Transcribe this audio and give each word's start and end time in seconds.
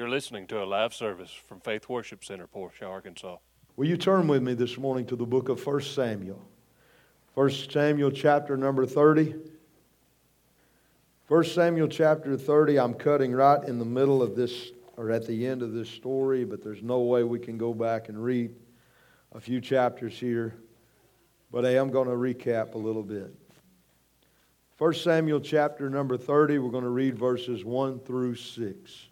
You're 0.00 0.08
listening 0.08 0.46
to 0.46 0.62
a 0.62 0.64
live 0.64 0.94
service 0.94 1.30
from 1.30 1.60
Faith 1.60 1.86
Worship 1.90 2.24
Center, 2.24 2.46
Portia, 2.46 2.86
Arkansas. 2.86 3.36
Will 3.76 3.86
you 3.86 3.98
turn 3.98 4.28
with 4.28 4.42
me 4.42 4.54
this 4.54 4.78
morning 4.78 5.04
to 5.04 5.14
the 5.14 5.26
book 5.26 5.50
of 5.50 5.66
1 5.66 5.82
Samuel? 5.82 6.40
1 7.34 7.50
Samuel 7.50 8.10
chapter 8.10 8.56
number 8.56 8.86
30. 8.86 9.34
1 11.28 11.44
Samuel 11.44 11.86
chapter 11.86 12.38
30, 12.38 12.78
I'm 12.78 12.94
cutting 12.94 13.32
right 13.32 13.62
in 13.64 13.78
the 13.78 13.84
middle 13.84 14.22
of 14.22 14.34
this, 14.34 14.70
or 14.96 15.10
at 15.10 15.26
the 15.26 15.46
end 15.46 15.60
of 15.60 15.74
this 15.74 15.90
story, 15.90 16.46
but 16.46 16.64
there's 16.64 16.82
no 16.82 17.00
way 17.00 17.22
we 17.22 17.38
can 17.38 17.58
go 17.58 17.74
back 17.74 18.08
and 18.08 18.24
read 18.24 18.54
a 19.32 19.38
few 19.38 19.60
chapters 19.60 20.18
here. 20.18 20.54
But 21.52 21.66
I'm 21.66 21.90
going 21.90 22.08
to 22.08 22.14
recap 22.14 22.72
a 22.72 22.78
little 22.78 23.02
bit. 23.02 23.34
1 24.78 24.94
Samuel 24.94 25.40
chapter 25.40 25.90
number 25.90 26.16
30, 26.16 26.56
we're 26.56 26.70
going 26.70 26.84
to 26.84 26.88
read 26.88 27.18
verses 27.18 27.66
1 27.66 28.00
through 28.00 28.36
6. 28.36 29.09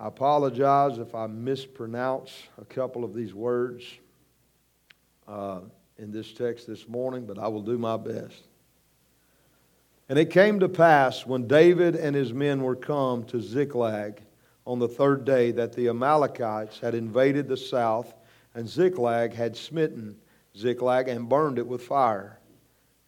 I 0.00 0.06
apologize 0.06 0.98
if 0.98 1.14
I 1.16 1.26
mispronounce 1.26 2.30
a 2.60 2.64
couple 2.64 3.02
of 3.02 3.14
these 3.14 3.34
words 3.34 3.84
uh, 5.26 5.60
in 5.98 6.12
this 6.12 6.32
text 6.32 6.68
this 6.68 6.86
morning, 6.86 7.26
but 7.26 7.36
I 7.36 7.48
will 7.48 7.62
do 7.62 7.76
my 7.78 7.96
best. 7.96 8.46
And 10.08 10.16
it 10.16 10.30
came 10.30 10.60
to 10.60 10.68
pass 10.68 11.26
when 11.26 11.48
David 11.48 11.96
and 11.96 12.14
his 12.14 12.32
men 12.32 12.62
were 12.62 12.76
come 12.76 13.24
to 13.24 13.40
Ziklag 13.40 14.22
on 14.64 14.78
the 14.78 14.88
third 14.88 15.24
day 15.24 15.50
that 15.50 15.72
the 15.72 15.88
Amalekites 15.88 16.78
had 16.78 16.94
invaded 16.94 17.48
the 17.48 17.56
south, 17.56 18.14
and 18.54 18.68
Ziklag 18.68 19.34
had 19.34 19.56
smitten 19.56 20.16
Ziklag 20.56 21.08
and 21.08 21.28
burned 21.28 21.58
it 21.58 21.66
with 21.66 21.82
fire. 21.82 22.38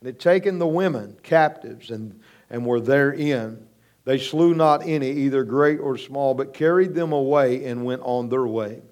And 0.01 0.09
had 0.09 0.19
taken 0.19 0.59
the 0.59 0.67
women 0.67 1.17
captives 1.23 1.91
and, 1.91 2.20
and 2.51 2.67
were 2.67 2.81
therein. 2.81 3.67
They 4.10 4.19
slew 4.19 4.55
not 4.55 4.88
any, 4.88 5.09
either 5.09 5.45
great 5.45 5.78
or 5.78 5.96
small, 5.96 6.34
but 6.34 6.52
carried 6.52 6.96
them 6.96 7.12
away 7.12 7.64
and 7.66 7.84
went 7.84 8.03
on 8.03 8.28
their 8.28 8.44
way. 8.44 8.83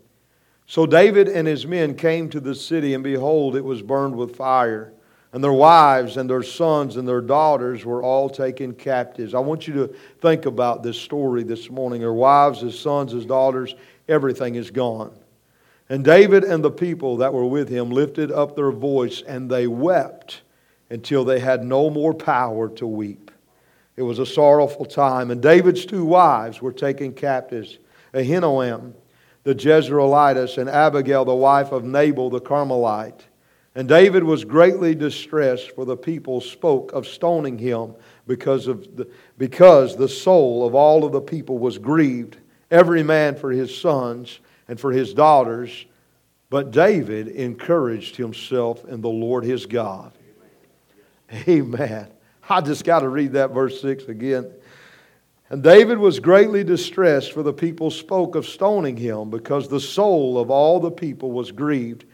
So 0.68 0.86
David 0.86 1.26
and 1.26 1.48
his 1.48 1.66
men 1.66 1.96
came 1.96 2.30
to 2.30 2.38
the 2.38 2.54
city, 2.54 2.94
and 2.94 3.02
behold, 3.02 3.56
it 3.56 3.64
was 3.64 3.82
burned 3.82 4.14
with 4.14 4.36
fire. 4.36 4.92
And 5.32 5.42
their 5.42 5.52
wives 5.52 6.18
and 6.18 6.30
their 6.30 6.44
sons 6.44 6.96
and 6.96 7.08
their 7.08 7.20
daughters 7.20 7.84
were 7.84 8.00
all 8.00 8.30
taken 8.30 8.72
captives. 8.74 9.34
I 9.34 9.40
want 9.40 9.66
you 9.66 9.74
to 9.74 9.88
think 10.20 10.46
about 10.46 10.84
this 10.84 10.96
story 10.96 11.42
this 11.42 11.68
morning. 11.68 11.98
Their 11.98 12.12
wives, 12.12 12.60
his 12.60 12.78
sons, 12.78 13.10
his 13.10 13.26
daughters, 13.26 13.74
everything 14.08 14.54
is 14.54 14.70
gone. 14.70 15.18
And 15.88 16.04
David 16.04 16.44
and 16.44 16.62
the 16.62 16.70
people 16.70 17.16
that 17.16 17.34
were 17.34 17.44
with 17.44 17.68
him 17.68 17.90
lifted 17.90 18.30
up 18.30 18.54
their 18.54 18.70
voice, 18.70 19.22
and 19.22 19.50
they 19.50 19.66
wept 19.66 20.42
until 20.90 21.24
they 21.24 21.40
had 21.40 21.64
no 21.64 21.90
more 21.90 22.14
power 22.14 22.68
to 22.76 22.86
weep. 22.86 23.27
It 23.98 24.02
was 24.02 24.20
a 24.20 24.26
sorrowful 24.26 24.86
time. 24.86 25.32
And 25.32 25.42
David's 25.42 25.84
two 25.84 26.04
wives 26.04 26.62
were 26.62 26.72
taken 26.72 27.12
captives 27.12 27.78
Ahinoam, 28.14 28.92
the 29.42 29.56
Jezreelitess, 29.56 30.56
and 30.56 30.70
Abigail, 30.70 31.24
the 31.24 31.34
wife 31.34 31.72
of 31.72 31.82
Nabal 31.82 32.30
the 32.30 32.40
Carmelite. 32.40 33.24
And 33.74 33.88
David 33.88 34.22
was 34.22 34.44
greatly 34.44 34.94
distressed, 34.94 35.72
for 35.72 35.84
the 35.84 35.96
people 35.96 36.40
spoke 36.40 36.92
of 36.92 37.08
stoning 37.08 37.58
him 37.58 37.96
because, 38.28 38.68
of 38.68 38.96
the, 38.96 39.10
because 39.36 39.96
the 39.96 40.08
soul 40.08 40.64
of 40.64 40.76
all 40.76 41.04
of 41.04 41.10
the 41.10 41.20
people 41.20 41.58
was 41.58 41.76
grieved, 41.76 42.36
every 42.70 43.02
man 43.02 43.34
for 43.34 43.50
his 43.50 43.76
sons 43.76 44.38
and 44.68 44.78
for 44.78 44.92
his 44.92 45.12
daughters. 45.12 45.86
But 46.50 46.70
David 46.70 47.26
encouraged 47.26 48.14
himself 48.14 48.84
in 48.84 49.00
the 49.00 49.08
Lord 49.08 49.42
his 49.42 49.66
God. 49.66 50.12
Amen. 51.48 52.06
I 52.48 52.60
just 52.60 52.84
got 52.84 53.00
to 53.00 53.08
read 53.08 53.32
that 53.32 53.50
verse 53.50 53.80
6 53.80 54.04
again. 54.04 54.50
And 55.50 55.62
David 55.62 55.98
was 55.98 56.20
greatly 56.20 56.64
distressed, 56.64 57.32
for 57.32 57.42
the 57.42 57.52
people 57.52 57.90
spoke 57.90 58.34
of 58.34 58.46
stoning 58.46 58.96
him, 58.96 59.30
because 59.30 59.68
the 59.68 59.80
soul 59.80 60.38
of 60.38 60.50
all 60.50 60.78
the 60.80 60.90
people 60.90 61.32
was 61.32 61.52
grieved, 61.52 62.04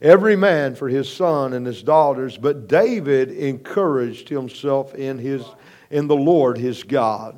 every 0.00 0.36
man 0.36 0.74
for 0.74 0.88
his 0.88 1.12
son 1.12 1.52
and 1.52 1.66
his 1.66 1.82
daughters. 1.82 2.36
But 2.36 2.68
David 2.68 3.30
encouraged 3.30 4.28
himself 4.28 4.94
in, 4.94 5.18
his, 5.18 5.44
in 5.90 6.06
the 6.06 6.16
Lord 6.16 6.58
his 6.58 6.82
God. 6.82 7.36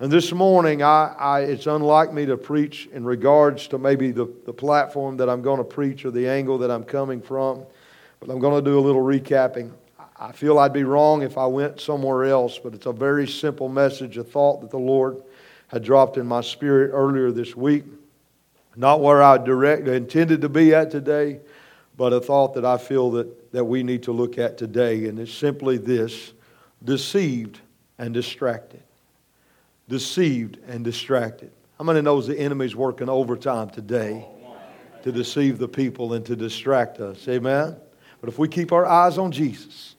And 0.00 0.12
this 0.12 0.32
morning, 0.32 0.82
I, 0.82 1.14
I, 1.18 1.40
it's 1.40 1.66
unlike 1.66 2.12
me 2.12 2.24
to 2.26 2.36
preach 2.36 2.88
in 2.92 3.04
regards 3.04 3.66
to 3.68 3.78
maybe 3.78 4.12
the, 4.12 4.32
the 4.46 4.52
platform 4.52 5.16
that 5.16 5.28
I'm 5.28 5.42
going 5.42 5.58
to 5.58 5.64
preach 5.64 6.04
or 6.04 6.12
the 6.12 6.28
angle 6.28 6.58
that 6.58 6.70
I'm 6.70 6.84
coming 6.84 7.20
from, 7.20 7.64
but 8.20 8.30
I'm 8.30 8.38
going 8.38 8.62
to 8.62 8.70
do 8.70 8.78
a 8.78 8.80
little 8.80 9.02
recapping. 9.02 9.72
I 10.20 10.32
feel 10.32 10.58
I'd 10.58 10.72
be 10.72 10.84
wrong 10.84 11.22
if 11.22 11.38
I 11.38 11.46
went 11.46 11.80
somewhere 11.80 12.24
else, 12.24 12.58
but 12.58 12.74
it's 12.74 12.86
a 12.86 12.92
very 12.92 13.28
simple 13.28 13.68
message, 13.68 14.16
a 14.16 14.24
thought 14.24 14.60
that 14.62 14.70
the 14.70 14.78
Lord 14.78 15.22
had 15.68 15.84
dropped 15.84 16.16
in 16.16 16.26
my 16.26 16.40
spirit 16.40 16.90
earlier 16.92 17.30
this 17.30 17.54
week. 17.54 17.84
Not 18.74 19.00
where 19.00 19.22
I 19.22 19.38
directly 19.38 19.96
intended 19.96 20.40
to 20.40 20.48
be 20.48 20.74
at 20.74 20.90
today, 20.90 21.40
but 21.96 22.12
a 22.12 22.20
thought 22.20 22.54
that 22.54 22.64
I 22.64 22.78
feel 22.78 23.10
that, 23.12 23.52
that 23.52 23.64
we 23.64 23.82
need 23.82 24.04
to 24.04 24.12
look 24.12 24.38
at 24.38 24.58
today. 24.58 25.06
And 25.06 25.18
it's 25.18 25.32
simply 25.32 25.78
this 25.78 26.32
deceived 26.84 27.60
and 27.98 28.14
distracted. 28.14 28.82
Deceived 29.88 30.58
and 30.66 30.84
distracted. 30.84 31.50
How 31.76 31.84
many 31.84 32.00
knows 32.00 32.26
the 32.26 32.38
enemy's 32.38 32.74
working 32.74 33.08
overtime 33.08 33.70
today 33.70 34.26
to 35.02 35.12
deceive 35.12 35.58
the 35.58 35.68
people 35.68 36.14
and 36.14 36.26
to 36.26 36.34
distract 36.34 36.98
us? 36.98 37.26
Amen? 37.28 37.76
But 38.20 38.28
if 38.28 38.38
we 38.38 38.48
keep 38.48 38.72
our 38.72 38.84
eyes 38.84 39.16
on 39.16 39.30
Jesus, 39.30 39.94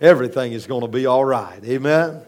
everything 0.00 0.52
is 0.52 0.66
going 0.66 0.82
to 0.82 0.88
be 0.88 1.06
all 1.06 1.24
right. 1.24 1.62
Amen? 1.64 2.22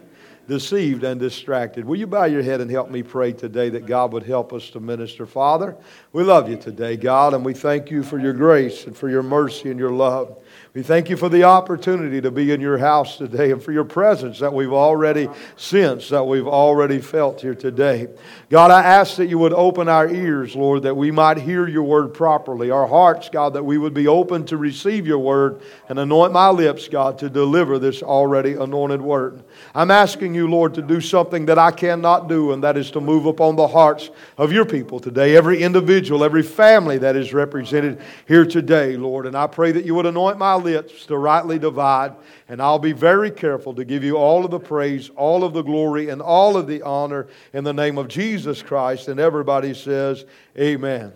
Deceived 0.46 1.04
and 1.04 1.20
distracted. 1.20 1.84
Will 1.84 1.96
you 1.96 2.06
bow 2.06 2.24
your 2.24 2.42
head 2.42 2.60
and 2.60 2.70
help 2.70 2.90
me 2.90 3.02
pray 3.02 3.32
today 3.32 3.68
that 3.68 3.84
God 3.84 4.12
would 4.12 4.22
help 4.22 4.52
us 4.52 4.70
to 4.70 4.80
minister? 4.80 5.26
Father, 5.26 5.76
we 6.12 6.24
love 6.24 6.48
you 6.48 6.56
today, 6.56 6.96
God, 6.96 7.34
and 7.34 7.44
we 7.44 7.52
thank 7.52 7.90
you 7.90 8.02
for 8.02 8.18
your 8.18 8.32
grace 8.32 8.86
and 8.86 8.96
for 8.96 9.10
your 9.10 9.22
mercy 9.22 9.70
and 9.70 9.78
your 9.78 9.92
love. 9.92 10.38
We 10.74 10.82
thank 10.82 11.08
you 11.08 11.16
for 11.16 11.30
the 11.30 11.44
opportunity 11.44 12.20
to 12.20 12.30
be 12.30 12.52
in 12.52 12.60
your 12.60 12.76
house 12.76 13.16
today 13.16 13.52
and 13.52 13.62
for 13.62 13.72
your 13.72 13.84
presence 13.84 14.38
that 14.40 14.52
we've 14.52 14.72
already 14.72 15.26
sensed, 15.56 16.10
that 16.10 16.24
we've 16.24 16.46
already 16.46 17.00
felt 17.00 17.40
here 17.40 17.54
today. 17.54 18.08
God, 18.50 18.70
I 18.70 18.82
ask 18.82 19.16
that 19.16 19.26
you 19.26 19.38
would 19.38 19.54
open 19.54 19.88
our 19.88 20.06
ears, 20.06 20.54
Lord, 20.54 20.82
that 20.82 20.94
we 20.94 21.10
might 21.10 21.38
hear 21.38 21.66
your 21.66 21.84
word 21.84 22.12
properly. 22.12 22.70
Our 22.70 22.86
hearts, 22.86 23.30
God, 23.30 23.54
that 23.54 23.64
we 23.64 23.78
would 23.78 23.94
be 23.94 24.08
open 24.08 24.44
to 24.46 24.58
receive 24.58 25.06
your 25.06 25.18
word 25.18 25.62
and 25.88 25.98
anoint 25.98 26.34
my 26.34 26.50
lips, 26.50 26.86
God, 26.86 27.18
to 27.20 27.30
deliver 27.30 27.78
this 27.78 28.02
already 28.02 28.52
anointed 28.52 29.00
word. 29.00 29.42
I'm 29.74 29.90
asking 29.90 30.34
you, 30.34 30.48
Lord, 30.48 30.74
to 30.74 30.82
do 30.82 31.00
something 31.00 31.46
that 31.46 31.58
I 31.58 31.70
cannot 31.70 32.28
do, 32.28 32.52
and 32.52 32.62
that 32.62 32.76
is 32.76 32.90
to 32.90 33.00
move 33.00 33.24
upon 33.24 33.56
the 33.56 33.68
hearts 33.68 34.10
of 34.36 34.52
your 34.52 34.66
people 34.66 35.00
today, 35.00 35.34
every 35.34 35.62
individual, 35.62 36.22
every 36.22 36.42
family 36.42 36.98
that 36.98 37.16
is 37.16 37.32
represented 37.32 38.02
here 38.26 38.44
today, 38.44 38.98
Lord. 38.98 39.24
And 39.24 39.34
I 39.34 39.46
pray 39.46 39.72
that 39.72 39.86
you 39.86 39.94
would 39.94 40.06
anoint 40.06 40.38
my 40.38 40.54
lips 40.54 40.67
lips 40.68 41.06
to 41.06 41.16
rightly 41.16 41.58
divide, 41.58 42.14
and 42.48 42.60
I'll 42.60 42.78
be 42.78 42.92
very 42.92 43.30
careful 43.30 43.74
to 43.74 43.84
give 43.84 44.04
you 44.04 44.16
all 44.16 44.44
of 44.44 44.50
the 44.50 44.60
praise, 44.60 45.10
all 45.10 45.44
of 45.44 45.52
the 45.52 45.62
glory, 45.62 46.10
and 46.10 46.20
all 46.20 46.56
of 46.56 46.66
the 46.66 46.82
honor 46.82 47.28
in 47.52 47.64
the 47.64 47.72
name 47.72 47.96
of 47.96 48.08
Jesus 48.08 48.62
Christ. 48.62 49.08
And 49.08 49.18
everybody 49.18 49.72
says, 49.74 50.24
Amen. 50.58 51.12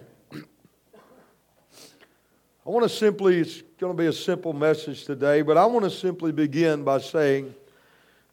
I 2.65 2.71
want 2.71 2.85
to 2.85 2.89
simply, 2.89 3.41
it's 3.41 3.63
going 3.79 3.97
to 3.97 4.01
be 4.01 4.07
a 4.07 4.13
simple 4.13 4.53
message 4.53 5.05
today, 5.05 5.43
but 5.43 5.59
I 5.59 5.67
want 5.67 5.85
to 5.85 5.91
simply 5.91 6.33
begin 6.33 6.85
by 6.85 6.99
saying, 6.99 7.55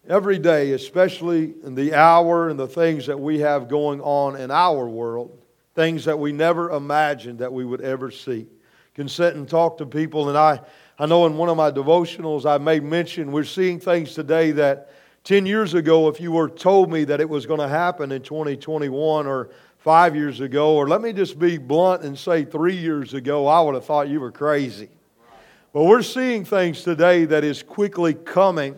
every 0.08 0.38
day, 0.40 0.72
especially 0.74 1.56
in 1.64 1.76
the 1.76 1.94
hour 1.94 2.50
and 2.50 2.60
the 2.60 2.68
things 2.68 3.08
that 3.08 3.20
we 3.20 3.40
have 3.40 3.68
going 3.68 4.02
on 4.02 4.36
in 4.36 4.52
our 4.52 4.88
world, 4.88 5.38
things 5.76 6.06
that 6.06 6.18
we 6.18 6.32
never 6.32 6.70
imagined 6.72 7.40
that 7.40 7.52
we 7.52 7.66
would 7.66 7.82
ever 7.82 8.12
see. 8.12 8.48
Can 8.96 9.08
sit 9.08 9.36
and 9.36 9.48
talk 9.48 9.78
to 9.78 9.86
people, 9.86 10.30
and 10.30 10.38
I, 10.38 10.60
I 11.02 11.06
know 11.06 11.26
in 11.26 11.38
one 11.38 11.48
of 11.48 11.56
my 11.56 11.72
devotionals 11.72 12.46
I 12.46 12.58
made 12.58 12.84
mention 12.84 13.32
we're 13.32 13.46
seeing 13.46 13.80
things 13.80 14.14
today 14.14 14.52
that 14.52 14.92
10 15.24 15.46
years 15.46 15.74
ago, 15.74 16.10
if 16.10 16.20
you 16.20 16.34
were 16.34 16.50
told 16.50 16.92
me 16.92 17.06
that 17.06 17.22
it 17.22 17.30
was 17.30 17.46
going 17.46 17.62
to 17.62 17.70
happen 17.70 18.12
in 18.12 18.22
2021 18.22 19.26
or 19.26 19.50
five 19.78 20.14
years 20.14 20.42
ago, 20.42 20.76
or 20.76 20.90
let 20.90 21.00
me 21.02 21.14
just 21.14 21.40
be 21.40 21.58
blunt 21.58 22.04
and 22.04 22.20
say 22.20 22.44
three 22.44 22.76
years 22.76 23.14
ago, 23.14 23.48
I 23.48 23.62
would 23.62 23.76
have 23.76 23.86
thought 23.86 24.10
you 24.10 24.20
were 24.20 24.32
crazy. 24.32 24.90
But 25.72 25.86
we're 25.86 26.02
seeing 26.02 26.44
things 26.44 26.84
today 26.84 27.24
that 27.24 27.46
is 27.46 27.64
quickly 27.64 28.14
coming 28.14 28.76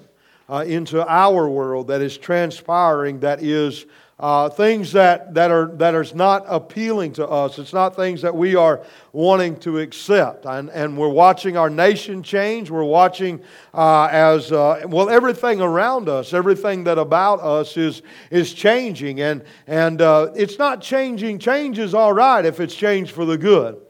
uh, 0.47 0.63
into 0.67 1.03
our 1.07 1.49
world, 1.49 1.87
that 1.87 2.01
is 2.01 2.19
transpiring, 2.19 3.21
that 3.21 3.41
is 3.41 3.87
uh, 4.21 4.47
things 4.49 4.91
that, 4.91 5.33
that, 5.33 5.49
are, 5.49 5.65
that 5.73 5.95
are 5.95 6.05
not 6.13 6.45
appealing 6.47 7.11
to 7.13 7.27
us. 7.27 7.57
It's 7.57 7.73
not 7.73 7.95
things 7.95 8.21
that 8.21 8.35
we 8.35 8.55
are 8.55 8.85
wanting 9.13 9.59
to 9.61 9.79
accept. 9.79 10.45
And, 10.45 10.69
and 10.69 10.95
we're 10.95 11.09
watching 11.09 11.57
our 11.57 11.71
nation 11.71 12.21
change. 12.21 12.69
We're 12.69 12.83
watching 12.83 13.41
uh, 13.73 14.09
as, 14.11 14.51
uh, 14.51 14.83
well, 14.85 15.09
everything 15.09 15.59
around 15.59 16.07
us, 16.07 16.33
everything 16.35 16.83
that 16.83 16.99
about 16.99 17.39
us 17.39 17.75
is, 17.77 18.03
is 18.29 18.53
changing. 18.53 19.21
And, 19.21 19.43
and 19.65 19.99
uh, 20.01 20.31
it's 20.35 20.59
not 20.59 20.81
changing. 20.81 21.39
Change 21.39 21.79
is 21.79 21.95
all 21.95 22.13
right 22.13 22.45
if 22.45 22.59
it's 22.59 22.75
changed 22.75 23.11
for 23.11 23.25
the 23.25 23.39
good. 23.39 23.81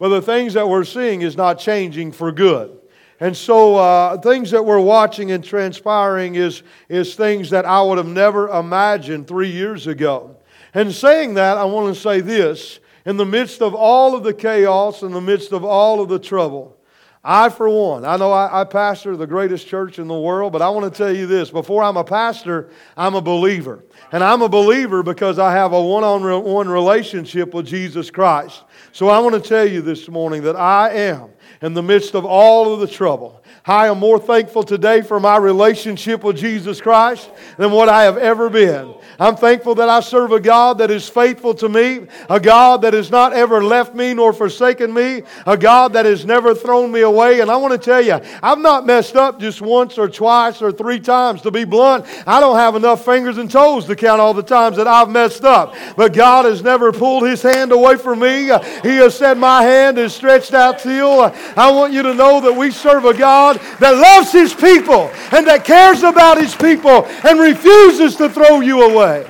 But 0.00 0.08
the 0.08 0.22
things 0.22 0.54
that 0.54 0.68
we're 0.68 0.84
seeing 0.84 1.22
is 1.22 1.36
not 1.36 1.60
changing 1.60 2.12
for 2.12 2.32
good. 2.32 2.77
And 3.20 3.36
so, 3.36 3.76
uh, 3.76 4.18
things 4.18 4.52
that 4.52 4.64
we're 4.64 4.80
watching 4.80 5.32
and 5.32 5.42
transpiring 5.42 6.36
is, 6.36 6.62
is 6.88 7.16
things 7.16 7.50
that 7.50 7.64
I 7.64 7.82
would 7.82 7.98
have 7.98 8.06
never 8.06 8.48
imagined 8.48 9.26
three 9.26 9.50
years 9.50 9.88
ago. 9.88 10.36
And 10.72 10.92
saying 10.92 11.34
that, 11.34 11.56
I 11.56 11.64
want 11.64 11.92
to 11.92 12.00
say 12.00 12.20
this 12.20 12.78
in 13.04 13.16
the 13.16 13.26
midst 13.26 13.60
of 13.60 13.74
all 13.74 14.14
of 14.14 14.22
the 14.22 14.34
chaos, 14.34 15.02
in 15.02 15.12
the 15.12 15.20
midst 15.20 15.52
of 15.52 15.64
all 15.64 16.00
of 16.00 16.08
the 16.08 16.18
trouble, 16.18 16.78
I, 17.24 17.48
for 17.48 17.68
one, 17.68 18.04
I 18.04 18.16
know 18.16 18.30
I, 18.30 18.60
I, 18.60 18.64
pastor 18.64 19.16
the 19.16 19.26
greatest 19.26 19.66
church 19.66 19.98
in 19.98 20.06
the 20.06 20.18
world, 20.18 20.52
but 20.52 20.62
I 20.62 20.68
want 20.68 20.92
to 20.92 20.96
tell 20.96 21.14
you 21.14 21.26
this 21.26 21.50
before 21.50 21.82
I'm 21.82 21.96
a 21.96 22.04
pastor, 22.04 22.70
I'm 22.96 23.16
a 23.16 23.20
believer. 23.20 23.84
And 24.12 24.22
I'm 24.22 24.40
a 24.40 24.48
believer 24.48 25.02
because 25.02 25.38
I 25.38 25.52
have 25.52 25.72
a 25.72 25.82
one 25.82 26.04
on 26.04 26.44
one 26.44 26.68
relationship 26.68 27.52
with 27.52 27.66
Jesus 27.66 28.10
Christ. 28.10 28.62
So 28.92 29.08
I 29.08 29.18
want 29.18 29.34
to 29.34 29.46
tell 29.46 29.68
you 29.68 29.82
this 29.82 30.08
morning 30.08 30.42
that 30.44 30.56
I 30.56 30.90
am 30.90 31.30
in 31.60 31.74
the 31.74 31.82
midst 31.82 32.14
of 32.14 32.24
all 32.24 32.72
of 32.72 32.80
the 32.80 32.86
trouble. 32.86 33.42
I 33.64 33.88
am 33.88 33.98
more 33.98 34.18
thankful 34.18 34.62
today 34.62 35.02
for 35.02 35.20
my 35.20 35.36
relationship 35.36 36.24
with 36.24 36.36
Jesus 36.36 36.80
Christ 36.80 37.30
than 37.58 37.70
what 37.70 37.88
I 37.88 38.04
have 38.04 38.16
ever 38.16 38.48
been. 38.48 38.94
I'm 39.18 39.36
thankful 39.36 39.74
that 39.76 39.88
I 39.88 40.00
serve 40.00 40.32
a 40.32 40.40
God 40.40 40.78
that 40.78 40.90
is 40.90 41.08
faithful 41.08 41.52
to 41.54 41.68
me, 41.68 42.06
a 42.30 42.38
God 42.40 42.82
that 42.82 42.94
has 42.94 43.10
not 43.10 43.32
ever 43.32 43.62
left 43.62 43.94
me 43.94 44.14
nor 44.14 44.32
forsaken 44.32 44.94
me, 44.94 45.22
a 45.44 45.56
God 45.56 45.92
that 45.94 46.06
has 46.06 46.24
never 46.24 46.54
thrown 46.54 46.92
me 46.92 47.00
away. 47.00 47.40
And 47.40 47.50
I 47.50 47.56
want 47.56 47.72
to 47.72 47.78
tell 47.78 48.00
you, 48.00 48.20
I've 48.42 48.58
not 48.58 48.86
messed 48.86 49.16
up 49.16 49.40
just 49.40 49.60
once 49.60 49.98
or 49.98 50.08
twice 50.08 50.62
or 50.62 50.72
three 50.72 51.00
times. 51.00 51.42
To 51.42 51.50
be 51.50 51.64
blunt, 51.64 52.06
I 52.26 52.40
don't 52.40 52.56
have 52.56 52.76
enough 52.76 53.04
fingers 53.04 53.38
and 53.38 53.50
toes 53.50 53.84
to 53.86 53.96
count 53.96 54.20
all 54.20 54.34
the 54.34 54.42
times 54.42 54.76
that 54.76 54.86
I've 54.86 55.10
messed 55.10 55.44
up. 55.44 55.74
But 55.96 56.14
God 56.14 56.44
has 56.44 56.62
never 56.62 56.92
pulled 56.92 57.26
his 57.26 57.42
hand 57.42 57.72
away 57.72 57.96
from 57.96 58.20
me. 58.20 58.44
He 58.82 58.96
has 58.96 59.18
said, 59.18 59.36
My 59.36 59.62
hand 59.62 59.98
is 59.98 60.14
stretched 60.14 60.54
out 60.54 60.78
till. 60.78 61.34
I 61.56 61.70
want 61.70 61.92
you 61.92 62.02
to 62.02 62.14
know 62.14 62.40
that 62.40 62.52
we 62.52 62.70
serve 62.70 63.04
a 63.04 63.16
God 63.16 63.60
that 63.80 63.90
loves 63.90 64.32
his 64.32 64.54
people 64.54 65.10
and 65.32 65.46
that 65.46 65.64
cares 65.64 66.02
about 66.02 66.40
his 66.40 66.54
people 66.54 67.04
and 67.06 67.40
refuses 67.40 68.16
to 68.16 68.28
throw 68.28 68.60
you 68.60 68.82
away. 68.82 69.28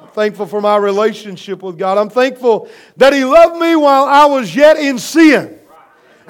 I'm 0.00 0.08
thankful 0.08 0.46
for 0.46 0.60
my 0.60 0.76
relationship 0.76 1.62
with 1.62 1.78
God. 1.78 1.98
I'm 1.98 2.10
thankful 2.10 2.68
that 2.96 3.12
he 3.12 3.24
loved 3.24 3.60
me 3.60 3.76
while 3.76 4.04
I 4.04 4.26
was 4.26 4.54
yet 4.54 4.76
in 4.76 4.98
sin. 4.98 5.60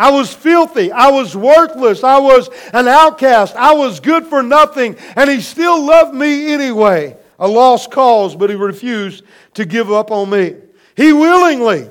I 0.00 0.10
was 0.10 0.32
filthy. 0.32 0.90
I 0.90 1.10
was 1.10 1.36
worthless. 1.36 2.02
I 2.02 2.18
was 2.18 2.48
an 2.72 2.88
outcast. 2.88 3.54
I 3.54 3.74
was 3.74 4.00
good 4.00 4.26
for 4.26 4.42
nothing. 4.42 4.96
And 5.14 5.28
He 5.28 5.42
still 5.42 5.84
loved 5.84 6.14
me 6.14 6.54
anyway. 6.54 7.18
A 7.38 7.46
lost 7.46 7.90
cause, 7.90 8.34
but 8.34 8.48
He 8.48 8.56
refused 8.56 9.24
to 9.54 9.66
give 9.66 9.92
up 9.92 10.10
on 10.10 10.30
me. 10.30 10.56
He 10.96 11.12
willingly 11.12 11.90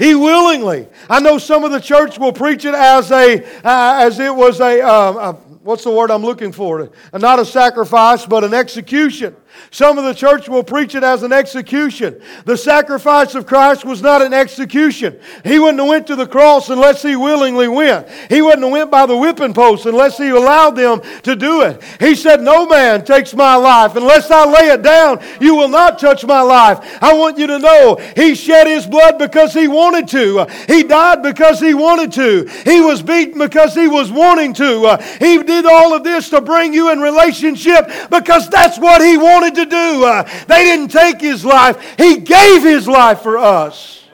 he 0.00 0.14
willingly. 0.14 0.88
I 1.10 1.20
know 1.20 1.36
some 1.36 1.62
of 1.62 1.72
the 1.72 1.78
church 1.78 2.18
will 2.18 2.32
preach 2.32 2.64
it 2.64 2.74
as 2.74 3.12
a 3.12 3.44
uh, 3.62 4.06
as 4.06 4.18
it 4.18 4.34
was 4.34 4.58
a, 4.58 4.80
uh, 4.80 5.12
a 5.12 5.32
what's 5.62 5.84
the 5.84 5.90
word 5.90 6.10
I'm 6.10 6.22
looking 6.22 6.52
for? 6.52 6.90
Not 7.12 7.38
a 7.38 7.44
sacrifice, 7.44 8.24
but 8.24 8.42
an 8.42 8.54
execution. 8.54 9.36
Some 9.70 9.98
of 9.98 10.04
the 10.04 10.14
church 10.14 10.48
will 10.48 10.62
preach 10.62 10.94
it 10.94 11.04
as 11.04 11.22
an 11.22 11.32
execution. 11.32 12.20
The 12.44 12.56
sacrifice 12.56 13.34
of 13.34 13.46
Christ 13.46 13.84
was 13.84 14.02
not 14.02 14.22
an 14.22 14.32
execution. 14.32 15.18
He 15.44 15.58
wouldn't 15.58 15.80
have 15.80 15.88
went 15.88 16.06
to 16.08 16.16
the 16.16 16.26
cross 16.26 16.70
unless 16.70 17.02
he 17.02 17.16
willingly 17.16 17.68
went. 17.68 18.08
He 18.28 18.42
wouldn't 18.42 18.62
have 18.62 18.72
went 18.72 18.90
by 18.90 19.06
the 19.06 19.16
whipping 19.16 19.54
post 19.54 19.86
unless 19.86 20.18
he 20.18 20.28
allowed 20.28 20.76
them 20.76 21.02
to 21.22 21.36
do 21.36 21.62
it. 21.62 21.82
He 21.98 22.14
said, 22.14 22.42
"No 22.42 22.66
man 22.66 23.04
takes 23.04 23.34
my 23.34 23.54
life 23.54 23.96
unless 23.96 24.30
I 24.30 24.44
lay 24.44 24.68
it 24.68 24.82
down. 24.82 25.20
You 25.40 25.54
will 25.54 25.68
not 25.68 25.98
touch 25.98 26.24
my 26.24 26.40
life." 26.40 26.78
I 27.02 27.12
want 27.12 27.38
you 27.38 27.46
to 27.46 27.58
know 27.58 27.98
he 28.16 28.34
shed 28.34 28.66
his 28.66 28.86
blood 28.86 29.18
because 29.18 29.52
he 29.52 29.68
wanted 29.68 30.08
to. 30.08 30.46
He 30.66 30.82
died 30.82 31.22
because 31.22 31.60
he 31.60 31.74
wanted 31.74 32.12
to. 32.12 32.48
He 32.64 32.80
was 32.80 33.02
beaten 33.02 33.38
because 33.38 33.74
he 33.74 33.88
was 33.88 34.10
wanting 34.10 34.52
to. 34.54 34.98
He 35.18 35.38
did 35.42 35.66
all 35.66 35.94
of 35.94 36.04
this 36.04 36.30
to 36.30 36.40
bring 36.40 36.72
you 36.72 36.90
in 36.90 37.00
relationship 37.00 37.90
because 38.10 38.48
that's 38.48 38.78
what 38.78 39.02
he 39.02 39.16
wanted 39.16 39.49
wanted 39.50 39.64
to 39.64 39.70
do. 39.70 40.04
Uh, 40.04 40.44
they 40.46 40.64
didn't 40.64 40.90
take 40.90 41.20
his 41.20 41.44
life, 41.44 41.96
he 41.98 42.18
gave 42.18 42.62
his 42.62 42.86
life 42.86 43.22
for 43.22 43.38
us. 43.38 44.04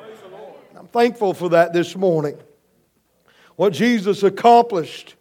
I'm 0.77 0.89
thankful 0.89 1.35
for 1.35 1.51
that 1.51 1.73
this 1.73 1.97
morning. 1.97 2.39
What 3.57 3.73
Jesus 3.73 4.23
accomplished 4.23 5.15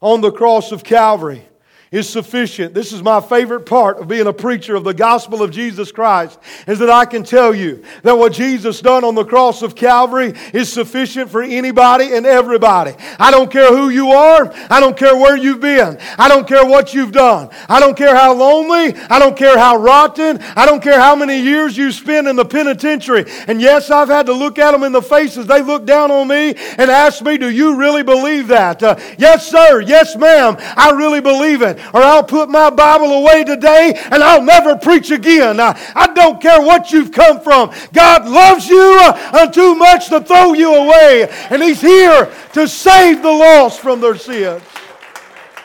on 0.00 0.20
the 0.20 0.30
cross 0.30 0.72
of 0.72 0.84
Calvary 0.84 1.44
is 1.92 2.08
sufficient. 2.08 2.72
This 2.72 2.92
is 2.92 3.02
my 3.02 3.20
favorite 3.20 3.66
part 3.66 3.98
of 3.98 4.06
being 4.06 4.28
a 4.28 4.32
preacher 4.32 4.76
of 4.76 4.84
the 4.84 4.94
gospel 4.94 5.42
of 5.42 5.50
Jesus 5.50 5.90
Christ 5.90 6.38
is 6.68 6.78
that 6.78 6.88
I 6.88 7.04
can 7.04 7.24
tell 7.24 7.52
you 7.52 7.82
that 8.04 8.16
what 8.16 8.32
Jesus 8.32 8.80
done 8.80 9.02
on 9.02 9.16
the 9.16 9.24
cross 9.24 9.62
of 9.62 9.74
Calvary 9.74 10.34
is 10.54 10.72
sufficient 10.72 11.30
for 11.30 11.42
anybody 11.42 12.14
and 12.14 12.26
everybody. 12.26 12.94
I 13.18 13.32
don't 13.32 13.50
care 13.50 13.76
who 13.76 13.88
you 13.88 14.12
are. 14.12 14.52
I 14.70 14.78
don't 14.78 14.96
care 14.96 15.16
where 15.16 15.36
you've 15.36 15.60
been. 15.60 15.98
I 16.16 16.28
don't 16.28 16.46
care 16.46 16.64
what 16.64 16.94
you've 16.94 17.10
done. 17.10 17.50
I 17.68 17.80
don't 17.80 17.96
care 17.96 18.14
how 18.14 18.34
lonely. 18.34 18.94
I 19.10 19.18
don't 19.18 19.36
care 19.36 19.58
how 19.58 19.76
rotten. 19.76 20.38
I 20.54 20.66
don't 20.66 20.82
care 20.84 21.00
how 21.00 21.16
many 21.16 21.40
years 21.40 21.76
you 21.76 21.90
spend 21.90 22.28
in 22.28 22.36
the 22.36 22.44
penitentiary. 22.44 23.24
And 23.48 23.60
yes, 23.60 23.90
I've 23.90 24.08
had 24.08 24.26
to 24.26 24.32
look 24.32 24.60
at 24.60 24.70
them 24.70 24.84
in 24.84 24.92
the 24.92 25.02
faces. 25.02 25.46
They 25.46 25.60
look 25.60 25.86
down 25.86 26.12
on 26.12 26.28
me 26.28 26.54
and 26.78 26.88
ask 26.88 27.20
me, 27.24 27.36
do 27.36 27.50
you 27.50 27.74
really 27.74 28.04
believe 28.04 28.46
that? 28.46 28.80
Uh, 28.80 28.94
yes, 29.18 29.50
sir. 29.50 29.80
Yes, 29.80 30.14
ma'am. 30.14 30.54
I 30.60 30.92
really 30.92 31.20
believe 31.20 31.62
it 31.62 31.79
or 31.92 32.02
I'll 32.02 32.24
put 32.24 32.48
my 32.48 32.70
Bible 32.70 33.12
away 33.12 33.44
today 33.44 33.94
and 34.10 34.22
I'll 34.22 34.42
never 34.42 34.76
preach 34.76 35.10
again. 35.10 35.60
I, 35.60 35.78
I 35.94 36.12
don't 36.12 36.40
care 36.40 36.60
what 36.60 36.92
you've 36.92 37.12
come 37.12 37.40
from. 37.40 37.72
God 37.92 38.28
loves 38.28 38.68
you 38.68 38.98
uh, 39.02 39.46
too 39.50 39.74
much 39.74 40.08
to 40.08 40.20
throw 40.20 40.52
you 40.52 40.74
away, 40.74 41.28
and 41.50 41.62
He's 41.62 41.80
here 41.80 42.32
to 42.52 42.68
save 42.68 43.22
the 43.22 43.30
lost 43.30 43.80
from 43.80 44.00
their 44.00 44.16
sins. 44.16 44.62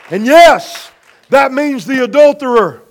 And 0.09 0.25
yes, 0.25 0.91
that 1.29 1.51
means 1.51 1.85
the 1.85 2.03
adulterer. 2.03 2.81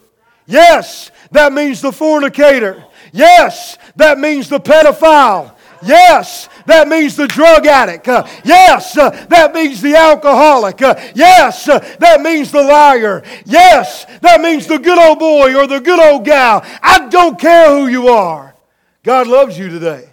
Yes, 0.47 1.11
that 1.31 1.53
means 1.53 1.81
the 1.81 1.93
fornicator. 1.93 2.85
Yes, 3.12 3.79
that 3.97 4.19
means 4.19 4.49
the 4.49 4.59
pedophile. 4.59 5.53
Yes, 5.84 6.48
that 6.66 6.88
means 6.88 7.14
the 7.14 7.26
drug 7.26 7.66
addict. 7.66 8.08
Uh, 8.08 8.26
yes, 8.42 8.96
uh, 8.96 9.10
that 9.28 9.52
means 9.54 9.82
the 9.82 9.94
alcoholic. 9.94 10.81
Uh, 10.81 10.94
yes, 11.14 11.69
uh, 11.69 11.78
that 12.00 12.22
means 12.22 12.50
the 12.50 12.62
liar. 12.62 13.22
Yes, 13.44 14.06
that 14.22 14.40
means 14.40 14.66
the 14.66 14.78
good 14.78 14.98
old 14.98 15.19
boy 15.19 15.54
or 15.54 15.66
the 15.66 15.81
good 15.81 16.00
old 16.00 16.25
gal. 16.25 16.62
I 16.82 17.08
don't 17.08 17.38
care 17.38 17.69
who 17.70 17.88
you 17.88 18.08
are. 18.08 18.54
God 19.02 19.26
loves 19.26 19.58
you 19.58 19.69
today. 19.69 20.08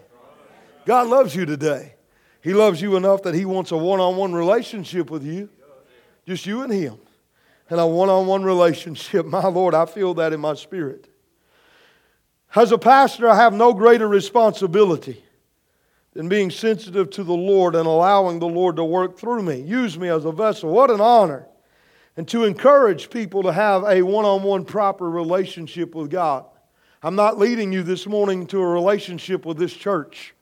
God 0.86 1.08
loves 1.08 1.36
you 1.36 1.46
today. 1.46 1.94
He 2.42 2.54
loves 2.54 2.82
you 2.82 2.98
enough 2.98 3.24
that 3.24 3.34
He 3.34 3.46
wants 3.46 3.72
a 3.72 3.78
one 3.78 4.00
on 4.00 4.18
one 4.18 4.34
relationship 4.34 5.10
with 5.10 5.24
you, 5.24 5.48
just 6.28 6.46
you 6.46 6.64
and 6.64 6.74
Him. 6.74 6.98
And 7.70 7.80
a 7.80 7.88
one 7.88 8.10
on 8.10 8.28
one 8.28 8.44
relationship. 8.44 9.26
My 9.26 9.48
Lord, 9.48 9.74
I 9.74 9.86
feel 9.86 10.14
that 10.16 10.34
in 10.34 10.42
my 10.42 10.56
spirit. 10.56 11.08
As 12.54 12.74
a 12.74 12.78
pastor, 12.78 13.30
I 13.30 13.36
have 13.36 13.54
no 13.54 13.74
greater 13.74 14.10
responsibility 14.10 15.24
and 16.16 16.30
being 16.30 16.52
sensitive 16.52 17.10
to 17.12 17.24
the 17.24 17.34
Lord 17.34 17.76
and 17.76 17.88
allowing 17.88 18.40
the 18.40 18.48
Lord 18.48 18.76
to 18.76 18.84
work 18.84 19.18
through 19.18 19.44
me, 19.44 19.62
use 19.62 19.98
me 19.98 20.10
as 20.10 20.26
a 20.26 20.32
vessel. 20.32 20.70
What 20.70 20.92
an 20.92 21.02
honor. 21.02 21.48
And 22.18 22.28
to 22.30 22.44
encourage 22.44 23.10
people 23.10 23.44
to 23.44 23.54
have 23.54 23.84
a 23.84 24.02
one 24.02 24.26
on 24.26 24.44
one 24.44 24.66
proper 24.66 25.10
relationship 25.10 25.96
with 25.96 26.10
God. 26.10 26.46
I'm 27.02 27.16
not 27.16 27.40
leading 27.40 27.72
you 27.72 27.84
this 27.84 28.06
morning 28.06 28.46
to 28.48 28.62
a 28.62 28.68
relationship 28.68 29.46
with 29.46 29.58
this 29.58 29.74
church. 29.74 30.36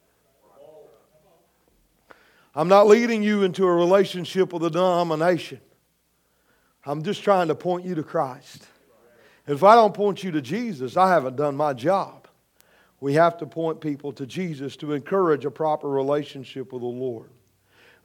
I'm 2.55 2.67
not 2.67 2.87
leading 2.87 3.21
you 3.21 3.43
into 3.43 3.63
a 3.65 3.73
relationship 3.73 4.51
with 4.51 4.63
a 4.63 4.69
denomination. 4.69 5.61
I'm 6.85 7.03
just 7.03 7.23
trying 7.23 7.49
to 7.49 7.55
point 7.55 7.85
you 7.85 7.95
to 7.95 8.03
Christ. 8.03 8.65
If 9.47 9.63
I 9.63 9.75
don't 9.75 9.93
point 9.93 10.23
you 10.23 10.31
to 10.31 10.41
Jesus, 10.41 10.97
I 10.97 11.09
haven't 11.09 11.35
done 11.35 11.55
my 11.55 11.73
job. 11.73 12.18
We 13.01 13.13
have 13.13 13.37
to 13.37 13.45
point 13.45 13.79
people 13.79 14.11
to 14.13 14.25
Jesus 14.25 14.75
to 14.77 14.93
encourage 14.93 15.45
a 15.45 15.51
proper 15.51 15.89
relationship 15.89 16.73
with 16.73 16.81
the 16.81 16.87
Lord. 16.87 17.29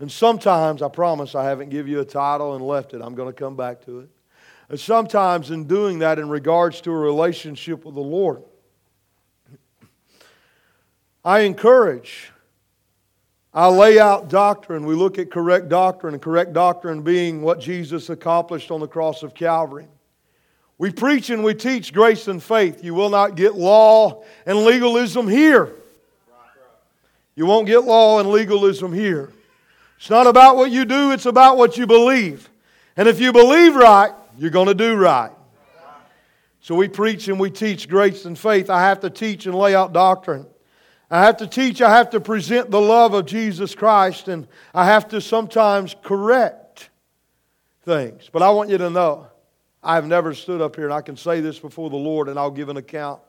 And 0.01 0.11
sometimes, 0.11 0.83
I 0.83 0.89
promise 0.89 1.35
I 1.35 1.45
haven't 1.45 1.71
given 1.71 1.91
you 1.91 2.01
a 2.01 2.05
title 2.05 2.55
and 2.55 2.67
left 2.67 2.95
it. 2.95 3.03
I'm 3.03 3.15
going 3.15 3.33
to 3.33 3.39
come 3.39 3.57
back 3.57 3.85
to 3.87 4.01
it. 4.01 4.09
And 4.69 4.79
sometimes, 4.79 5.51
in 5.51 5.65
doing 5.65 6.01
that, 6.01 6.19
in 6.19 6.29
regards 6.29 6.81
to 6.83 6.91
a 6.91 6.97
relationship 6.97 7.85
with 7.85 7.95
the 7.95 8.01
Lord, 8.01 8.43
I 11.25 11.41
encourage, 11.41 12.33
I 13.53 13.69
lay 13.69 13.99
out 13.99 14.29
doctrine. 14.29 14.85
We 14.85 14.95
look 14.95 15.19
at 15.19 15.31
correct 15.31 15.69
doctrine, 15.69 16.15
and 16.15 16.23
correct 16.23 16.53
doctrine 16.53 17.03
being 17.03 17.41
what 17.41 17.61
Jesus 17.61 18.11
accomplished 18.11 18.71
on 18.71 18.81
the 18.81 18.89
cross 18.89 19.23
of 19.23 19.33
Calvary. 19.33 19.87
We 20.79 20.91
preach 20.91 21.31
and 21.31 21.45
we 21.45 21.55
teach 21.55 21.93
grace 21.93 22.27
and 22.29 22.43
faith. 22.43 22.83
You 22.83 22.95
will 22.95 23.11
not 23.11 23.37
get 23.37 23.55
law 23.55 24.25
and 24.45 24.59
legalism 24.65 25.29
here. 25.29 25.73
You 27.37 27.47
won't 27.47 27.67
get 27.67 27.81
law 27.81 28.21
and 28.21 28.31
legalism 28.31 28.93
here. 28.93 29.33
It's 29.99 30.11
not 30.11 30.27
about 30.27 30.57
what 30.57 30.71
you 30.71 30.85
do, 30.85 31.13
it's 31.13 31.27
about 31.27 31.57
what 31.57 31.77
you 31.79 31.87
believe. 31.87 32.49
And 32.97 33.09
if 33.09 33.21
you 33.21 33.33
believe 33.33 33.75
right, 33.75 34.13
you're 34.39 34.51
going 34.51 34.69
to 34.69 34.75
do 34.75 34.95
right. 34.95 35.31
So 36.61 36.75
we 36.75 36.89
preach 36.89 37.29
and 37.29 37.39
we 37.39 37.51
teach 37.51 37.89
grace 37.89 38.25
and 38.25 38.39
faith. 38.39 38.71
I 38.71 38.81
have 38.83 39.01
to 39.01 39.11
teach 39.11 39.47
and 39.47 39.55
lay 39.55 39.75
out 39.75 39.93
doctrine. 39.93 40.47
I 41.11 41.23
have 41.23 41.37
to 41.39 41.47
teach, 41.47 41.83
I 41.83 41.91
have 41.91 42.11
to 42.11 42.21
present 42.21 42.71
the 42.71 42.81
love 42.81 43.15
of 43.15 43.27
Jesus 43.27 43.75
Christ, 43.75 44.29
and 44.29 44.49
I 44.73 44.87
have 44.87 45.09
to 45.09 45.21
sometimes 45.21 45.95
correct 46.03 46.89
things. 47.83 48.31
But 48.33 48.43
I 48.43 48.51
want 48.51 48.71
you 48.71 48.79
to 48.79 48.91
know, 48.91 49.29
I 49.85 49.97
have 49.97 50.07
never 50.07 50.33
stood 50.33 50.63
up 50.63 50.77
here, 50.77 50.87
and 50.87 50.95
I 50.95 51.03
can 51.03 51.17
say 51.17 51.41
this 51.41 51.59
before 51.59 51.91
the 51.91 51.97
Lord, 51.97 52.29
and 52.29 52.39
I'll 52.39 52.51
give 52.51 52.71
an 52.71 52.79
account. 52.79 53.21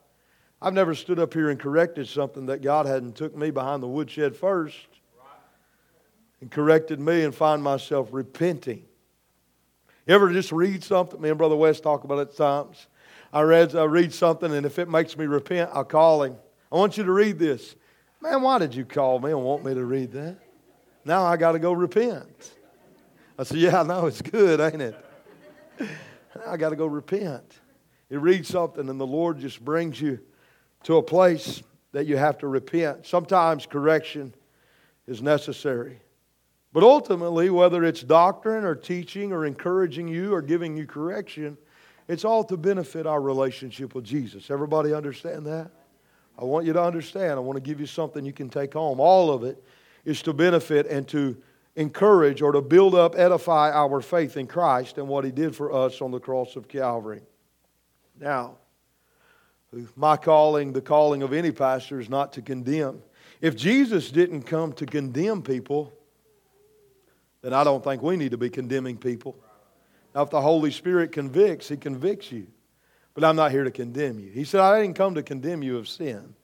I've 0.61 0.73
never 0.73 0.95
stood 0.95 1.19
up 1.19 1.33
here 1.33 1.49
and 1.49 1.59
corrected 1.59 2.07
something 2.07 2.45
that 2.45 2.61
God 2.61 2.85
hadn't 2.85 3.15
took 3.15 3.35
me 3.35 3.51
behind 3.51 3.83
the 3.83 3.87
woodshed 3.87 4.35
first 4.35 4.87
and 6.39 6.49
corrected 6.49 6.99
me 6.99 7.23
and 7.23 7.35
find 7.35 7.61
myself 7.61 8.07
repenting. 8.11 8.85
You 10.07 10.15
ever 10.15 10.31
just 10.31 10.53
read 10.53 10.83
something? 10.83 11.19
Me 11.19 11.29
and 11.29 11.37
Brother 11.37 11.57
West 11.57 11.83
talk 11.83 12.05
about 12.05 12.19
it 12.19 12.37
times. 12.37 12.87
I 13.33 13.41
read, 13.41 13.75
I 13.75 13.83
read 13.83 14.13
something, 14.13 14.53
and 14.53 14.65
if 14.65 14.79
it 14.79 14.87
makes 14.87 15.17
me 15.17 15.25
repent, 15.25 15.71
I'll 15.73 15.83
call 15.83 16.23
him. 16.23 16.37
I 16.71 16.75
want 16.77 16.97
you 16.97 17.03
to 17.03 17.11
read 17.11 17.37
this. 17.37 17.75
Man, 18.21 18.41
why 18.41 18.59
did 18.59 18.73
you 18.73 18.85
call 18.85 19.19
me 19.19 19.31
and 19.31 19.43
want 19.43 19.65
me 19.65 19.73
to 19.73 19.83
read 19.83 20.13
that? 20.13 20.37
Now 21.03 21.25
I 21.25 21.35
got 21.35 21.51
to 21.51 21.59
go 21.59 21.73
repent. 21.73 22.53
I 23.37 23.43
said, 23.43 23.57
Yeah, 23.57 23.81
I 23.81 23.83
know 23.83 24.05
it's 24.05 24.21
good, 24.21 24.61
ain't 24.61 24.81
it? 24.81 24.95
I 26.45 26.57
got 26.57 26.69
to 26.69 26.75
go 26.75 26.85
repent. 26.85 27.59
You 28.09 28.19
read 28.19 28.45
something, 28.45 28.89
and 28.89 28.99
the 28.99 29.07
Lord 29.07 29.39
just 29.39 29.63
brings 29.63 29.99
you 29.99 30.19
to 30.83 30.97
a 30.97 31.03
place 31.03 31.63
that 31.91 32.05
you 32.05 32.17
have 32.17 32.37
to 32.39 32.47
repent. 32.47 33.05
Sometimes 33.05 33.65
correction 33.65 34.33
is 35.07 35.21
necessary. 35.21 35.99
But 36.71 36.83
ultimately, 36.83 37.49
whether 37.49 37.83
it's 37.83 38.01
doctrine 38.01 38.65
or 38.65 38.75
teaching 38.75 39.31
or 39.31 39.45
encouraging 39.45 40.07
you 40.07 40.33
or 40.33 40.41
giving 40.41 40.75
you 40.75 40.85
correction, 40.85 41.57
it's 42.07 42.25
all 42.25 42.43
to 42.43 42.57
benefit 42.57 43.07
our 43.07 43.21
relationship 43.21 43.95
with 43.95 44.03
Jesus. 44.03 44.51
Everybody 44.51 44.93
understand 44.93 45.45
that? 45.47 45.71
I 46.37 46.43
want 46.43 46.65
you 46.65 46.73
to 46.73 46.83
understand. 46.83 47.31
I 47.31 47.39
want 47.39 47.55
to 47.55 47.61
give 47.61 47.79
you 47.79 47.85
something 47.85 48.25
you 48.25 48.33
can 48.33 48.49
take 48.49 48.73
home. 48.73 48.99
All 48.99 49.31
of 49.31 49.43
it 49.43 49.63
is 50.03 50.21
to 50.23 50.33
benefit 50.33 50.85
and 50.85 51.07
to 51.07 51.37
encourage 51.75 52.41
or 52.41 52.51
to 52.51 52.61
build 52.61 52.95
up, 52.95 53.15
edify 53.17 53.71
our 53.71 54.01
faith 54.01 54.37
in 54.37 54.47
Christ 54.47 54.97
and 54.97 55.07
what 55.07 55.25
He 55.25 55.31
did 55.31 55.55
for 55.55 55.73
us 55.73 56.01
on 56.01 56.11
the 56.11 56.19
cross 56.19 56.55
of 56.55 56.67
Calvary. 56.67 57.21
Now, 58.19 58.57
my 59.95 60.15
calling, 60.15 60.71
the 60.71 60.81
calling 60.81 61.21
of 61.21 61.33
any 61.33 61.51
pastor, 61.51 61.99
is 61.99 62.09
not 62.09 62.33
to 62.33 62.41
condemn. 62.41 63.01
If 63.41 63.55
Jesus 63.55 64.09
didn't 64.09 64.43
come 64.43 64.71
to 64.73 64.85
condemn 64.85 65.41
people, 65.41 65.93
then 67.41 67.53
I 67.53 67.63
don't 67.63 67.83
think 67.83 68.01
we 68.01 68.15
need 68.15 68.31
to 68.31 68.37
be 68.37 68.49
condemning 68.49 68.97
people. 68.97 69.35
Now, 70.13 70.21
if 70.21 70.29
the 70.29 70.41
Holy 70.41 70.71
Spirit 70.71 71.11
convicts, 71.11 71.67
He 71.67 71.75
convicts 71.75 72.31
you. 72.31 72.47
But 73.13 73.23
I'm 73.23 73.35
not 73.35 73.51
here 73.51 73.63
to 73.63 73.71
condemn 73.71 74.19
you. 74.19 74.31
He 74.31 74.43
said, 74.45 74.61
I 74.61 74.81
didn't 74.81 74.95
come 74.95 75.15
to 75.15 75.23
condemn 75.23 75.61
you 75.61 75.77
of 75.77 75.87
sin. 75.87 76.35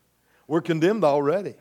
We're 0.48 0.62
condemned 0.62 1.04
already. 1.04 1.56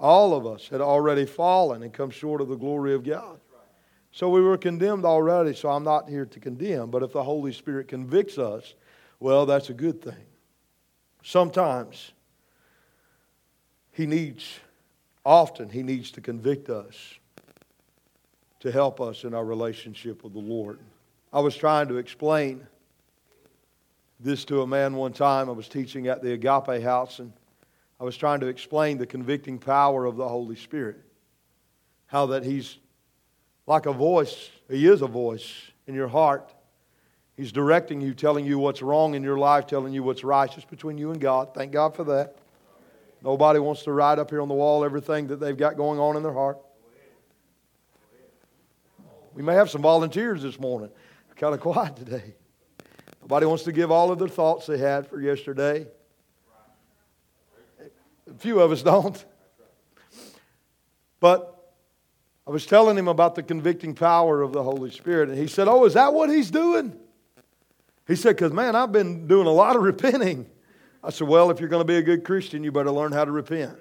All 0.00 0.34
of 0.34 0.46
us 0.46 0.68
had 0.68 0.80
already 0.80 1.26
fallen 1.26 1.82
and 1.82 1.92
come 1.92 2.10
short 2.10 2.40
of 2.40 2.48
the 2.48 2.56
glory 2.56 2.94
of 2.94 3.04
God. 3.04 3.38
So 4.12 4.28
we 4.28 4.40
were 4.40 4.56
condemned 4.56 5.04
already, 5.04 5.54
so 5.54 5.68
I'm 5.68 5.84
not 5.84 6.08
here 6.08 6.24
to 6.24 6.40
condemn. 6.40 6.90
But 6.90 7.02
if 7.02 7.12
the 7.12 7.22
Holy 7.22 7.52
Spirit 7.52 7.86
convicts 7.86 8.38
us, 8.38 8.74
well, 9.20 9.46
that's 9.46 9.68
a 9.68 9.74
good 9.74 10.02
thing. 10.02 10.24
Sometimes 11.22 12.12
He 13.92 14.06
needs, 14.06 14.58
often, 15.24 15.68
He 15.68 15.82
needs 15.82 16.10
to 16.12 16.20
convict 16.20 16.70
us 16.70 16.96
to 18.60 18.72
help 18.72 19.00
us 19.00 19.24
in 19.24 19.34
our 19.34 19.44
relationship 19.44 20.24
with 20.24 20.32
the 20.32 20.40
Lord. 20.40 20.80
I 21.32 21.40
was 21.40 21.56
trying 21.56 21.88
to 21.88 21.98
explain 21.98 22.66
this 24.18 24.44
to 24.46 24.62
a 24.62 24.66
man 24.66 24.94
one 24.94 25.12
time. 25.12 25.48
I 25.48 25.52
was 25.52 25.68
teaching 25.68 26.08
at 26.08 26.22
the 26.22 26.32
Agape 26.32 26.82
House, 26.82 27.20
and 27.20 27.32
I 28.00 28.04
was 28.04 28.16
trying 28.16 28.40
to 28.40 28.46
explain 28.46 28.96
the 28.96 29.06
convicting 29.06 29.58
power 29.58 30.06
of 30.06 30.16
the 30.16 30.26
Holy 30.26 30.56
Spirit. 30.56 31.00
How 32.06 32.26
that 32.26 32.44
He's 32.44 32.78
like 33.66 33.84
a 33.84 33.92
voice, 33.92 34.48
He 34.70 34.86
is 34.86 35.02
a 35.02 35.06
voice 35.06 35.52
in 35.86 35.94
your 35.94 36.08
heart. 36.08 36.54
He's 37.36 37.52
directing 37.52 38.00
you, 38.00 38.14
telling 38.14 38.46
you 38.46 38.58
what's 38.58 38.82
wrong 38.82 39.14
in 39.14 39.22
your 39.22 39.38
life, 39.38 39.66
telling 39.66 39.92
you 39.92 40.02
what's 40.02 40.24
righteous 40.24 40.64
between 40.64 40.98
you 40.98 41.10
and 41.10 41.20
God. 41.20 41.54
Thank 41.54 41.72
God 41.72 41.94
for 41.94 42.04
that. 42.04 42.36
Nobody 43.22 43.58
wants 43.58 43.82
to 43.82 43.92
write 43.92 44.18
up 44.18 44.30
here 44.30 44.40
on 44.40 44.48
the 44.48 44.54
wall 44.54 44.82
everything 44.84 45.26
that 45.26 45.36
they've 45.36 45.56
got 45.56 45.76
going 45.76 46.00
on 46.00 46.16
in 46.16 46.22
their 46.22 46.32
heart. 46.32 46.58
We 49.34 49.42
may 49.42 49.54
have 49.54 49.70
some 49.70 49.82
volunteers 49.82 50.42
this 50.42 50.58
morning. 50.58 50.90
Kind 51.36 51.54
of 51.54 51.60
quiet 51.62 51.96
today. 51.96 52.34
Nobody 53.20 53.46
wants 53.46 53.64
to 53.64 53.72
give 53.72 53.90
all 53.90 54.10
of 54.10 54.18
the 54.18 54.28
thoughts 54.28 54.66
they 54.66 54.78
had 54.78 55.06
for 55.06 55.20
yesterday. 55.20 55.86
Few 58.40 58.60
of 58.60 58.72
us 58.72 58.82
don't. 58.82 59.24
But 61.20 61.72
I 62.46 62.50
was 62.50 62.66
telling 62.66 62.96
him 62.96 63.06
about 63.06 63.34
the 63.34 63.42
convicting 63.42 63.94
power 63.94 64.42
of 64.42 64.52
the 64.52 64.62
Holy 64.62 64.90
Spirit, 64.90 65.28
and 65.28 65.38
he 65.38 65.46
said, 65.46 65.68
Oh, 65.68 65.84
is 65.84 65.94
that 65.94 66.12
what 66.12 66.30
he's 66.30 66.50
doing? 66.50 66.98
He 68.06 68.16
said, 68.16 68.36
Because, 68.36 68.52
man, 68.52 68.74
I've 68.74 68.92
been 68.92 69.26
doing 69.26 69.46
a 69.46 69.52
lot 69.52 69.76
of 69.76 69.82
repenting. 69.82 70.46
I 71.04 71.10
said, 71.10 71.28
Well, 71.28 71.50
if 71.50 71.60
you're 71.60 71.68
going 71.68 71.82
to 71.82 71.86
be 71.86 71.96
a 71.96 72.02
good 72.02 72.24
Christian, 72.24 72.64
you 72.64 72.72
better 72.72 72.90
learn 72.90 73.12
how 73.12 73.24
to 73.24 73.30
repent. 73.30 73.78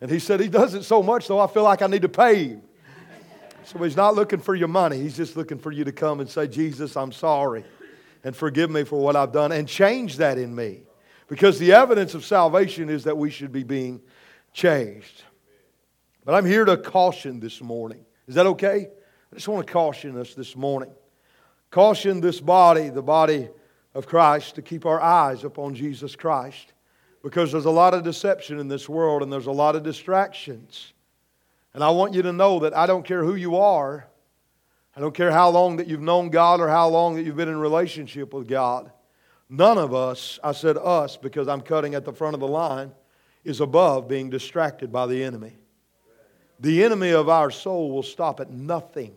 And 0.00 0.10
he 0.10 0.18
said, 0.18 0.40
He 0.40 0.48
does 0.48 0.74
it 0.74 0.84
so 0.84 1.02
much, 1.02 1.26
though, 1.26 1.40
I 1.40 1.46
feel 1.46 1.64
like 1.64 1.82
I 1.82 1.86
need 1.86 2.02
to 2.02 2.08
pay 2.08 2.48
him. 2.48 2.62
So 3.64 3.82
he's 3.82 3.96
not 3.96 4.14
looking 4.14 4.38
for 4.38 4.54
your 4.54 4.68
money. 4.68 4.98
He's 5.00 5.16
just 5.16 5.36
looking 5.36 5.58
for 5.58 5.72
you 5.72 5.82
to 5.84 5.92
come 5.92 6.20
and 6.20 6.30
say, 6.30 6.46
Jesus, 6.46 6.96
I'm 6.96 7.10
sorry 7.10 7.64
and 8.26 8.34
forgive 8.34 8.70
me 8.70 8.82
for 8.82 9.00
what 9.00 9.14
I've 9.14 9.30
done 9.30 9.52
and 9.52 9.68
change 9.68 10.16
that 10.16 10.36
in 10.36 10.52
me. 10.52 10.80
Because 11.28 11.58
the 11.58 11.72
evidence 11.72 12.14
of 12.14 12.24
salvation 12.24 12.88
is 12.88 13.04
that 13.04 13.16
we 13.16 13.30
should 13.30 13.52
be 13.52 13.64
being 13.64 14.00
changed. 14.52 15.24
But 16.24 16.34
I'm 16.34 16.44
here 16.44 16.64
to 16.64 16.76
caution 16.76 17.40
this 17.40 17.60
morning. 17.60 18.04
Is 18.26 18.34
that 18.36 18.46
okay? 18.46 18.88
I 19.32 19.34
just 19.34 19.48
want 19.48 19.66
to 19.66 19.72
caution 19.72 20.18
us 20.18 20.34
this 20.34 20.56
morning. 20.56 20.90
Caution 21.70 22.20
this 22.20 22.40
body, 22.40 22.88
the 22.88 23.02
body 23.02 23.48
of 23.94 24.06
Christ, 24.06 24.54
to 24.54 24.62
keep 24.62 24.86
our 24.86 25.00
eyes 25.00 25.44
upon 25.44 25.74
Jesus 25.74 26.16
Christ. 26.16 26.72
Because 27.22 27.50
there's 27.50 27.64
a 27.64 27.70
lot 27.70 27.92
of 27.92 28.04
deception 28.04 28.58
in 28.60 28.68
this 28.68 28.88
world 28.88 29.22
and 29.22 29.32
there's 29.32 29.46
a 29.46 29.52
lot 29.52 29.74
of 29.74 29.82
distractions. 29.82 30.92
And 31.74 31.82
I 31.82 31.90
want 31.90 32.14
you 32.14 32.22
to 32.22 32.32
know 32.32 32.60
that 32.60 32.76
I 32.76 32.86
don't 32.86 33.04
care 33.04 33.24
who 33.24 33.34
you 33.34 33.56
are, 33.56 34.06
I 34.96 35.00
don't 35.00 35.14
care 35.14 35.30
how 35.30 35.50
long 35.50 35.76
that 35.76 35.86
you've 35.86 36.00
known 36.00 36.30
God 36.30 36.60
or 36.60 36.68
how 36.68 36.88
long 36.88 37.16
that 37.16 37.24
you've 37.24 37.36
been 37.36 37.50
in 37.50 37.58
relationship 37.58 38.32
with 38.32 38.48
God. 38.48 38.90
None 39.48 39.78
of 39.78 39.94
us, 39.94 40.38
I 40.42 40.52
said 40.52 40.76
us 40.76 41.16
because 41.16 41.48
I'm 41.48 41.60
cutting 41.60 41.94
at 41.94 42.04
the 42.04 42.12
front 42.12 42.34
of 42.34 42.40
the 42.40 42.48
line, 42.48 42.92
is 43.44 43.60
above 43.60 44.08
being 44.08 44.28
distracted 44.28 44.90
by 44.90 45.06
the 45.06 45.22
enemy. 45.22 45.56
The 46.58 46.82
enemy 46.82 47.10
of 47.10 47.28
our 47.28 47.50
soul 47.50 47.92
will 47.92 48.02
stop 48.02 48.40
at 48.40 48.50
nothing. 48.50 49.14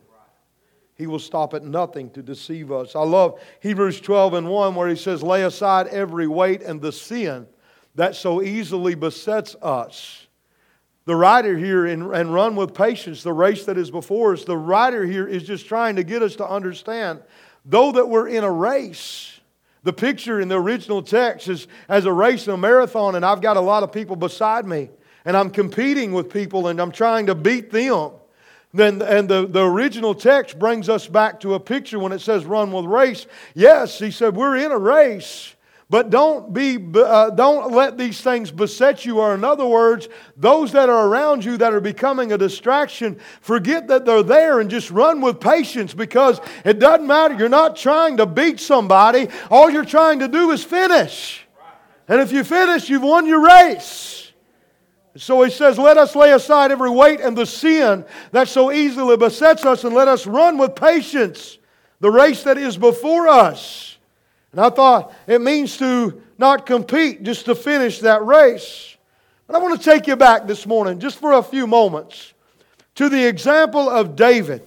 He 0.94 1.06
will 1.06 1.18
stop 1.18 1.54
at 1.54 1.64
nothing 1.64 2.10
to 2.10 2.22
deceive 2.22 2.70
us. 2.70 2.94
I 2.94 3.02
love 3.02 3.40
Hebrews 3.60 4.00
12 4.00 4.34
and 4.34 4.48
1 4.48 4.74
where 4.74 4.88
he 4.88 4.96
says, 4.96 5.22
Lay 5.22 5.42
aside 5.42 5.88
every 5.88 6.28
weight 6.28 6.62
and 6.62 6.80
the 6.80 6.92
sin 6.92 7.46
that 7.94 8.14
so 8.14 8.42
easily 8.42 8.94
besets 8.94 9.56
us 9.62 10.28
the 11.06 11.16
writer 11.16 11.56
here, 11.56 11.86
in, 11.86 12.14
and 12.14 12.32
run 12.32 12.54
with 12.54 12.72
patience 12.72 13.24
the 13.24 13.32
race 13.32 13.64
that 13.64 13.78
is 13.78 13.90
before 13.90 14.32
us, 14.32 14.44
the 14.44 14.56
writer 14.56 15.04
here 15.04 15.26
is 15.26 15.42
just 15.42 15.66
trying 15.66 15.96
to 15.96 16.04
get 16.04 16.22
us 16.22 16.36
to 16.36 16.46
understand, 16.46 17.20
though 17.64 17.90
that 17.92 18.08
we're 18.08 18.28
in 18.28 18.44
a 18.44 18.50
race, 18.50 19.39
the 19.82 19.92
picture 19.92 20.40
in 20.40 20.48
the 20.48 20.60
original 20.60 21.02
text 21.02 21.48
is 21.48 21.66
as 21.88 22.04
a 22.04 22.12
race 22.12 22.46
in 22.46 22.52
a 22.52 22.56
marathon, 22.56 23.14
and 23.14 23.24
I've 23.24 23.40
got 23.40 23.56
a 23.56 23.60
lot 23.60 23.82
of 23.82 23.92
people 23.92 24.16
beside 24.16 24.66
me, 24.66 24.90
and 25.24 25.36
I'm 25.36 25.50
competing 25.50 26.12
with 26.12 26.30
people, 26.32 26.68
and 26.68 26.80
I'm 26.80 26.92
trying 26.92 27.26
to 27.26 27.34
beat 27.34 27.70
them. 27.70 28.12
Then, 28.72 29.02
and 29.02 29.28
the, 29.28 29.46
the 29.46 29.64
original 29.64 30.14
text 30.14 30.58
brings 30.58 30.88
us 30.88 31.06
back 31.06 31.40
to 31.40 31.54
a 31.54 31.60
picture 31.60 31.98
when 31.98 32.12
it 32.12 32.20
says 32.20 32.44
run 32.44 32.70
with 32.70 32.84
race. 32.84 33.26
Yes, 33.54 33.98
he 33.98 34.10
said, 34.10 34.36
we're 34.36 34.56
in 34.56 34.70
a 34.70 34.78
race. 34.78 35.54
But 35.90 36.08
don't, 36.08 36.54
be, 36.54 36.78
uh, 36.94 37.30
don't 37.30 37.72
let 37.72 37.98
these 37.98 38.20
things 38.20 38.52
beset 38.52 39.04
you, 39.04 39.18
or 39.18 39.34
in 39.34 39.42
other 39.42 39.66
words, 39.66 40.08
those 40.36 40.70
that 40.70 40.88
are 40.88 41.08
around 41.08 41.44
you 41.44 41.56
that 41.56 41.74
are 41.74 41.80
becoming 41.80 42.30
a 42.30 42.38
distraction, 42.38 43.18
forget 43.40 43.88
that 43.88 44.06
they're 44.06 44.22
there 44.22 44.60
and 44.60 44.70
just 44.70 44.92
run 44.92 45.20
with 45.20 45.40
patience 45.40 45.92
because 45.92 46.40
it 46.64 46.78
doesn't 46.78 47.08
matter. 47.08 47.34
You're 47.34 47.48
not 47.48 47.74
trying 47.74 48.18
to 48.18 48.26
beat 48.26 48.60
somebody, 48.60 49.26
all 49.50 49.68
you're 49.68 49.84
trying 49.84 50.20
to 50.20 50.28
do 50.28 50.52
is 50.52 50.62
finish. 50.62 51.44
And 52.06 52.20
if 52.20 52.30
you 52.30 52.44
finish, 52.44 52.88
you've 52.88 53.02
won 53.02 53.26
your 53.26 53.44
race. 53.44 54.32
So 55.16 55.42
he 55.42 55.50
says, 55.50 55.76
Let 55.76 55.98
us 55.98 56.14
lay 56.14 56.32
aside 56.32 56.70
every 56.70 56.90
weight 56.90 57.20
and 57.20 57.36
the 57.36 57.46
sin 57.46 58.04
that 58.30 58.46
so 58.46 58.70
easily 58.70 59.16
besets 59.16 59.64
us, 59.64 59.82
and 59.82 59.92
let 59.92 60.06
us 60.06 60.24
run 60.24 60.56
with 60.56 60.76
patience 60.76 61.58
the 61.98 62.10
race 62.10 62.44
that 62.44 62.58
is 62.58 62.76
before 62.76 63.26
us. 63.26 63.89
And 64.52 64.60
I 64.60 64.70
thought 64.70 65.12
it 65.26 65.40
means 65.40 65.76
to 65.78 66.22
not 66.38 66.66
compete, 66.66 67.22
just 67.22 67.44
to 67.44 67.54
finish 67.54 68.00
that 68.00 68.24
race. 68.24 68.96
But 69.46 69.56
I 69.56 69.58
want 69.58 69.80
to 69.80 69.84
take 69.84 70.06
you 70.06 70.16
back 70.16 70.46
this 70.46 70.66
morning, 70.66 70.98
just 70.98 71.18
for 71.18 71.32
a 71.32 71.42
few 71.42 71.66
moments, 71.66 72.32
to 72.96 73.08
the 73.08 73.26
example 73.26 73.88
of 73.88 74.16
David 74.16 74.62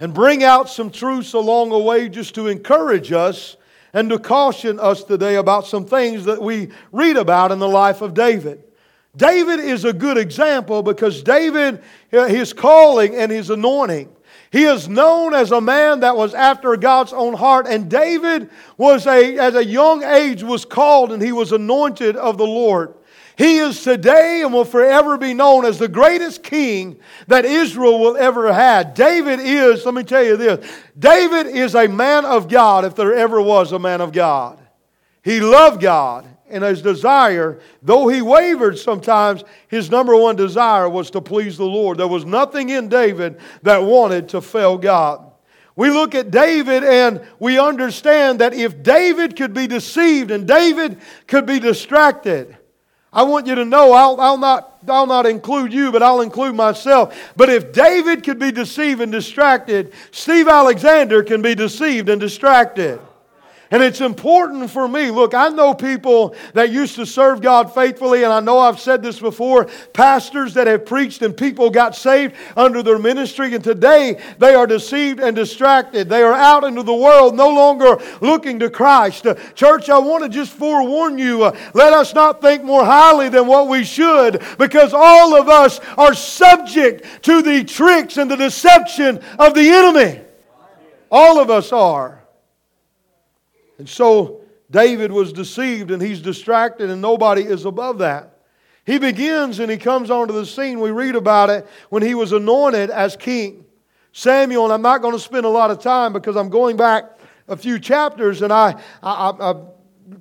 and 0.00 0.12
bring 0.12 0.42
out 0.42 0.68
some 0.68 0.90
truths 0.90 1.34
along 1.34 1.70
the 1.70 1.78
way 1.78 2.08
just 2.08 2.34
to 2.34 2.48
encourage 2.48 3.12
us 3.12 3.56
and 3.92 4.10
to 4.10 4.18
caution 4.18 4.80
us 4.80 5.04
today 5.04 5.36
about 5.36 5.66
some 5.66 5.86
things 5.86 6.24
that 6.24 6.42
we 6.42 6.68
read 6.90 7.16
about 7.16 7.52
in 7.52 7.60
the 7.60 7.68
life 7.68 8.00
of 8.02 8.12
David. 8.12 8.62
David 9.16 9.60
is 9.60 9.84
a 9.84 9.92
good 9.92 10.18
example 10.18 10.82
because 10.82 11.22
David, 11.22 11.80
his 12.10 12.52
calling 12.52 13.14
and 13.14 13.30
his 13.30 13.50
anointing, 13.50 14.14
He 14.54 14.62
is 14.62 14.88
known 14.88 15.34
as 15.34 15.50
a 15.50 15.60
man 15.60 15.98
that 15.98 16.16
was 16.16 16.32
after 16.32 16.76
God's 16.76 17.12
own 17.12 17.34
heart. 17.34 17.66
And 17.66 17.90
David 17.90 18.50
was 18.76 19.04
a, 19.04 19.36
at 19.36 19.56
a 19.56 19.64
young 19.64 20.04
age, 20.04 20.44
was 20.44 20.64
called 20.64 21.10
and 21.10 21.20
he 21.20 21.32
was 21.32 21.50
anointed 21.50 22.14
of 22.14 22.38
the 22.38 22.46
Lord. 22.46 22.94
He 23.36 23.56
is 23.56 23.82
today 23.82 24.42
and 24.44 24.52
will 24.52 24.64
forever 24.64 25.18
be 25.18 25.34
known 25.34 25.64
as 25.64 25.80
the 25.80 25.88
greatest 25.88 26.44
king 26.44 27.00
that 27.26 27.44
Israel 27.44 27.98
will 27.98 28.16
ever 28.16 28.52
have. 28.52 28.94
David 28.94 29.40
is, 29.40 29.84
let 29.84 29.92
me 29.94 30.04
tell 30.04 30.22
you 30.22 30.36
this 30.36 30.64
David 30.96 31.48
is 31.48 31.74
a 31.74 31.88
man 31.88 32.24
of 32.24 32.46
God 32.46 32.84
if 32.84 32.94
there 32.94 33.12
ever 33.12 33.42
was 33.42 33.72
a 33.72 33.80
man 33.80 34.00
of 34.00 34.12
God. 34.12 34.60
He 35.24 35.40
loved 35.40 35.80
God 35.80 36.28
and 36.54 36.62
his 36.62 36.80
desire, 36.80 37.58
though 37.82 38.06
he 38.06 38.22
wavered 38.22 38.78
sometimes, 38.78 39.42
his 39.68 39.90
number 39.90 40.16
one 40.16 40.36
desire 40.36 40.88
was 40.88 41.10
to 41.10 41.20
please 41.20 41.58
the 41.58 41.64
Lord. 41.64 41.98
There 41.98 42.08
was 42.08 42.24
nothing 42.24 42.70
in 42.70 42.88
David 42.88 43.38
that 43.62 43.82
wanted 43.82 44.28
to 44.30 44.40
fail 44.40 44.78
God. 44.78 45.32
We 45.76 45.90
look 45.90 46.14
at 46.14 46.30
David 46.30 46.84
and 46.84 47.20
we 47.40 47.58
understand 47.58 48.40
that 48.40 48.54
if 48.54 48.82
David 48.84 49.34
could 49.34 49.52
be 49.52 49.66
deceived 49.66 50.30
and 50.30 50.46
David 50.46 51.00
could 51.26 51.44
be 51.44 51.58
distracted, 51.58 52.56
I 53.12 53.24
want 53.24 53.48
you 53.48 53.56
to 53.56 53.64
know 53.64 53.92
I'll, 53.92 54.20
I'll, 54.20 54.38
not, 54.38 54.78
I'll 54.88 55.06
not 55.06 55.26
include 55.26 55.72
you, 55.72 55.90
but 55.90 56.04
I'll 56.04 56.20
include 56.20 56.54
myself. 56.54 57.32
But 57.36 57.48
if 57.48 57.72
David 57.72 58.22
could 58.22 58.38
be 58.38 58.52
deceived 58.52 59.00
and 59.00 59.10
distracted, 59.10 59.92
Steve 60.12 60.46
Alexander 60.46 61.24
can 61.24 61.42
be 61.42 61.56
deceived 61.56 62.08
and 62.08 62.20
distracted. 62.20 63.00
And 63.74 63.82
it's 63.82 64.00
important 64.00 64.70
for 64.70 64.86
me. 64.86 65.10
Look, 65.10 65.34
I 65.34 65.48
know 65.48 65.74
people 65.74 66.36
that 66.52 66.70
used 66.70 66.94
to 66.94 67.04
serve 67.04 67.40
God 67.40 67.74
faithfully, 67.74 68.22
and 68.22 68.32
I 68.32 68.38
know 68.38 68.60
I've 68.60 68.78
said 68.78 69.02
this 69.02 69.18
before 69.18 69.64
pastors 69.92 70.54
that 70.54 70.68
have 70.68 70.86
preached 70.86 71.22
and 71.22 71.36
people 71.36 71.70
got 71.70 71.96
saved 71.96 72.36
under 72.56 72.84
their 72.84 73.00
ministry, 73.00 73.52
and 73.52 73.64
today 73.64 74.22
they 74.38 74.54
are 74.54 74.68
deceived 74.68 75.18
and 75.18 75.34
distracted. 75.34 76.08
They 76.08 76.22
are 76.22 76.34
out 76.34 76.62
into 76.62 76.84
the 76.84 76.94
world, 76.94 77.34
no 77.34 77.48
longer 77.48 77.98
looking 78.20 78.60
to 78.60 78.70
Christ. 78.70 79.26
Uh, 79.26 79.34
church, 79.56 79.90
I 79.90 79.98
want 79.98 80.22
to 80.22 80.28
just 80.28 80.52
forewarn 80.52 81.18
you 81.18 81.42
uh, 81.42 81.58
let 81.74 81.92
us 81.92 82.14
not 82.14 82.40
think 82.40 82.62
more 82.62 82.84
highly 82.84 83.28
than 83.28 83.48
what 83.48 83.66
we 83.66 83.82
should, 83.82 84.40
because 84.56 84.92
all 84.94 85.34
of 85.34 85.48
us 85.48 85.80
are 85.98 86.14
subject 86.14 87.24
to 87.24 87.42
the 87.42 87.64
tricks 87.64 88.18
and 88.18 88.30
the 88.30 88.36
deception 88.36 89.20
of 89.36 89.52
the 89.54 89.68
enemy. 89.68 90.20
All 91.10 91.40
of 91.40 91.50
us 91.50 91.72
are. 91.72 92.23
And 93.78 93.88
so 93.88 94.42
David 94.70 95.12
was 95.12 95.32
deceived 95.32 95.90
and 95.90 96.00
he's 96.00 96.20
distracted, 96.20 96.90
and 96.90 97.00
nobody 97.00 97.42
is 97.42 97.64
above 97.64 97.98
that. 97.98 98.38
He 98.86 98.98
begins 98.98 99.60
and 99.60 99.70
he 99.70 99.78
comes 99.78 100.10
onto 100.10 100.34
the 100.34 100.44
scene. 100.44 100.80
We 100.80 100.90
read 100.90 101.16
about 101.16 101.50
it 101.50 101.66
when 101.88 102.02
he 102.02 102.14
was 102.14 102.32
anointed 102.32 102.90
as 102.90 103.16
king. 103.16 103.64
Samuel, 104.12 104.64
and 104.64 104.72
I'm 104.72 104.82
not 104.82 105.02
going 105.02 105.14
to 105.14 105.20
spend 105.20 105.46
a 105.46 105.48
lot 105.50 105.70
of 105.70 105.80
time 105.80 106.12
because 106.12 106.36
I'm 106.36 106.50
going 106.50 106.76
back 106.76 107.18
a 107.48 107.56
few 107.56 107.78
chapters 107.78 108.42
and 108.42 108.52
I, 108.52 108.80
I, 109.02 109.30
I, 109.30 109.50
I 109.50 109.64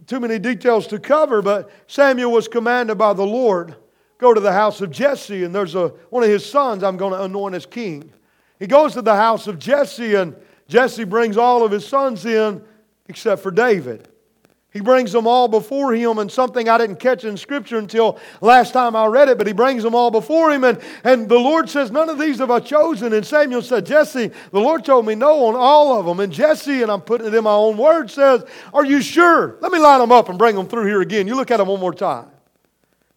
too 0.07 0.19
many 0.19 0.39
details 0.39 0.88
to 0.88 1.00
cover, 1.00 1.41
but 1.41 1.69
Samuel 1.88 2.31
was 2.31 2.48
commanded 2.48 2.98
by 2.98 3.13
the 3.13 3.25
Lord 3.25 3.75
go 4.24 4.33
to 4.33 4.39
the 4.39 4.53
house 4.53 4.79
of 4.79 4.89
Jesse, 4.89 5.43
and 5.43 5.53
there's 5.53 5.75
a, 5.75 5.89
one 6.10 6.24
of 6.24 6.29
his 6.29 6.45
sons 6.45 6.81
I'm 6.81 6.95
going 6.95 7.12
to 7.12 7.24
anoint 7.24 7.55
as 7.55 7.65
king. 7.65 8.12
He 8.57 8.67
goes 8.67 8.93
to 8.93 9.01
the 9.01 9.15
house 9.15 9.48
of 9.48 9.60
Jesse, 9.60 10.15
and 10.15 10.33
Jesse 10.69 11.03
brings 11.03 11.36
all 11.36 11.65
of 11.65 11.72
his 11.72 11.86
sons 11.86 12.25
in 12.25 12.63
except 13.13 13.43
for 13.43 13.51
David. 13.51 14.08
He 14.72 14.82
brings 14.82 15.12
them 15.12 15.27
all 15.27 15.48
before 15.48 15.93
him, 15.93 16.17
and 16.17 16.32
something 16.32 16.67
I 16.67 16.79
didn't 16.79 16.96
catch 16.96 17.25
in 17.25 17.38
Scripture 17.38 17.77
until 17.77 18.17
last 18.41 18.74
time 18.74 18.96
I 18.96 19.05
read 19.05 19.29
it, 19.29 19.38
but 19.38 19.46
he 19.46 19.53
brings 19.53 19.84
them 19.84 19.93
all 19.93 20.10
before 20.10 20.51
him, 20.51 20.63
and, 20.63 20.82
and 21.03 21.29
the 21.29 21.38
Lord 21.38 21.70
says, 21.70 21.91
None 21.91 22.10
of 22.10 22.17
these 22.17 22.39
have 22.39 22.50
I 22.50 22.60
chosen. 22.60 23.13
And 23.13 23.24
Samuel 23.24 23.62
said, 23.62 23.86
Jesse, 23.86 24.32
the 24.50 24.60
Lord 24.60 24.84
told 24.84 25.05
me 25.05 25.13
no 25.13 25.46
on 25.46 25.55
all 25.55 26.00
of 26.00 26.08
them. 26.08 26.20
And 26.20 26.34
Jesse, 26.34 26.82
and 26.82 26.91
I'm 26.91 27.01
putting 27.01 27.27
it 27.27 27.36
in 27.36 27.43
my 27.43 27.53
own 27.53 27.77
words, 27.77 28.13
says, 28.13 28.46
Are 28.74 28.84
you 28.84 29.00
sure? 29.03 29.58
Let 29.62 29.72
me 29.72 29.77
line 29.77 30.00
them 30.00 30.12
up 30.12 30.29
and 30.29 30.39
bring 30.39 30.55
them 30.55 30.67
through 30.67 30.88
here 30.88 31.01
again. 31.01 31.27
You 31.27 31.36
look 31.36 31.51
at 31.51 31.58
them 31.58 31.67
one 31.67 31.79
more 31.79 31.93
time. 31.93 32.25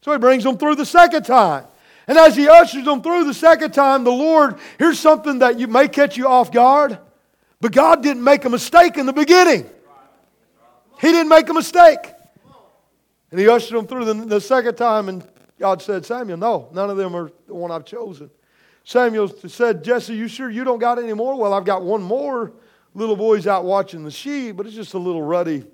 So 0.03 0.13
he 0.13 0.19
brings 0.19 0.45
them 0.45 0.59
through 0.59 0.75
the 0.75 0.85
second 0.85 1.23
time. 1.23 1.65
And 2.07 2.19
as 2.19 2.37
he 2.37 2.51
ushers 2.51 2.85
them 2.85 3.01
through 3.01 3.25
the 3.25 3.35
second 3.35 3.73
time, 3.73 4.05
the 4.05 4.13
Lord, 4.13 4.59
here's 4.79 5.01
something 5.01 5.39
that 5.39 5.59
you 5.59 5.69
may 5.69 5.89
catch 5.89 6.19
you 6.19 6.29
off 6.29 6.53
guard, 6.53 6.99
but 7.63 7.73
God 7.73 8.03
didn't 8.03 8.23
make 8.23 8.45
a 8.45 8.51
mistake 8.51 8.99
in 8.99 9.07
the 9.07 9.15
beginning. 9.15 9.71
He 11.01 11.09
didn't 11.09 11.29
make 11.29 11.49
a 11.49 11.55
mistake. 11.55 12.13
And 13.31 13.41
he 13.41 13.49
ushered 13.49 13.77
them 13.77 13.87
through 13.87 14.05
the, 14.05 14.15
the 14.15 14.41
second 14.41 14.77
time, 14.77 15.09
and 15.09 15.27
God 15.59 15.83
said, 15.83 16.07
Samuel, 16.07 16.39
no, 16.39 16.69
none 16.73 16.91
of 16.91 16.97
them 16.97 17.15
are 17.15 17.31
the 17.47 17.55
one 17.55 17.71
I've 17.71 17.85
chosen. 17.85 18.31
Samuel 18.85 19.29
said, 19.29 19.83
Jesse, 19.83 20.15
you 20.15 20.29
sure 20.29 20.49
you 20.49 20.65
don't 20.65 20.79
got 20.79 20.99
any 20.99 21.13
more? 21.13 21.37
Well, 21.37 21.53
I've 21.53 21.65
got 21.65 21.83
one 21.83 22.03
more. 22.03 22.53
Little 22.95 23.17
boy's 23.17 23.47
out 23.47 23.65
watching 23.65 24.05
the 24.05 24.11
sheep, 24.11 24.57
but 24.57 24.67
it's 24.67 24.75
just 24.75 24.95
a 24.95 24.99
little 24.99 25.23
ruddy 25.23 25.65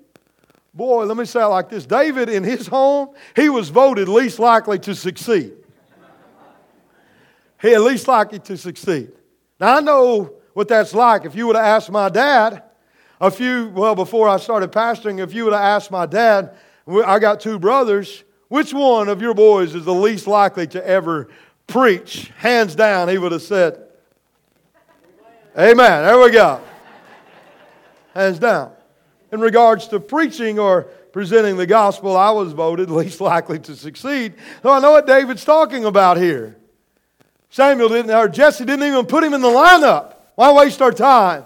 boy. 0.73 1.05
Let 1.05 1.17
me 1.17 1.25
say 1.25 1.41
it 1.41 1.47
like 1.47 1.69
this 1.69 1.85
David, 1.85 2.29
in 2.29 2.43
his 2.43 2.67
home, 2.67 3.09
he 3.35 3.49
was 3.49 3.69
voted 3.69 4.07
least 4.07 4.39
likely 4.39 4.79
to 4.79 4.95
succeed. 4.95 5.53
He 7.61 7.73
at 7.73 7.81
least 7.81 8.07
likely 8.07 8.39
to 8.39 8.57
succeed. 8.57 9.11
Now, 9.59 9.77
I 9.77 9.79
know 9.79 10.33
what 10.53 10.67
that's 10.67 10.93
like. 10.93 11.23
If 11.23 11.33
you 11.35 11.47
would 11.47 11.55
have 11.55 11.65
asked 11.65 11.89
my 11.89 12.09
dad, 12.09 12.63
a 13.23 13.31
few, 13.31 13.69
well, 13.69 13.95
before 13.95 14.27
I 14.27 14.35
started 14.35 14.73
pastoring, 14.73 15.19
if 15.19 15.33
you 15.33 15.45
would 15.45 15.53
have 15.53 15.61
asked 15.61 15.89
my 15.89 16.05
dad, 16.05 16.57
I 16.85 17.19
got 17.19 17.39
two 17.39 17.57
brothers, 17.57 18.25
which 18.49 18.73
one 18.73 19.07
of 19.07 19.21
your 19.21 19.33
boys 19.33 19.73
is 19.75 19.85
the 19.85 19.93
least 19.93 20.27
likely 20.27 20.67
to 20.67 20.85
ever 20.85 21.29
preach? 21.65 22.33
Hands 22.37 22.75
down, 22.75 23.07
he 23.07 23.17
would 23.17 23.31
have 23.31 23.41
said, 23.41 23.81
Amen. 25.57 26.03
There 26.03 26.19
we 26.19 26.31
go. 26.31 26.59
Hands 28.13 28.37
down. 28.37 28.73
In 29.31 29.39
regards 29.39 29.87
to 29.89 30.01
preaching 30.01 30.59
or 30.59 30.83
presenting 31.13 31.55
the 31.55 31.67
gospel, 31.67 32.17
I 32.17 32.31
was 32.31 32.51
voted 32.51 32.89
least 32.91 33.21
likely 33.21 33.59
to 33.59 33.75
succeed. 33.77 34.33
So 34.63 34.69
I 34.69 34.79
know 34.79 34.91
what 34.91 35.07
David's 35.07 35.45
talking 35.45 35.85
about 35.85 36.17
here. 36.17 36.57
Samuel 37.49 37.87
didn't, 37.87 38.11
or 38.11 38.27
Jesse 38.27 38.65
didn't 38.65 38.85
even 38.85 39.05
put 39.05 39.23
him 39.23 39.33
in 39.33 39.39
the 39.39 39.47
lineup. 39.47 40.15
Why 40.35 40.51
waste 40.51 40.81
our 40.81 40.91
time? 40.91 41.45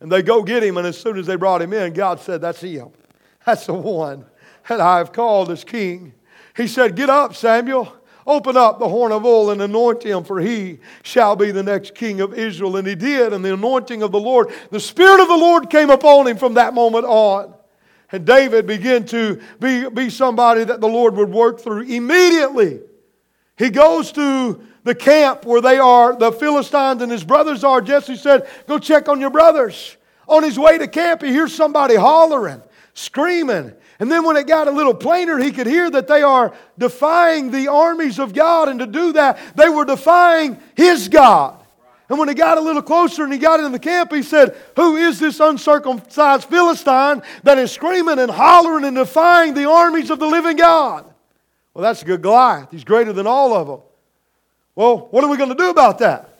And 0.00 0.10
they 0.10 0.22
go 0.22 0.42
get 0.42 0.62
him, 0.62 0.76
and 0.76 0.86
as 0.86 0.98
soon 0.98 1.18
as 1.18 1.26
they 1.26 1.36
brought 1.36 1.60
him 1.60 1.72
in, 1.72 1.92
God 1.92 2.20
said, 2.20 2.40
That's 2.40 2.60
him. 2.60 2.90
That's 3.44 3.66
the 3.66 3.74
one 3.74 4.24
that 4.68 4.80
I 4.80 4.98
have 4.98 5.12
called 5.12 5.50
as 5.50 5.64
king. 5.64 6.12
He 6.56 6.66
said, 6.66 6.96
Get 6.96 7.10
up, 7.10 7.34
Samuel. 7.34 7.92
Open 8.26 8.58
up 8.58 8.78
the 8.78 8.88
horn 8.88 9.10
of 9.10 9.24
oil 9.24 9.50
and 9.50 9.62
anoint 9.62 10.02
him, 10.02 10.22
for 10.22 10.38
he 10.38 10.80
shall 11.02 11.34
be 11.34 11.50
the 11.50 11.62
next 11.62 11.94
king 11.94 12.20
of 12.20 12.34
Israel. 12.34 12.76
And 12.76 12.86
he 12.86 12.94
did, 12.94 13.32
and 13.32 13.42
the 13.42 13.54
anointing 13.54 14.02
of 14.02 14.12
the 14.12 14.20
Lord, 14.20 14.52
the 14.70 14.78
Spirit 14.78 15.22
of 15.22 15.28
the 15.28 15.36
Lord 15.36 15.70
came 15.70 15.88
upon 15.88 16.26
him 16.26 16.36
from 16.36 16.54
that 16.54 16.74
moment 16.74 17.06
on. 17.06 17.54
And 18.12 18.26
David 18.26 18.66
began 18.66 19.06
to 19.06 19.40
be, 19.60 19.88
be 19.88 20.10
somebody 20.10 20.64
that 20.64 20.82
the 20.82 20.88
Lord 20.88 21.14
would 21.16 21.30
work 21.30 21.58
through 21.58 21.82
immediately. 21.82 22.80
He 23.56 23.70
goes 23.70 24.12
to 24.12 24.62
the 24.88 24.94
camp 24.94 25.44
where 25.44 25.60
they 25.60 25.78
are, 25.78 26.16
the 26.16 26.32
Philistines 26.32 27.02
and 27.02 27.12
his 27.12 27.22
brothers 27.22 27.62
are. 27.62 27.82
Jesse 27.82 28.16
said, 28.16 28.48
Go 28.66 28.78
check 28.78 29.08
on 29.08 29.20
your 29.20 29.30
brothers. 29.30 29.96
On 30.26 30.42
his 30.42 30.58
way 30.58 30.78
to 30.78 30.88
camp, 30.88 31.22
he 31.22 31.28
hears 31.28 31.54
somebody 31.54 31.94
hollering, 31.94 32.62
screaming. 32.94 33.74
And 34.00 34.10
then 34.10 34.24
when 34.24 34.36
it 34.36 34.46
got 34.46 34.66
a 34.66 34.70
little 34.70 34.94
plainer, 34.94 35.36
he 35.36 35.52
could 35.52 35.66
hear 35.66 35.90
that 35.90 36.08
they 36.08 36.22
are 36.22 36.54
defying 36.78 37.50
the 37.50 37.68
armies 37.68 38.18
of 38.18 38.32
God. 38.32 38.70
And 38.70 38.80
to 38.80 38.86
do 38.86 39.12
that, 39.12 39.38
they 39.56 39.68
were 39.68 39.84
defying 39.84 40.58
his 40.74 41.08
God. 41.08 41.62
And 42.08 42.18
when 42.18 42.28
he 42.28 42.34
got 42.34 42.56
a 42.56 42.60
little 42.62 42.80
closer 42.80 43.24
and 43.24 43.32
he 43.32 43.38
got 43.38 43.60
into 43.60 43.70
the 43.70 43.78
camp, 43.78 44.10
he 44.10 44.22
said, 44.22 44.56
Who 44.76 44.96
is 44.96 45.20
this 45.20 45.38
uncircumcised 45.38 46.48
Philistine 46.48 47.20
that 47.42 47.58
is 47.58 47.72
screaming 47.72 48.18
and 48.18 48.30
hollering 48.30 48.84
and 48.84 48.96
defying 48.96 49.52
the 49.52 49.68
armies 49.68 50.08
of 50.08 50.18
the 50.18 50.26
living 50.26 50.56
God? 50.56 51.04
Well, 51.74 51.82
that's 51.82 52.00
a 52.00 52.06
good 52.06 52.22
Goliath. 52.22 52.70
He's 52.70 52.84
greater 52.84 53.12
than 53.12 53.26
all 53.26 53.54
of 53.54 53.66
them. 53.66 53.80
Well, 54.78 55.08
what 55.10 55.24
are 55.24 55.28
we 55.28 55.36
going 55.36 55.48
to 55.48 55.56
do 55.56 55.70
about 55.70 55.98
that? 55.98 56.38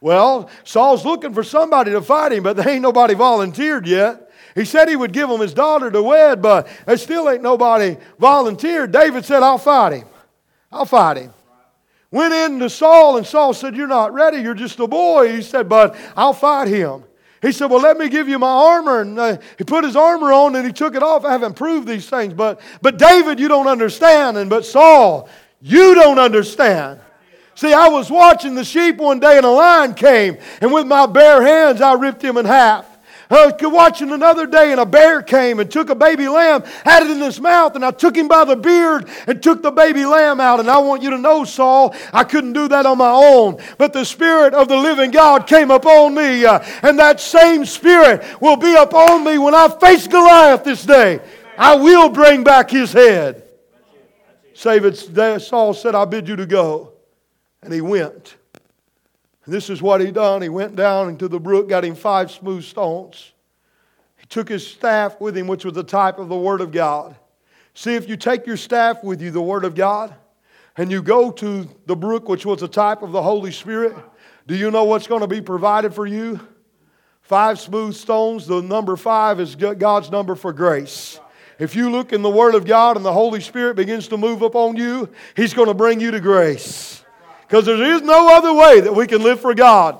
Well, 0.00 0.48
Saul's 0.62 1.04
looking 1.04 1.34
for 1.34 1.42
somebody 1.42 1.90
to 1.90 2.00
fight 2.00 2.30
him, 2.30 2.44
but 2.44 2.56
there 2.56 2.68
ain't 2.68 2.82
nobody 2.82 3.14
volunteered 3.14 3.84
yet. 3.84 4.30
He 4.54 4.64
said 4.64 4.88
he 4.88 4.94
would 4.94 5.12
give 5.12 5.28
him 5.28 5.40
his 5.40 5.52
daughter 5.52 5.90
to 5.90 6.00
wed, 6.00 6.40
but 6.40 6.68
there 6.86 6.96
still 6.96 7.28
ain't 7.28 7.42
nobody 7.42 7.96
volunteered. 8.16 8.92
David 8.92 9.24
said, 9.24 9.42
I'll 9.42 9.58
fight 9.58 9.94
him. 9.94 10.06
I'll 10.70 10.84
fight 10.84 11.16
him. 11.16 11.34
Went 12.12 12.32
in 12.32 12.60
to 12.60 12.70
Saul, 12.70 13.16
and 13.16 13.26
Saul 13.26 13.54
said, 13.54 13.74
You're 13.74 13.88
not 13.88 14.14
ready. 14.14 14.40
You're 14.40 14.54
just 14.54 14.78
a 14.78 14.86
boy. 14.86 15.32
He 15.32 15.42
said, 15.42 15.68
But 15.68 15.96
I'll 16.16 16.32
fight 16.32 16.68
him. 16.68 17.02
He 17.42 17.50
said, 17.50 17.72
Well, 17.72 17.80
let 17.80 17.98
me 17.98 18.08
give 18.08 18.28
you 18.28 18.38
my 18.38 18.46
armor. 18.46 19.00
And 19.00 19.18
uh, 19.18 19.38
he 19.58 19.64
put 19.64 19.82
his 19.82 19.96
armor 19.96 20.32
on 20.32 20.54
and 20.54 20.64
he 20.64 20.72
took 20.72 20.94
it 20.94 21.02
off. 21.02 21.24
I 21.24 21.32
haven't 21.32 21.54
proved 21.54 21.88
these 21.88 22.08
things. 22.08 22.34
But, 22.34 22.60
but 22.82 22.98
David, 22.98 23.40
you 23.40 23.48
don't 23.48 23.66
understand. 23.66 24.36
And 24.36 24.48
but 24.48 24.64
Saul, 24.64 25.28
you 25.60 25.96
don't 25.96 26.20
understand. 26.20 27.00
See, 27.60 27.74
I 27.74 27.88
was 27.88 28.10
watching 28.10 28.54
the 28.54 28.64
sheep 28.64 28.96
one 28.96 29.20
day 29.20 29.36
and 29.36 29.44
a 29.44 29.50
lion 29.50 29.92
came, 29.92 30.38
and 30.62 30.72
with 30.72 30.86
my 30.86 31.04
bare 31.04 31.42
hands 31.42 31.82
I 31.82 31.92
ripped 31.92 32.24
him 32.24 32.38
in 32.38 32.46
half. 32.46 32.86
I 33.28 33.48
was 33.48 33.54
watching 33.60 34.12
another 34.12 34.46
day, 34.46 34.72
and 34.72 34.80
a 34.80 34.86
bear 34.86 35.20
came 35.20 35.60
and 35.60 35.70
took 35.70 35.90
a 35.90 35.94
baby 35.94 36.26
lamb, 36.26 36.62
had 36.86 37.02
it 37.02 37.10
in 37.10 37.18
his 37.18 37.38
mouth, 37.38 37.76
and 37.76 37.84
I 37.84 37.90
took 37.90 38.16
him 38.16 38.28
by 38.28 38.46
the 38.46 38.56
beard 38.56 39.10
and 39.26 39.42
took 39.42 39.60
the 39.60 39.70
baby 39.70 40.06
lamb 40.06 40.40
out. 40.40 40.58
And 40.58 40.70
I 40.70 40.78
want 40.78 41.02
you 41.02 41.10
to 41.10 41.18
know, 41.18 41.44
Saul, 41.44 41.94
I 42.14 42.24
couldn't 42.24 42.54
do 42.54 42.66
that 42.68 42.86
on 42.86 42.96
my 42.96 43.10
own, 43.10 43.58
but 43.76 43.92
the 43.92 44.06
Spirit 44.06 44.54
of 44.54 44.68
the 44.68 44.78
living 44.78 45.10
God 45.10 45.46
came 45.46 45.70
upon 45.70 46.14
me, 46.14 46.46
uh, 46.46 46.60
and 46.80 46.98
that 46.98 47.20
same 47.20 47.66
Spirit 47.66 48.24
will 48.40 48.56
be 48.56 48.74
upon 48.74 49.22
me 49.22 49.36
when 49.36 49.54
I 49.54 49.68
face 49.68 50.08
Goliath 50.08 50.64
this 50.64 50.86
day. 50.86 51.20
I 51.58 51.76
will 51.76 52.08
bring 52.08 52.42
back 52.42 52.70
his 52.70 52.90
head. 52.90 53.46
David, 54.62 54.96
Saul 55.42 55.74
said, 55.74 55.94
I 55.94 56.06
bid 56.06 56.26
you 56.26 56.36
to 56.36 56.46
go. 56.46 56.89
And 57.62 57.72
he 57.72 57.80
went. 57.80 58.36
And 59.44 59.54
this 59.54 59.70
is 59.70 59.82
what 59.82 60.00
he 60.00 60.10
done. 60.10 60.42
He 60.42 60.48
went 60.48 60.76
down 60.76 61.08
into 61.08 61.28
the 61.28 61.40
brook, 61.40 61.68
got 61.68 61.84
him 61.84 61.94
five 61.94 62.30
smooth 62.30 62.64
stones. 62.64 63.32
He 64.16 64.26
took 64.26 64.48
his 64.48 64.66
staff 64.66 65.20
with 65.20 65.36
him, 65.36 65.46
which 65.46 65.64
was 65.64 65.74
the 65.74 65.82
type 65.82 66.18
of 66.18 66.28
the 66.28 66.36
Word 66.36 66.60
of 66.60 66.72
God. 66.72 67.16
See, 67.74 67.94
if 67.94 68.08
you 68.08 68.16
take 68.16 68.46
your 68.46 68.56
staff 68.56 69.02
with 69.02 69.20
you, 69.20 69.30
the 69.30 69.40
Word 69.40 69.64
of 69.64 69.74
God, 69.74 70.14
and 70.76 70.90
you 70.90 71.02
go 71.02 71.30
to 71.32 71.68
the 71.86 71.96
brook, 71.96 72.28
which 72.28 72.46
was 72.46 72.60
the 72.60 72.68
type 72.68 73.02
of 73.02 73.12
the 73.12 73.22
Holy 73.22 73.52
Spirit, 73.52 73.94
do 74.46 74.56
you 74.56 74.70
know 74.70 74.84
what's 74.84 75.06
going 75.06 75.20
to 75.20 75.26
be 75.26 75.40
provided 75.40 75.94
for 75.94 76.06
you? 76.06 76.40
Five 77.22 77.60
smooth 77.60 77.94
stones. 77.94 78.46
The 78.46 78.60
number 78.60 78.96
five 78.96 79.40
is 79.40 79.54
God's 79.54 80.10
number 80.10 80.34
for 80.34 80.52
grace. 80.52 81.20
If 81.58 81.76
you 81.76 81.90
look 81.90 82.12
in 82.12 82.22
the 82.22 82.30
Word 82.30 82.54
of 82.54 82.64
God 82.64 82.96
and 82.96 83.04
the 83.04 83.12
Holy 83.12 83.40
Spirit 83.40 83.76
begins 83.76 84.08
to 84.08 84.16
move 84.16 84.42
upon 84.42 84.76
you, 84.76 85.08
He's 85.36 85.54
going 85.54 85.68
to 85.68 85.74
bring 85.74 86.00
you 86.00 86.10
to 86.10 86.20
grace. 86.20 87.04
Because 87.50 87.66
there 87.66 87.82
is 87.82 88.02
no 88.02 88.32
other 88.32 88.54
way 88.54 88.78
that 88.80 88.94
we 88.94 89.08
can 89.08 89.24
live 89.24 89.40
for 89.40 89.54
God. 89.54 89.98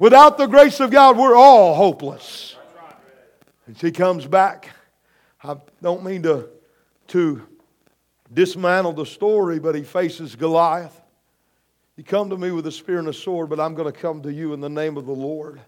Without 0.00 0.36
the 0.36 0.46
grace 0.46 0.80
of 0.80 0.90
God, 0.90 1.16
we're 1.16 1.36
all 1.36 1.76
hopeless. 1.76 2.56
And 3.68 3.76
He 3.76 3.92
comes 3.92 4.26
back. 4.26 4.70
I 5.44 5.54
don't 5.80 6.02
mean 6.02 6.24
to, 6.24 6.48
to 7.08 7.46
dismantle 8.34 8.94
the 8.94 9.06
story, 9.06 9.60
but 9.60 9.76
he 9.76 9.84
faces 9.84 10.34
Goliath. 10.34 11.00
He 11.96 12.02
come 12.02 12.30
to 12.30 12.36
me 12.36 12.50
with 12.50 12.66
a 12.66 12.72
spear 12.72 12.98
and 12.98 13.06
a 13.06 13.12
sword, 13.12 13.48
but 13.48 13.60
I'm 13.60 13.76
going 13.76 13.92
to 13.92 13.96
come 13.96 14.20
to 14.22 14.32
you 14.32 14.52
in 14.52 14.60
the 14.60 14.68
name 14.68 14.96
of 14.96 15.06
the 15.06 15.12
Lord. 15.12 15.60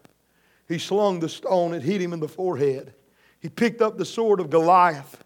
He 0.66 0.78
slung 0.78 1.20
the 1.20 1.28
stone, 1.28 1.74
it 1.74 1.82
hit 1.82 2.02
him 2.02 2.12
in 2.12 2.18
the 2.18 2.26
forehead. 2.26 2.92
He 3.38 3.48
picked 3.48 3.80
up 3.80 3.98
the 3.98 4.04
sword 4.04 4.40
of 4.40 4.50
Goliath 4.50 5.22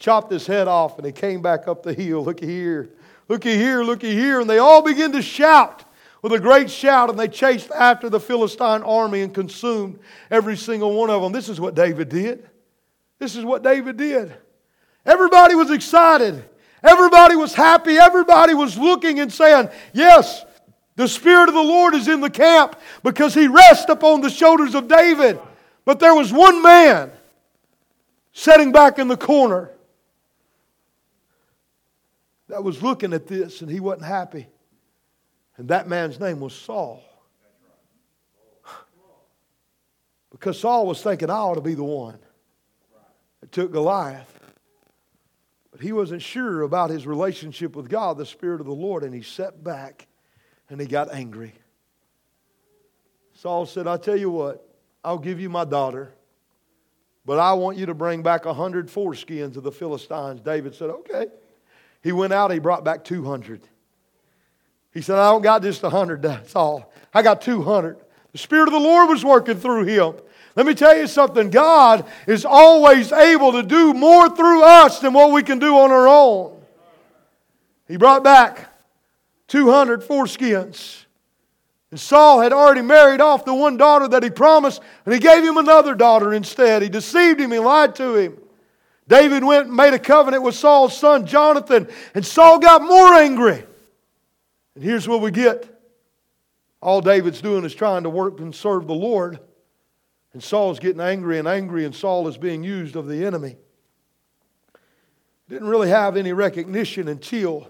chopped 0.00 0.32
his 0.32 0.46
head 0.46 0.66
off, 0.66 0.96
and 0.96 1.06
he 1.06 1.12
came 1.12 1.40
back 1.40 1.68
up 1.68 1.84
the 1.84 1.92
hill. 1.92 2.24
Looky 2.24 2.46
here, 2.46 2.90
looky 3.30 3.56
here, 3.56 3.84
looky 3.84 4.12
here. 4.12 4.40
And 4.40 4.50
they 4.50 4.58
all 4.58 4.82
begin 4.82 5.12
to 5.12 5.22
shout 5.22 5.84
with 6.20 6.32
a 6.32 6.40
great 6.40 6.68
shout, 6.68 7.08
and 7.08 7.18
they 7.18 7.28
chased 7.28 7.70
after 7.70 8.10
the 8.10 8.20
Philistine 8.20 8.82
army 8.82 9.22
and 9.22 9.32
consumed 9.32 10.00
every 10.30 10.56
single 10.56 10.92
one 10.94 11.08
of 11.08 11.22
them. 11.22 11.32
This 11.32 11.48
is 11.48 11.60
what 11.60 11.74
David 11.74 12.08
did. 12.08 12.50
This 13.18 13.36
is 13.36 13.44
what 13.44 13.62
David 13.62 13.96
did. 13.96 14.34
Everybody 15.06 15.54
was 15.54 15.70
excited. 15.70 16.44
Everybody 16.82 17.36
was 17.36 17.54
happy. 17.54 17.96
Everybody 17.98 18.52
was 18.52 18.76
looking 18.76 19.20
and 19.20 19.32
saying, 19.32 19.70
Yes, 19.94 20.44
the 20.96 21.06
Spirit 21.06 21.48
of 21.48 21.54
the 21.54 21.62
Lord 21.62 21.94
is 21.94 22.08
in 22.08 22.20
the 22.20 22.30
camp 22.30 22.76
because 23.02 23.32
he 23.32 23.46
rests 23.46 23.88
upon 23.88 24.20
the 24.20 24.30
shoulders 24.30 24.74
of 24.74 24.88
David. 24.88 25.38
But 25.84 26.00
there 26.00 26.14
was 26.14 26.32
one 26.32 26.62
man 26.62 27.12
sitting 28.32 28.72
back 28.72 28.98
in 28.98 29.08
the 29.08 29.16
corner 29.16 29.70
that 32.50 32.62
was 32.62 32.82
looking 32.82 33.12
at 33.12 33.26
this 33.26 33.62
and 33.62 33.70
he 33.70 33.80
wasn't 33.80 34.06
happy. 34.06 34.46
And 35.56 35.68
that 35.68 35.88
man's 35.88 36.18
name 36.18 36.40
was 36.40 36.54
Saul. 36.54 37.02
Because 40.30 40.58
Saul 40.58 40.86
was 40.86 41.02
thinking, 41.02 41.28
I 41.28 41.34
ought 41.34 41.56
to 41.56 41.60
be 41.60 41.74
the 41.74 41.84
one 41.84 42.18
that 43.40 43.52
took 43.52 43.72
Goliath. 43.72 44.38
But 45.70 45.80
he 45.80 45.92
wasn't 45.92 46.22
sure 46.22 46.62
about 46.62 46.90
his 46.90 47.06
relationship 47.06 47.76
with 47.76 47.88
God, 47.88 48.16
the 48.16 48.26
Spirit 48.26 48.60
of 48.60 48.66
the 48.66 48.72
Lord, 48.72 49.02
and 49.02 49.14
he 49.14 49.22
sat 49.22 49.62
back 49.62 50.06
and 50.68 50.80
he 50.80 50.86
got 50.86 51.12
angry. 51.12 51.52
Saul 53.34 53.66
said, 53.66 53.86
I 53.86 53.96
tell 53.96 54.16
you 54.16 54.30
what, 54.30 54.66
I'll 55.04 55.18
give 55.18 55.40
you 55.40 55.48
my 55.48 55.64
daughter, 55.64 56.12
but 57.24 57.38
I 57.38 57.52
want 57.54 57.76
you 57.76 57.86
to 57.86 57.94
bring 57.94 58.22
back 58.22 58.46
a 58.46 58.54
hundred 58.54 58.88
foreskins 58.88 59.56
of 59.56 59.62
the 59.62 59.72
Philistines. 59.72 60.40
David 60.40 60.74
said, 60.74 60.90
Okay. 60.90 61.26
He 62.02 62.12
went 62.12 62.32
out, 62.32 62.50
he 62.50 62.58
brought 62.58 62.84
back 62.84 63.04
200. 63.04 63.62
He 64.92 65.02
said, 65.02 65.18
I 65.18 65.30
don't 65.30 65.42
got 65.42 65.62
just 65.62 65.82
100, 65.82 66.22
that's 66.22 66.56
all. 66.56 66.92
I 67.12 67.22
got 67.22 67.42
200. 67.42 67.98
The 68.32 68.38
Spirit 68.38 68.68
of 68.68 68.72
the 68.72 68.80
Lord 68.80 69.08
was 69.08 69.24
working 69.24 69.58
through 69.58 69.84
him. 69.84 70.14
Let 70.56 70.66
me 70.66 70.74
tell 70.74 70.96
you 70.96 71.06
something 71.06 71.50
God 71.50 72.06
is 72.26 72.44
always 72.44 73.12
able 73.12 73.52
to 73.52 73.62
do 73.62 73.94
more 73.94 74.28
through 74.28 74.62
us 74.62 74.98
than 74.98 75.12
what 75.12 75.32
we 75.32 75.42
can 75.42 75.58
do 75.58 75.76
on 75.78 75.90
our 75.90 76.08
own. 76.08 76.60
He 77.86 77.96
brought 77.96 78.24
back 78.24 78.68
200 79.48 80.02
foreskins. 80.02 81.04
And 81.90 81.98
Saul 81.98 82.40
had 82.40 82.52
already 82.52 82.82
married 82.82 83.20
off 83.20 83.44
the 83.44 83.54
one 83.54 83.76
daughter 83.76 84.06
that 84.08 84.22
he 84.22 84.30
promised, 84.30 84.80
and 85.04 85.12
he 85.12 85.18
gave 85.18 85.42
him 85.42 85.56
another 85.56 85.94
daughter 85.94 86.32
instead. 86.32 86.82
He 86.82 86.88
deceived 86.88 87.40
him, 87.40 87.50
he 87.50 87.58
lied 87.58 87.96
to 87.96 88.14
him. 88.14 88.38
David 89.10 89.42
went 89.42 89.66
and 89.66 89.76
made 89.76 89.92
a 89.92 89.98
covenant 89.98 90.44
with 90.44 90.54
Saul's 90.54 90.96
son 90.96 91.26
Jonathan, 91.26 91.88
and 92.14 92.24
Saul 92.24 92.60
got 92.60 92.80
more 92.80 93.12
angry. 93.14 93.64
And 94.76 94.84
here's 94.84 95.08
what 95.08 95.20
we 95.20 95.32
get 95.32 95.68
all 96.80 97.00
David's 97.00 97.42
doing 97.42 97.64
is 97.64 97.74
trying 97.74 98.04
to 98.04 98.08
work 98.08 98.38
and 98.38 98.54
serve 98.54 98.86
the 98.86 98.94
Lord. 98.94 99.40
And 100.32 100.40
Saul's 100.40 100.78
getting 100.78 101.00
angry 101.00 101.40
and 101.40 101.48
angry, 101.48 101.84
and 101.84 101.94
Saul 101.94 102.28
is 102.28 102.38
being 102.38 102.62
used 102.62 102.94
of 102.94 103.08
the 103.08 103.26
enemy. 103.26 103.56
Didn't 105.48 105.68
really 105.68 105.88
have 105.88 106.16
any 106.16 106.32
recognition 106.32 107.08
until 107.08 107.68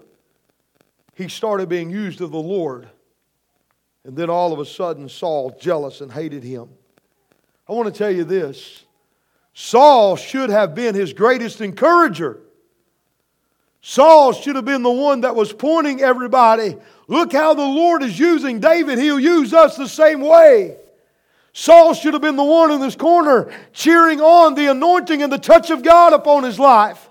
he 1.15 1.27
started 1.27 1.67
being 1.67 1.89
used 1.89 2.21
of 2.21 2.31
the 2.31 2.37
Lord. 2.37 2.87
And 4.05 4.15
then 4.15 4.29
all 4.29 4.53
of 4.53 4.59
a 4.59 4.65
sudden, 4.65 5.09
Saul 5.09 5.57
jealous 5.59 6.01
and 6.01 6.11
hated 6.11 6.43
him. 6.43 6.69
I 7.67 7.73
want 7.73 7.91
to 7.91 7.97
tell 7.97 8.11
you 8.11 8.23
this 8.23 8.85
Saul 9.53 10.15
should 10.15 10.49
have 10.49 10.73
been 10.73 10.95
his 10.95 11.13
greatest 11.13 11.61
encourager. 11.61 12.39
Saul 13.81 14.33
should 14.33 14.55
have 14.55 14.65
been 14.65 14.83
the 14.83 14.91
one 14.91 15.21
that 15.21 15.35
was 15.35 15.51
pointing 15.51 16.01
everybody. 16.01 16.77
Look 17.07 17.33
how 17.33 17.53
the 17.53 17.61
Lord 17.61 18.03
is 18.03 18.17
using 18.17 18.59
David. 18.59 18.99
He'll 18.99 19.19
use 19.19 19.53
us 19.53 19.75
the 19.75 19.87
same 19.87 20.21
way. 20.21 20.77
Saul 21.53 21.93
should 21.93 22.13
have 22.13 22.21
been 22.21 22.37
the 22.37 22.43
one 22.43 22.71
in 22.71 22.79
this 22.79 22.95
corner 22.95 23.51
cheering 23.73 24.21
on 24.21 24.55
the 24.55 24.67
anointing 24.67 25.21
and 25.21 25.31
the 25.31 25.37
touch 25.37 25.69
of 25.69 25.83
God 25.83 26.13
upon 26.13 26.43
his 26.43 26.59
life. 26.59 27.09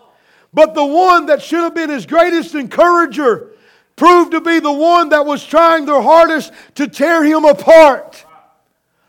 But 0.55 0.75
the 0.75 0.85
one 0.85 1.27
that 1.27 1.43
should 1.43 1.61
have 1.61 1.75
been 1.75 1.91
his 1.91 2.07
greatest 2.07 2.55
encourager 2.55 3.51
proved 3.97 4.33
to 4.33 4.41
be 4.41 4.61
the 4.61 4.73
one 4.73 5.11
that 5.11 5.27
was 5.27 5.45
trying 5.45 5.85
their 5.85 6.01
hardest 6.01 6.53
to 6.77 6.89
tear 6.89 7.23
him 7.23 7.45
apart. 7.45 8.25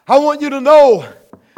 I 0.08 0.20
want 0.20 0.41
you 0.41 0.50
to 0.50 0.60
know 0.60 1.08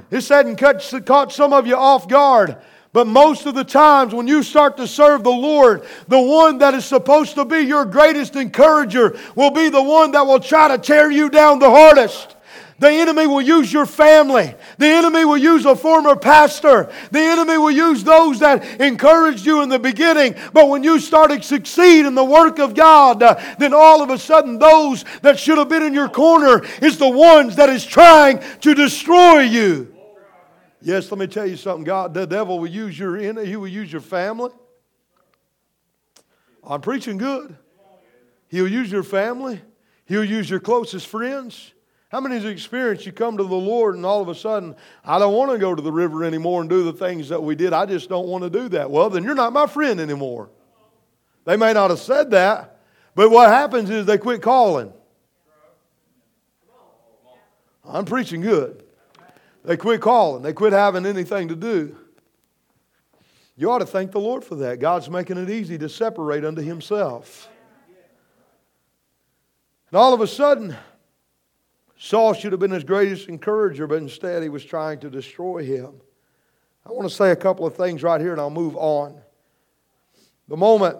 this 0.09 0.29
hadn't 0.29 0.57
caught 0.57 1.31
some 1.31 1.53
of 1.53 1.67
you 1.67 1.75
off 1.75 2.07
guard. 2.07 2.57
But 2.93 3.07
most 3.07 3.47
of 3.47 3.55
the 3.55 3.63
times 3.63 4.13
when 4.13 4.27
you 4.27 4.43
start 4.43 4.77
to 4.77 4.87
serve 4.87 5.23
the 5.23 5.31
Lord, 5.31 5.83
the 6.07 6.21
one 6.21 6.59
that 6.59 6.75
is 6.75 6.85
supposed 6.85 7.33
to 7.35 7.43
be 7.43 7.61
your 7.61 7.85
greatest 7.85 8.35
encourager 8.35 9.17
will 9.35 9.49
be 9.49 9.69
the 9.69 9.81
one 9.81 10.11
that 10.11 10.27
will 10.27 10.39
try 10.39 10.67
to 10.67 10.77
tear 10.77 11.09
you 11.09 11.29
down 11.29 11.57
the 11.57 11.71
hardest. 11.71 12.35
The 12.79 12.89
enemy 12.89 13.27
will 13.27 13.41
use 13.41 13.71
your 13.71 13.85
family. 13.85 14.53
The 14.77 14.87
enemy 14.87 15.25
will 15.25 15.37
use 15.37 15.65
a 15.65 15.75
former 15.75 16.15
pastor. 16.15 16.91
The 17.11 17.19
enemy 17.19 17.57
will 17.57 17.71
use 17.71 18.03
those 18.03 18.39
that 18.39 18.81
encouraged 18.81 19.45
you 19.45 19.61
in 19.61 19.69
the 19.69 19.79
beginning. 19.79 20.35
But 20.51 20.69
when 20.69 20.83
you 20.83 20.99
start 20.99 21.31
to 21.31 21.41
succeed 21.41 22.05
in 22.05 22.13
the 22.13 22.25
work 22.25 22.59
of 22.59 22.75
God, 22.75 23.23
uh, 23.23 23.39
then 23.57 23.73
all 23.73 24.01
of 24.01 24.09
a 24.09 24.17
sudden 24.17 24.59
those 24.59 25.05
that 25.21 25.39
should 25.39 25.57
have 25.57 25.69
been 25.69 25.83
in 25.83 25.93
your 25.93 26.09
corner 26.09 26.63
is 26.81 26.97
the 26.97 27.09
ones 27.09 27.55
that 27.55 27.69
is 27.69 27.85
trying 27.85 28.43
to 28.61 28.73
destroy 28.75 29.41
you. 29.41 29.92
Yes, 30.83 31.09
let 31.11 31.17
me 31.17 31.27
tell 31.27 31.47
you 31.47 31.55
something. 31.55 31.85
God, 31.85 32.13
the 32.13 32.27
devil 32.27 32.59
will 32.59 32.67
use 32.67 32.99
your 32.99 33.15
he 33.17 33.55
will 33.55 33.67
use 33.67 33.91
your 33.91 34.01
family. 34.01 34.51
I'm 36.61 36.81
preaching 36.81 37.17
good. 37.17 37.55
He'll 38.49 38.67
use 38.67 38.91
your 38.91 39.03
family. 39.03 39.61
He'll 40.05 40.23
use 40.23 40.49
your 40.49 40.59
closest 40.59 41.07
friends. 41.07 41.73
How 42.09 42.19
many 42.19 42.35
has 42.35 42.45
experienced 42.45 43.05
you 43.05 43.11
come 43.11 43.37
to 43.37 43.43
the 43.43 43.55
Lord 43.55 43.95
and 43.95 44.05
all 44.05 44.21
of 44.21 44.27
a 44.27 44.35
sudden, 44.35 44.75
I 45.03 45.17
don't 45.19 45.33
want 45.33 45.51
to 45.51 45.57
go 45.57 45.73
to 45.73 45.81
the 45.81 45.91
river 45.91 46.23
anymore 46.23 46.61
and 46.61 46.69
do 46.69 46.83
the 46.83 46.93
things 46.93 47.29
that 47.29 47.41
we 47.41 47.55
did. 47.55 47.73
I 47.73 47.85
just 47.85 48.09
don't 48.09 48.27
want 48.27 48.43
to 48.43 48.49
do 48.49 48.69
that. 48.69 48.91
Well, 48.91 49.09
then 49.09 49.23
you're 49.23 49.35
not 49.35 49.53
my 49.53 49.65
friend 49.65 49.99
anymore. 49.99 50.49
They 51.45 51.57
may 51.57 51.73
not 51.73 51.89
have 51.89 51.99
said 51.99 52.31
that, 52.31 52.81
but 53.15 53.31
what 53.31 53.49
happens 53.49 53.89
is 53.89 54.05
they 54.05 54.17
quit 54.17 54.41
calling. 54.41 54.93
I'm 57.85 58.05
preaching 58.05 58.41
good. 58.41 58.82
They 59.63 59.77
quit 59.77 60.01
calling, 60.01 60.43
they 60.43 60.53
quit 60.53 60.73
having 60.73 61.05
anything 61.05 61.47
to 61.47 61.55
do. 61.55 61.95
You 63.55 63.71
ought 63.71 63.79
to 63.79 63.85
thank 63.85 64.11
the 64.11 64.19
Lord 64.19 64.43
for 64.43 64.55
that. 64.55 64.79
God's 64.79 65.09
making 65.09 65.37
it 65.37 65.49
easy 65.49 65.77
to 65.77 65.87
separate 65.87 66.43
unto 66.43 66.61
Himself. 66.61 67.49
And 69.89 69.97
all 69.99 70.13
of 70.13 70.21
a 70.21 70.27
sudden, 70.27 70.75
Saul 72.03 72.33
should 72.33 72.51
have 72.51 72.59
been 72.59 72.71
his 72.71 72.83
greatest 72.83 73.29
encourager, 73.29 73.87
but 73.87 73.99
instead 73.99 74.43
he 74.43 74.49
was 74.49 74.65
trying 74.65 74.99
to 74.99 75.09
destroy 75.09 75.63
him. 75.63 75.93
I 76.85 76.91
want 76.91 77.07
to 77.07 77.15
say 77.15 77.31
a 77.31 77.35
couple 77.35 77.65
of 77.65 77.75
things 77.75 78.03
right 78.03 78.19
here 78.19 78.33
and 78.33 78.41
I'll 78.41 78.49
move 78.49 78.75
on. 78.75 79.21
The 80.49 80.57
moment 80.57 80.97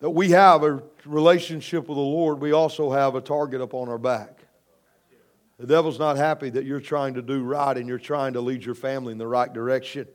that 0.00 0.10
we 0.10 0.30
have 0.32 0.62
a 0.62 0.82
relationship 1.06 1.88
with 1.88 1.96
the 1.96 2.02
Lord, 2.02 2.40
we 2.40 2.52
also 2.52 2.90
have 2.90 3.14
a 3.14 3.22
target 3.22 3.62
upon 3.62 3.88
our 3.88 3.96
back. 3.96 4.37
The 5.58 5.66
devil's 5.66 5.98
not 5.98 6.16
happy 6.16 6.50
that 6.50 6.64
you're 6.64 6.80
trying 6.80 7.14
to 7.14 7.22
do 7.22 7.42
right 7.42 7.76
and 7.76 7.88
you're 7.88 7.98
trying 7.98 8.34
to 8.34 8.40
lead 8.40 8.64
your 8.64 8.76
family 8.76 9.12
in 9.12 9.18
the 9.18 9.26
right 9.26 9.52
direction. 9.52 10.06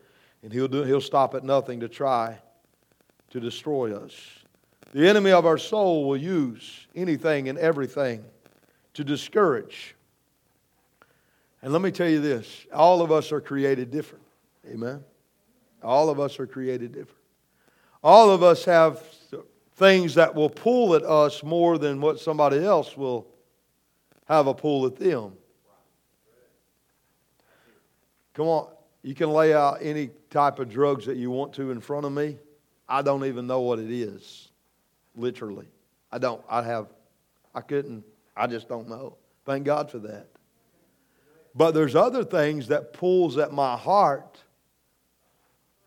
And 0.42 0.52
he'll, 0.52 0.68
do, 0.68 0.84
he'll 0.84 1.02
stop 1.02 1.36
at 1.36 1.44
nothing 1.44 1.82
to 1.82 1.90
try 1.90 2.38
to 3.32 3.40
destroy 3.40 3.96
us. 3.96 4.14
The 4.94 5.08
enemy 5.08 5.32
of 5.32 5.46
our 5.46 5.58
soul 5.58 6.08
will 6.08 6.18
use 6.18 6.88
anything 6.96 7.50
and 7.50 7.58
everything 7.58 8.24
to 8.94 9.04
discourage. 9.04 9.96
And 11.62 11.74
let 11.74 11.82
me 11.82 11.92
tell 11.92 12.10
you 12.10 12.22
this 12.22 12.66
all 12.72 13.02
of 13.02 13.12
us 13.12 13.32
are 13.32 13.42
created 13.42 13.92
different. 13.92 14.24
Amen? 14.68 15.04
All 15.82 16.10
of 16.10 16.20
us 16.20 16.40
are 16.40 16.48
created 16.48 16.94
different. 16.94 17.20
All 18.04 18.30
of 18.30 18.44
us 18.44 18.66
have 18.66 19.02
things 19.76 20.16
that 20.16 20.36
will 20.36 20.50
pull 20.50 20.96
at 20.96 21.04
us 21.04 21.44
more 21.44 21.78
than 21.78 22.00
what 22.00 22.20
somebody 22.20 22.64
else 22.64 22.96
will 22.96 23.28
have 24.26 24.48
a 24.48 24.54
pull 24.54 24.86
at 24.86 24.96
them. 24.96 25.34
Come 28.34 28.48
on, 28.48 28.68
you 29.04 29.14
can 29.14 29.30
lay 29.30 29.54
out 29.54 29.78
any 29.82 30.10
type 30.30 30.60
of 30.60 30.70
drugs 30.70 31.06
that 31.06 31.18
you 31.18 31.30
want 31.30 31.54
to 31.54 31.72
in 31.72 31.80
front 31.80 32.06
of 32.06 32.12
me. 32.12 32.38
I 32.88 33.02
don't 33.02 33.26
even 33.26 33.48
know 33.48 33.62
what 33.62 33.80
it 33.80 33.92
is, 33.92 34.50
literally. 35.16 35.68
I 36.12 36.18
don't. 36.18 36.44
I 36.50 36.64
have, 36.64 36.88
I 37.54 37.62
couldn't, 37.62 38.04
I 38.36 38.48
just 38.48 38.68
don't 38.68 38.90
know. 38.90 39.18
Thank 39.46 39.66
God 39.66 39.92
for 39.92 40.00
that. 40.00 40.28
But 41.56 41.72
there's 41.72 41.96
other 41.96 42.24
things 42.24 42.68
that 42.70 42.94
pulls 42.94 43.38
at 43.38 43.52
my 43.52 43.78
heart 43.78 44.42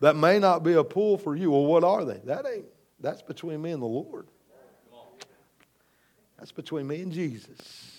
that 0.01 0.15
may 0.15 0.39
not 0.39 0.63
be 0.63 0.75
a 0.75 0.85
pull 0.85 1.19
for 1.19 1.35
you. 1.35 1.51
Well, 1.51 1.65
what 1.65 1.83
are 1.83 2.05
they? 2.05 2.21
That 2.25 2.47
ain't, 2.47 2.67
that's 3.01 3.23
between 3.23 3.61
me 3.63 3.73
and 3.73 3.83
the 3.83 3.87
Lord. 3.87 4.29
That's 6.39 6.53
between 6.53 6.87
me 6.87 7.03
and 7.03 7.11
Jesus. 7.11 7.96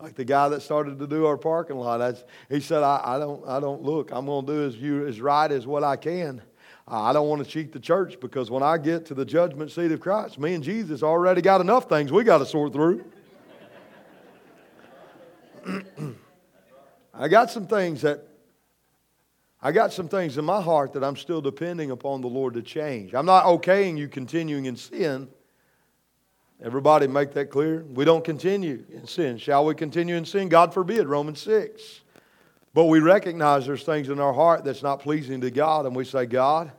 Like 0.00 0.16
the 0.16 0.24
guy 0.24 0.48
that 0.48 0.60
started 0.60 0.98
to 0.98 1.06
do 1.06 1.26
our 1.26 1.36
parking 1.36 1.76
lot, 1.76 1.98
that's, 1.98 2.24
he 2.48 2.60
said, 2.60 2.82
I, 2.82 3.00
I, 3.04 3.18
don't, 3.18 3.46
I 3.46 3.60
don't 3.60 3.82
look. 3.82 4.10
I'm 4.10 4.26
going 4.26 4.44
to 4.46 4.52
do 4.52 4.66
as, 4.66 4.76
you, 4.76 5.06
as 5.06 5.20
right 5.20 5.50
as 5.50 5.66
what 5.66 5.84
I 5.84 5.96
can. 5.96 6.42
I 6.86 7.12
don't 7.14 7.28
want 7.28 7.42
to 7.42 7.48
cheat 7.50 7.72
the 7.72 7.80
church 7.80 8.20
because 8.20 8.50
when 8.50 8.62
I 8.62 8.76
get 8.76 9.06
to 9.06 9.14
the 9.14 9.24
judgment 9.24 9.70
seat 9.70 9.90
of 9.92 10.00
Christ, 10.00 10.38
me 10.38 10.52
and 10.54 10.62
Jesus 10.62 11.02
already 11.02 11.40
got 11.40 11.62
enough 11.62 11.88
things 11.88 12.12
we 12.12 12.24
got 12.24 12.38
to 12.38 12.46
sort 12.46 12.74
through. 12.74 13.04
I 17.14 17.28
got 17.28 17.50
some 17.50 17.66
things 17.66 18.02
that 18.02 18.26
I 19.62 19.72
got 19.72 19.94
some 19.94 20.08
things 20.08 20.36
in 20.36 20.44
my 20.44 20.60
heart 20.60 20.92
that 20.92 21.02
I'm 21.02 21.16
still 21.16 21.40
depending 21.40 21.90
upon 21.90 22.20
the 22.20 22.26
Lord 22.26 22.52
to 22.52 22.60
change. 22.60 23.14
I'm 23.14 23.24
not 23.24 23.46
okaying 23.46 23.96
you 23.96 24.08
continuing 24.08 24.66
in 24.66 24.76
sin. 24.76 25.26
Everybody 26.64 27.06
make 27.06 27.34
that 27.34 27.50
clear? 27.50 27.84
We 27.92 28.06
don't 28.06 28.24
continue 28.24 28.86
in 28.90 29.06
sin. 29.06 29.36
Shall 29.36 29.66
we 29.66 29.74
continue 29.74 30.16
in 30.16 30.24
sin? 30.24 30.48
God 30.48 30.72
forbid, 30.72 31.06
Romans 31.06 31.42
6. 31.42 32.00
But 32.72 32.86
we 32.86 33.00
recognize 33.00 33.66
there's 33.66 33.84
things 33.84 34.08
in 34.08 34.18
our 34.18 34.32
heart 34.32 34.64
that's 34.64 34.82
not 34.82 35.00
pleasing 35.00 35.42
to 35.42 35.50
God, 35.50 35.84
and 35.84 35.94
we 35.94 36.06
say, 36.06 36.24
God, 36.24 36.72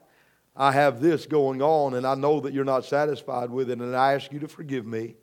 I 0.56 0.72
have 0.72 1.02
this 1.02 1.28
going 1.28 1.62
on, 1.62 1.94
and 1.94 2.08
I 2.08 2.16
know 2.16 2.40
that 2.40 2.52
you're 2.52 2.66
not 2.66 2.84
satisfied 2.84 3.52
with 3.52 3.70
it, 3.70 3.80
and 3.80 3.96
I 3.96 4.14
ask 4.14 4.34
you 4.34 4.40
to 4.40 4.48
forgive 4.48 4.88
me, 4.88 5.18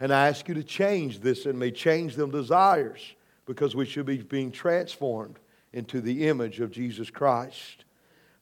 and 0.00 0.10
I 0.14 0.28
ask 0.28 0.48
you 0.48 0.54
to 0.54 0.64
change 0.64 1.20
this 1.20 1.44
in 1.44 1.58
me, 1.58 1.70
change 1.70 2.16
them 2.16 2.30
desires, 2.30 3.14
because 3.44 3.76
we 3.76 3.84
should 3.84 4.06
be 4.06 4.16
being 4.16 4.50
transformed 4.50 5.38
into 5.74 6.00
the 6.00 6.26
image 6.26 6.60
of 6.60 6.70
Jesus 6.70 7.10
Christ. 7.10 7.84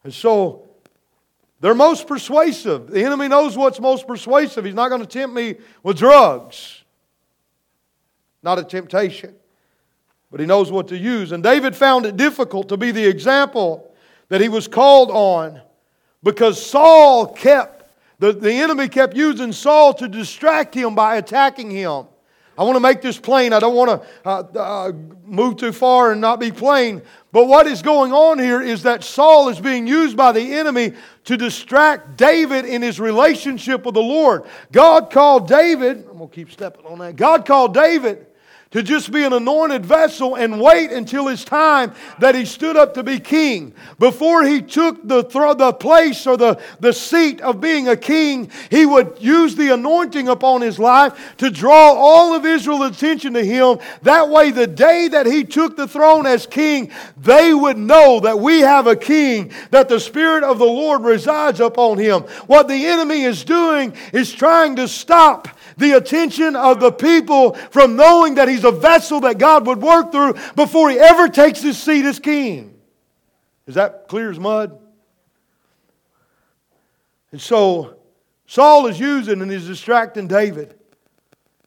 And 0.04 0.14
so, 0.14 0.68
they're 1.60 1.74
most 1.74 2.06
persuasive. 2.06 2.88
The 2.88 3.04
enemy 3.04 3.28
knows 3.28 3.56
what's 3.56 3.80
most 3.80 4.06
persuasive. 4.06 4.64
He's 4.64 4.74
not 4.74 4.88
going 4.88 5.00
to 5.00 5.06
tempt 5.06 5.34
me 5.34 5.56
with 5.82 5.96
drugs. 5.96 6.82
Not 8.42 8.58
a 8.58 8.64
temptation. 8.64 9.34
But 10.30 10.40
he 10.40 10.46
knows 10.46 10.70
what 10.70 10.88
to 10.88 10.98
use. 10.98 11.32
And 11.32 11.42
David 11.42 11.74
found 11.74 12.06
it 12.06 12.16
difficult 12.16 12.68
to 12.68 12.76
be 12.76 12.90
the 12.90 13.06
example 13.06 13.94
that 14.28 14.40
he 14.40 14.48
was 14.48 14.68
called 14.68 15.10
on 15.10 15.60
because 16.22 16.64
Saul 16.64 17.26
kept, 17.26 17.88
the, 18.18 18.32
the 18.32 18.52
enemy 18.52 18.88
kept 18.88 19.16
using 19.16 19.52
Saul 19.52 19.94
to 19.94 20.08
distract 20.08 20.74
him 20.74 20.94
by 20.94 21.16
attacking 21.16 21.70
him. 21.70 22.06
I 22.56 22.62
want 22.62 22.76
to 22.76 22.80
make 22.80 23.02
this 23.02 23.18
plain. 23.18 23.52
I 23.52 23.60
don't 23.60 23.74
want 23.74 24.02
to 24.02 24.08
uh, 24.28 24.42
uh, 24.58 24.92
move 25.24 25.56
too 25.56 25.72
far 25.72 26.12
and 26.12 26.20
not 26.20 26.38
be 26.38 26.52
plain. 26.52 27.02
But 27.32 27.46
what 27.46 27.66
is 27.66 27.82
going 27.82 28.12
on 28.12 28.38
here 28.38 28.62
is 28.62 28.84
that 28.84 29.02
Saul 29.02 29.48
is 29.48 29.58
being 29.58 29.86
used 29.86 30.16
by 30.16 30.32
the 30.32 30.54
enemy 30.54 30.92
to 31.24 31.36
distract 31.36 32.16
David 32.16 32.64
in 32.64 32.80
his 32.80 33.00
relationship 33.00 33.84
with 33.84 33.94
the 33.94 34.02
Lord. 34.02 34.44
God 34.70 35.10
called 35.10 35.48
David, 35.48 36.06
I'm 36.10 36.18
going 36.18 36.28
to 36.28 36.34
keep 36.34 36.52
stepping 36.52 36.86
on 36.86 36.98
that. 37.00 37.16
God 37.16 37.44
called 37.44 37.74
David 37.74 38.26
to 38.74 38.82
just 38.82 39.12
be 39.12 39.22
an 39.22 39.32
anointed 39.32 39.86
vessel 39.86 40.34
and 40.34 40.60
wait 40.60 40.90
until 40.90 41.28
his 41.28 41.44
time 41.44 41.92
that 42.18 42.34
he 42.34 42.44
stood 42.44 42.76
up 42.76 42.92
to 42.92 43.04
be 43.04 43.20
king. 43.20 43.72
Before 44.00 44.42
he 44.42 44.60
took 44.60 45.06
the, 45.06 45.22
the 45.22 45.72
place 45.72 46.26
or 46.26 46.36
the, 46.36 46.60
the 46.80 46.92
seat 46.92 47.40
of 47.40 47.60
being 47.60 47.86
a 47.86 47.96
king, 47.96 48.50
he 48.70 48.84
would 48.84 49.16
use 49.20 49.54
the 49.54 49.72
anointing 49.72 50.26
upon 50.26 50.60
his 50.60 50.80
life 50.80 51.36
to 51.36 51.50
draw 51.50 51.92
all 51.92 52.34
of 52.34 52.44
Israel's 52.44 52.90
attention 52.90 53.34
to 53.34 53.44
him. 53.44 53.78
That 54.02 54.28
way, 54.28 54.50
the 54.50 54.66
day 54.66 55.06
that 55.06 55.26
he 55.26 55.44
took 55.44 55.76
the 55.76 55.86
throne 55.86 56.26
as 56.26 56.44
king, 56.44 56.90
they 57.16 57.54
would 57.54 57.78
know 57.78 58.18
that 58.20 58.40
we 58.40 58.58
have 58.58 58.88
a 58.88 58.96
king, 58.96 59.52
that 59.70 59.88
the 59.88 60.00
Spirit 60.00 60.42
of 60.42 60.58
the 60.58 60.64
Lord 60.64 61.02
resides 61.02 61.60
upon 61.60 61.98
him. 61.98 62.22
What 62.48 62.66
the 62.66 62.86
enemy 62.86 63.22
is 63.22 63.44
doing 63.44 63.94
is 64.12 64.32
trying 64.32 64.74
to 64.76 64.88
stop 64.88 65.46
the 65.76 65.92
attention 65.92 66.56
of 66.56 66.80
the 66.80 66.92
people 66.92 67.54
from 67.54 67.96
knowing 67.96 68.36
that 68.36 68.48
he's 68.48 68.64
a 68.64 68.70
vessel 68.70 69.20
that 69.20 69.38
God 69.38 69.66
would 69.66 69.82
work 69.82 70.12
through 70.12 70.34
before 70.56 70.90
he 70.90 70.98
ever 70.98 71.28
takes 71.28 71.60
his 71.60 71.76
seat 71.76 72.04
as 72.04 72.18
king. 72.18 72.74
Is 73.66 73.76
that 73.76 74.08
clear 74.08 74.30
as 74.30 74.38
mud? 74.38 74.78
And 77.32 77.40
so 77.40 77.96
Saul 78.46 78.86
is 78.86 79.00
using 79.00 79.40
and 79.42 79.50
he's 79.50 79.66
distracting 79.66 80.28
David. 80.28 80.78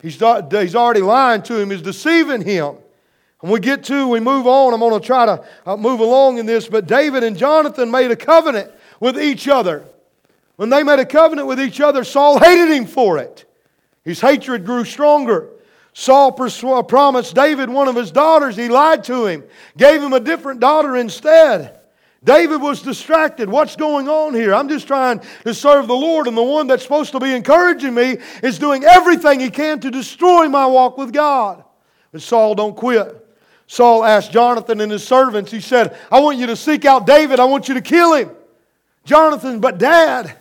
He's, 0.02 0.13
he's 0.13 0.76
already 0.76 1.02
lying 1.02 1.41
to 1.43 1.60
him, 1.60 1.72
he's 1.72 1.82
deceiving 1.82 2.41
him. 2.41 2.78
And 3.41 3.52
we 3.52 3.60
get 3.60 3.84
to, 3.86 4.08
we 4.08 4.20
move 4.20 4.48
on. 4.48 4.74
I'm 4.74 4.80
going 4.80 5.00
to 5.00 5.06
try 5.06 5.26
to 5.26 5.46
uh, 5.65 5.78
move 5.78 6.00
along 6.00 6.39
in 6.39 6.46
this, 6.46 6.67
but 6.67 6.88
David 6.88 7.24
and 7.24 7.38
Jonathan 7.38 7.91
made 7.91 8.10
a 8.10 8.15
covenant 8.15 8.72
with 9.00 9.20
each 9.20 9.48
other. 9.48 9.86
When 10.56 10.70
they 10.70 10.82
made 10.82 11.00
a 11.00 11.06
covenant 11.06 11.48
with 11.48 11.60
each 11.60 11.80
other, 11.80 12.04
Saul 12.04 12.39
hated 12.39 12.70
him 12.70 12.88
for 12.88 13.20
it. 13.20 13.46
His 14.08 14.22
hatred 14.22 14.65
grew 14.65 14.86
stronger. 14.86 15.50
Saul 15.91 16.34
uh, 16.39 16.84
promised 16.84 17.36
David 17.36 17.70
one 17.70 17.89
of 17.89 17.96
his 17.98 18.10
daughters. 18.10 18.56
He 18.56 18.70
lied 18.70 19.04
to 19.04 19.26
him, 19.26 19.43
gave 19.76 20.02
him 20.02 20.13
a 20.13 20.22
different 20.22 20.62
daughter 20.62 20.96
instead. 20.96 21.78
David 22.24 22.62
was 22.62 22.82
distracted. 22.82 23.50
What's 23.50 23.76
going 23.76 24.08
on 24.08 24.34
here? 24.34 24.56
I'm 24.56 24.70
just 24.70 24.88
trying 24.88 25.22
to 25.43 25.54
serve 25.54 25.88
the 25.88 25.96
Lord, 25.96 26.28
and 26.28 26.38
the 26.38 26.43
one 26.43 26.67
that's 26.67 26.84
supposed 26.84 27.12
to 27.12 27.20
be 27.20 27.36
encouraging 27.36 27.93
me 27.93 28.20
is 28.41 28.58
doing 28.58 28.86
everything 28.86 29.41
he 29.41 29.50
can 29.50 29.82
to 29.82 29.91
destroy 29.91 30.48
my 30.48 30.65
walk 30.65 30.98
with 30.98 31.12
God. 31.12 31.65
But 32.13 32.22
Saul 32.22 32.56
don't 32.56 32.78
quit. 32.78 33.28
Saul 33.67 34.06
asked 34.06 34.32
Jonathan 34.32 34.80
and 34.80 34.89
his 34.89 35.06
servants, 35.06 35.52
he 35.52 35.60
said, 35.60 35.98
I 36.10 36.22
want 36.22 36.38
you 36.38 36.48
to 36.48 36.56
seek 36.56 36.86
out 36.86 37.06
David. 37.06 37.41
I 37.41 37.46
want 37.46 37.67
you 37.67 37.74
to 37.74 37.82
kill 37.82 38.13
him. 38.13 38.32
Jonathan, 39.04 39.60
but 39.60 39.78
dad, 39.78 40.34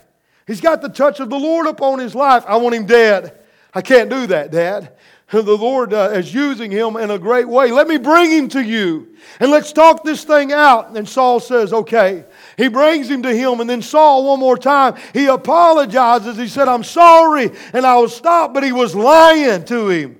he's 0.46 0.60
got 0.60 0.82
the 0.82 0.88
touch 0.88 1.18
of 1.18 1.30
the 1.30 1.38
Lord 1.38 1.66
upon 1.66 1.98
his 1.98 2.14
life. 2.14 2.44
I 2.46 2.58
want 2.58 2.76
him 2.76 2.86
dead. 2.86 3.40
I 3.76 3.82
can't 3.82 4.08
do 4.08 4.26
that, 4.28 4.50
Dad. 4.50 4.94
The 5.28 5.42
Lord 5.42 5.92
uh, 5.92 6.12
is 6.14 6.32
using 6.32 6.70
him 6.70 6.96
in 6.96 7.10
a 7.10 7.18
great 7.18 7.46
way. 7.46 7.70
Let 7.70 7.86
me 7.86 7.98
bring 7.98 8.30
him 8.30 8.48
to 8.50 8.62
you 8.62 9.14
and 9.38 9.50
let's 9.50 9.70
talk 9.70 10.02
this 10.02 10.24
thing 10.24 10.50
out. 10.50 10.96
And 10.96 11.06
Saul 11.06 11.40
says, 11.40 11.74
Okay. 11.74 12.24
He 12.56 12.68
brings 12.68 13.10
him 13.10 13.22
to 13.24 13.36
him, 13.36 13.60
and 13.60 13.68
then 13.68 13.82
Saul, 13.82 14.24
one 14.24 14.40
more 14.40 14.56
time, 14.56 14.94
he 15.12 15.26
apologizes. 15.26 16.38
He 16.38 16.48
said, 16.48 16.68
I'm 16.68 16.84
sorry, 16.84 17.50
and 17.74 17.84
I 17.84 17.98
will 17.98 18.08
stop, 18.08 18.54
but 18.54 18.64
he 18.64 18.72
was 18.72 18.94
lying 18.94 19.62
to 19.66 19.90
him 19.90 20.18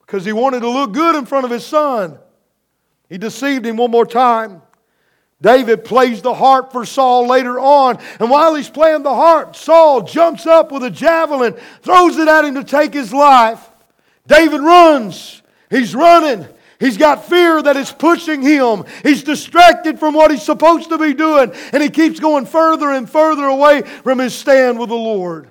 because 0.00 0.24
he 0.24 0.32
wanted 0.32 0.60
to 0.60 0.68
look 0.68 0.90
good 0.90 1.14
in 1.14 1.24
front 1.24 1.44
of 1.44 1.52
his 1.52 1.64
son. 1.64 2.18
He 3.08 3.16
deceived 3.16 3.64
him 3.64 3.76
one 3.76 3.92
more 3.92 4.06
time. 4.06 4.60
David 5.42 5.84
plays 5.84 6.22
the 6.22 6.32
harp 6.32 6.70
for 6.70 6.86
Saul 6.86 7.26
later 7.26 7.58
on. 7.58 7.98
And 8.20 8.30
while 8.30 8.54
he's 8.54 8.70
playing 8.70 9.02
the 9.02 9.14
harp, 9.14 9.56
Saul 9.56 10.02
jumps 10.02 10.46
up 10.46 10.70
with 10.70 10.84
a 10.84 10.90
javelin, 10.90 11.54
throws 11.82 12.16
it 12.16 12.28
at 12.28 12.44
him 12.44 12.54
to 12.54 12.64
take 12.64 12.94
his 12.94 13.12
life. 13.12 13.68
David 14.26 14.60
runs. 14.60 15.42
He's 15.68 15.94
running. 15.96 16.46
He's 16.78 16.96
got 16.96 17.24
fear 17.24 17.60
that 17.60 17.76
is 17.76 17.90
pushing 17.90 18.40
him. 18.40 18.84
He's 19.02 19.24
distracted 19.24 19.98
from 19.98 20.14
what 20.14 20.30
he's 20.30 20.42
supposed 20.42 20.90
to 20.90 20.98
be 20.98 21.12
doing. 21.12 21.52
And 21.72 21.82
he 21.82 21.90
keeps 21.90 22.20
going 22.20 22.46
further 22.46 22.90
and 22.92 23.10
further 23.10 23.44
away 23.44 23.82
from 23.82 24.20
his 24.20 24.34
stand 24.34 24.78
with 24.78 24.90
the 24.90 24.94
Lord. 24.94 25.50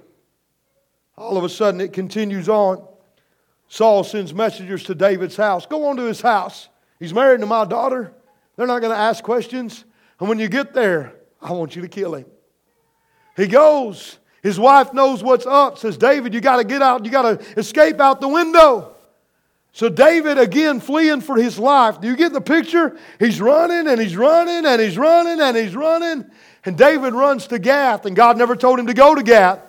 All 1.17 1.37
of 1.37 1.43
a 1.43 1.49
sudden, 1.49 1.81
it 1.81 1.91
continues 1.91 2.47
on. 2.47 2.85
Saul 3.67 4.05
sends 4.05 4.33
messengers 4.33 4.83
to 4.85 4.95
David's 4.95 5.35
house. 5.35 5.65
Go 5.65 5.87
on 5.87 5.97
to 5.97 6.03
his 6.03 6.21
house. 6.21 6.69
He's 6.97 7.13
married 7.13 7.41
to 7.41 7.45
my 7.45 7.65
daughter. 7.65 8.13
They're 8.61 8.67
not 8.67 8.81
going 8.81 8.93
to 8.93 8.99
ask 8.99 9.23
questions. 9.23 9.85
And 10.19 10.29
when 10.29 10.37
you 10.37 10.47
get 10.47 10.71
there, 10.71 11.15
I 11.41 11.51
want 11.51 11.75
you 11.75 11.81
to 11.81 11.87
kill 11.87 12.13
him. 12.13 12.27
He 13.35 13.47
goes. 13.47 14.19
His 14.43 14.59
wife 14.59 14.93
knows 14.93 15.23
what's 15.23 15.47
up, 15.47 15.79
says, 15.79 15.97
David, 15.97 16.31
you 16.31 16.41
got 16.41 16.57
to 16.57 16.63
get 16.63 16.83
out. 16.83 17.03
You 17.03 17.09
got 17.09 17.23
to 17.23 17.59
escape 17.59 17.99
out 17.99 18.21
the 18.21 18.27
window. 18.27 18.93
So 19.71 19.89
David, 19.89 20.37
again, 20.37 20.79
fleeing 20.79 21.21
for 21.21 21.37
his 21.37 21.57
life. 21.57 22.01
Do 22.01 22.07
you 22.07 22.15
get 22.15 22.33
the 22.33 22.39
picture? 22.39 22.99
He's 23.17 23.41
running 23.41 23.87
and 23.87 23.99
he's 23.99 24.15
running 24.15 24.63
and 24.67 24.79
he's 24.79 24.95
running 24.95 25.41
and 25.41 25.57
he's 25.57 25.75
running. 25.75 26.29
And 26.63 26.77
David 26.77 27.15
runs 27.15 27.47
to 27.47 27.57
Gath, 27.57 28.05
and 28.05 28.15
God 28.15 28.37
never 28.37 28.55
told 28.55 28.77
him 28.77 28.85
to 28.85 28.93
go 28.93 29.15
to 29.15 29.23
Gath. 29.23 29.59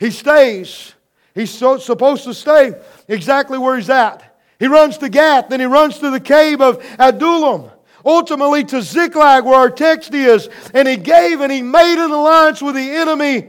He 0.00 0.10
stays. 0.10 0.92
He's 1.36 1.52
so, 1.52 1.78
supposed 1.78 2.24
to 2.24 2.34
stay 2.34 2.72
exactly 3.06 3.58
where 3.58 3.76
he's 3.76 3.90
at. 3.90 4.42
He 4.58 4.66
runs 4.66 4.98
to 4.98 5.08
Gath, 5.08 5.50
then 5.50 5.60
he 5.60 5.66
runs 5.66 6.00
to 6.00 6.10
the 6.10 6.18
cave 6.18 6.60
of 6.60 6.84
Adullam, 6.98 7.70
ultimately 8.04 8.64
to 8.64 8.82
Ziklag, 8.82 9.44
where 9.44 9.54
our 9.54 9.70
text 9.70 10.14
is. 10.14 10.48
And 10.74 10.86
he 10.86 10.96
gave 10.96 11.40
and 11.40 11.52
he 11.52 11.62
made 11.62 12.02
an 12.02 12.10
alliance 12.10 12.62
with 12.62 12.74
the 12.74 12.90
enemy 12.90 13.48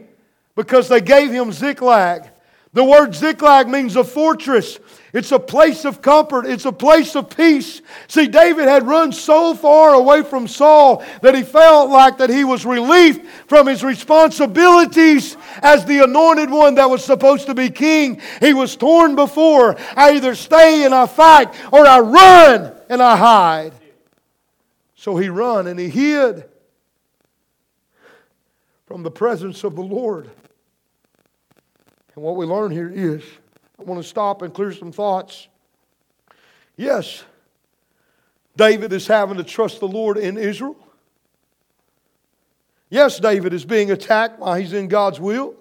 because 0.55 0.87
they 0.87 1.01
gave 1.01 1.31
him 1.31 1.51
Ziklag. 1.51 2.29
The 2.73 2.83
word 2.83 3.13
Ziklag 3.13 3.67
means 3.67 3.97
a 3.97 4.03
fortress. 4.03 4.79
It's 5.13 5.33
a 5.33 5.39
place 5.39 5.83
of 5.83 6.01
comfort. 6.01 6.45
It's 6.45 6.63
a 6.63 6.71
place 6.71 7.17
of 7.17 7.29
peace. 7.35 7.81
See, 8.07 8.27
David 8.27 8.69
had 8.69 8.87
run 8.87 9.11
so 9.11 9.53
far 9.53 9.93
away 9.93 10.23
from 10.23 10.47
Saul 10.47 11.03
that 11.21 11.35
he 11.35 11.43
felt 11.43 11.89
like 11.89 12.17
that 12.19 12.29
he 12.29 12.45
was 12.45 12.65
relieved 12.65 13.27
from 13.47 13.67
his 13.67 13.83
responsibilities 13.83 15.35
as 15.61 15.83
the 15.83 16.03
anointed 16.05 16.49
one 16.49 16.75
that 16.75 16.89
was 16.89 17.03
supposed 17.03 17.47
to 17.47 17.53
be 17.53 17.69
king. 17.69 18.21
He 18.39 18.53
was 18.53 18.77
torn 18.77 19.15
before. 19.15 19.75
I 19.97 20.13
either 20.13 20.33
stay 20.33 20.85
and 20.85 20.95
I 20.95 21.07
fight 21.07 21.53
or 21.73 21.85
I 21.85 21.99
run 21.99 22.73
and 22.89 23.03
I 23.03 23.17
hide. 23.17 23.73
So 25.01 25.17
he 25.17 25.29
run 25.29 25.65
and 25.65 25.79
he 25.79 25.89
hid 25.89 26.45
from 28.85 29.01
the 29.01 29.09
presence 29.09 29.63
of 29.63 29.75
the 29.75 29.81
Lord. 29.81 30.29
And 32.13 32.23
what 32.23 32.35
we 32.35 32.45
learn 32.45 32.69
here 32.69 32.87
is 32.87 33.23
I 33.79 33.83
want 33.83 33.99
to 33.99 34.07
stop 34.07 34.43
and 34.43 34.53
clear 34.53 34.71
some 34.71 34.91
thoughts. 34.91 35.47
Yes, 36.77 37.23
David 38.55 38.93
is 38.93 39.07
having 39.07 39.37
to 39.37 39.43
trust 39.43 39.79
the 39.79 39.87
Lord 39.87 40.17
in 40.19 40.37
Israel. 40.37 40.77
Yes, 42.91 43.19
David 43.19 43.55
is 43.55 43.65
being 43.65 43.89
attacked 43.89 44.37
while 44.37 44.53
he's 44.53 44.73
in 44.73 44.87
God's 44.87 45.19
will. 45.19 45.55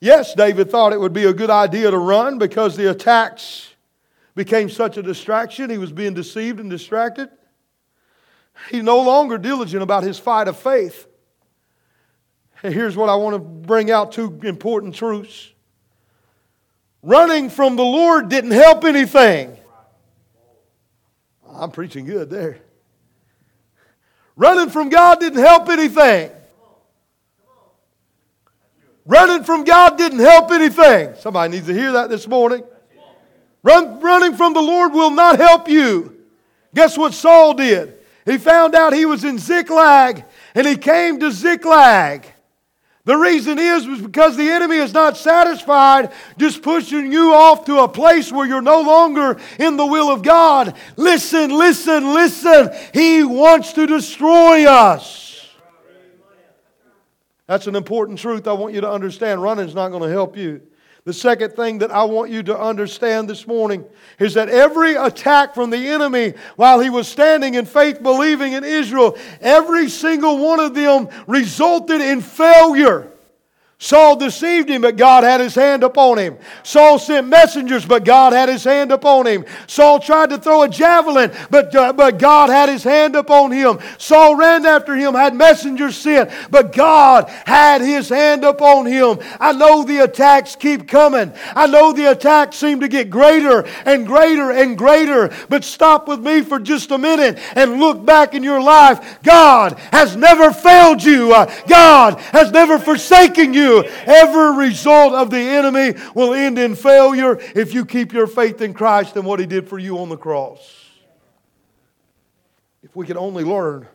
Yes, 0.00 0.34
David 0.34 0.70
thought 0.70 0.92
it 0.92 1.00
would 1.00 1.14
be 1.14 1.24
a 1.24 1.32
good 1.32 1.48
idea 1.48 1.90
to 1.90 1.96
run 1.96 2.36
because 2.36 2.76
the 2.76 2.90
attacks 2.90 3.70
became 4.34 4.68
such 4.68 4.98
a 4.98 5.02
distraction. 5.02 5.70
He 5.70 5.78
was 5.78 5.92
being 5.92 6.12
deceived 6.12 6.60
and 6.60 6.68
distracted. 6.68 7.30
He's 8.70 8.82
no 8.82 9.02
longer 9.02 9.38
diligent 9.38 9.82
about 9.82 10.02
his 10.02 10.18
fight 10.18 10.48
of 10.48 10.58
faith. 10.58 11.06
And 12.62 12.72
here's 12.72 12.96
what 12.96 13.10
I 13.10 13.14
want 13.16 13.34
to 13.34 13.38
bring 13.38 13.90
out 13.90 14.12
two 14.12 14.40
important 14.42 14.94
truths. 14.94 15.52
Running 17.02 17.50
from 17.50 17.76
the 17.76 17.84
Lord 17.84 18.30
didn't 18.30 18.52
help 18.52 18.84
anything. 18.84 19.56
I'm 21.46 21.70
preaching 21.70 22.06
good 22.06 22.30
there. 22.30 22.58
Running 24.36 24.70
from 24.70 24.88
God 24.88 25.20
didn't 25.20 25.40
help 25.40 25.68
anything. 25.68 26.30
Running 29.06 29.44
from 29.44 29.64
God 29.64 29.98
didn't 29.98 30.20
help 30.20 30.50
anything. 30.50 31.14
Somebody 31.16 31.52
needs 31.52 31.66
to 31.66 31.74
hear 31.74 31.92
that 31.92 32.08
this 32.08 32.26
morning. 32.26 32.64
Run, 33.62 34.00
running 34.00 34.36
from 34.36 34.54
the 34.54 34.62
Lord 34.62 34.92
will 34.92 35.10
not 35.10 35.38
help 35.38 35.68
you. 35.68 36.16
Guess 36.74 36.96
what 36.96 37.14
Saul 37.14 37.54
did? 37.54 37.98
He 38.24 38.38
found 38.38 38.74
out 38.74 38.92
he 38.92 39.06
was 39.06 39.24
in 39.24 39.38
Ziklag 39.38 40.24
and 40.54 40.66
he 40.66 40.76
came 40.76 41.20
to 41.20 41.30
Ziklag. 41.30 42.26
The 43.04 43.16
reason 43.16 43.58
is, 43.58 43.86
was 43.86 44.00
because 44.00 44.34
the 44.34 44.48
enemy 44.48 44.76
is 44.76 44.94
not 44.94 45.18
satisfied 45.18 46.10
just 46.38 46.62
pushing 46.62 47.12
you 47.12 47.34
off 47.34 47.66
to 47.66 47.80
a 47.80 47.88
place 47.88 48.32
where 48.32 48.46
you're 48.46 48.62
no 48.62 48.80
longer 48.80 49.38
in 49.58 49.76
the 49.76 49.84
will 49.84 50.10
of 50.10 50.22
God. 50.22 50.74
Listen, 50.96 51.50
listen, 51.50 52.14
listen. 52.14 52.70
He 52.94 53.22
wants 53.22 53.74
to 53.74 53.86
destroy 53.86 54.64
us. 54.64 55.46
That's 57.46 57.66
an 57.66 57.76
important 57.76 58.18
truth 58.18 58.48
I 58.48 58.54
want 58.54 58.72
you 58.72 58.80
to 58.80 58.90
understand. 58.90 59.42
Running 59.42 59.68
is 59.68 59.74
not 59.74 59.90
going 59.90 60.02
to 60.02 60.08
help 60.08 60.34
you. 60.34 60.62
The 61.04 61.12
second 61.12 61.52
thing 61.52 61.78
that 61.78 61.90
I 61.90 62.04
want 62.04 62.30
you 62.30 62.42
to 62.44 62.58
understand 62.58 63.28
this 63.28 63.46
morning 63.46 63.84
is 64.18 64.32
that 64.34 64.48
every 64.48 64.94
attack 64.94 65.54
from 65.54 65.68
the 65.68 65.76
enemy 65.76 66.32
while 66.56 66.80
he 66.80 66.88
was 66.88 67.06
standing 67.06 67.54
in 67.54 67.66
faith 67.66 68.02
believing 68.02 68.54
in 68.54 68.64
Israel, 68.64 69.18
every 69.42 69.90
single 69.90 70.38
one 70.38 70.60
of 70.60 70.74
them 70.74 71.10
resulted 71.26 72.00
in 72.00 72.22
failure. 72.22 73.10
Saul 73.84 74.16
deceived 74.16 74.70
him, 74.70 74.80
but 74.80 74.96
God 74.96 75.24
had 75.24 75.42
his 75.42 75.54
hand 75.54 75.84
upon 75.84 76.16
him. 76.16 76.38
Saul 76.62 76.98
sent 76.98 77.28
messengers, 77.28 77.84
but 77.84 78.02
God 78.02 78.32
had 78.32 78.48
his 78.48 78.64
hand 78.64 78.90
upon 78.90 79.26
him. 79.26 79.44
Saul 79.66 80.00
tried 80.00 80.30
to 80.30 80.38
throw 80.38 80.62
a 80.62 80.70
javelin, 80.70 81.30
but, 81.50 81.74
uh, 81.76 81.92
but 81.92 82.18
God 82.18 82.48
had 82.48 82.70
his 82.70 82.82
hand 82.82 83.14
upon 83.14 83.50
him. 83.52 83.78
Saul 83.98 84.36
ran 84.36 84.64
after 84.64 84.94
him, 84.94 85.12
had 85.12 85.34
messengers 85.34 85.98
sent, 85.98 86.30
but 86.50 86.72
God 86.72 87.28
had 87.44 87.82
his 87.82 88.08
hand 88.08 88.42
upon 88.42 88.86
him. 88.86 89.18
I 89.38 89.52
know 89.52 89.84
the 89.84 89.98
attacks 89.98 90.56
keep 90.56 90.88
coming. 90.88 91.34
I 91.54 91.66
know 91.66 91.92
the 91.92 92.10
attacks 92.10 92.56
seem 92.56 92.80
to 92.80 92.88
get 92.88 93.10
greater 93.10 93.66
and 93.84 94.06
greater 94.06 94.50
and 94.50 94.78
greater, 94.78 95.30
but 95.50 95.62
stop 95.62 96.08
with 96.08 96.20
me 96.20 96.40
for 96.40 96.58
just 96.58 96.90
a 96.90 96.96
minute 96.96 97.38
and 97.54 97.78
look 97.78 98.02
back 98.02 98.32
in 98.32 98.42
your 98.42 98.62
life. 98.62 99.18
God 99.22 99.78
has 99.92 100.16
never 100.16 100.52
failed 100.52 101.04
you, 101.04 101.34
uh, 101.34 101.54
God 101.68 102.18
has 102.32 102.50
never 102.50 102.78
forsaken 102.78 103.52
you 103.52 103.73
Every 103.82 104.66
result 104.66 105.14
of 105.14 105.30
the 105.30 105.38
enemy 105.38 105.94
will 106.14 106.34
end 106.34 106.58
in 106.58 106.74
failure 106.76 107.38
if 107.54 107.74
you 107.74 107.84
keep 107.84 108.12
your 108.12 108.26
faith 108.26 108.60
in 108.60 108.74
Christ 108.74 109.16
and 109.16 109.24
what 109.24 109.40
He 109.40 109.46
did 109.46 109.68
for 109.68 109.78
you 109.78 109.98
on 109.98 110.08
the 110.08 110.16
cross. 110.16 110.84
If 112.82 112.94
we 112.94 113.06
could 113.06 113.16
only 113.16 113.44
learn 113.44 113.88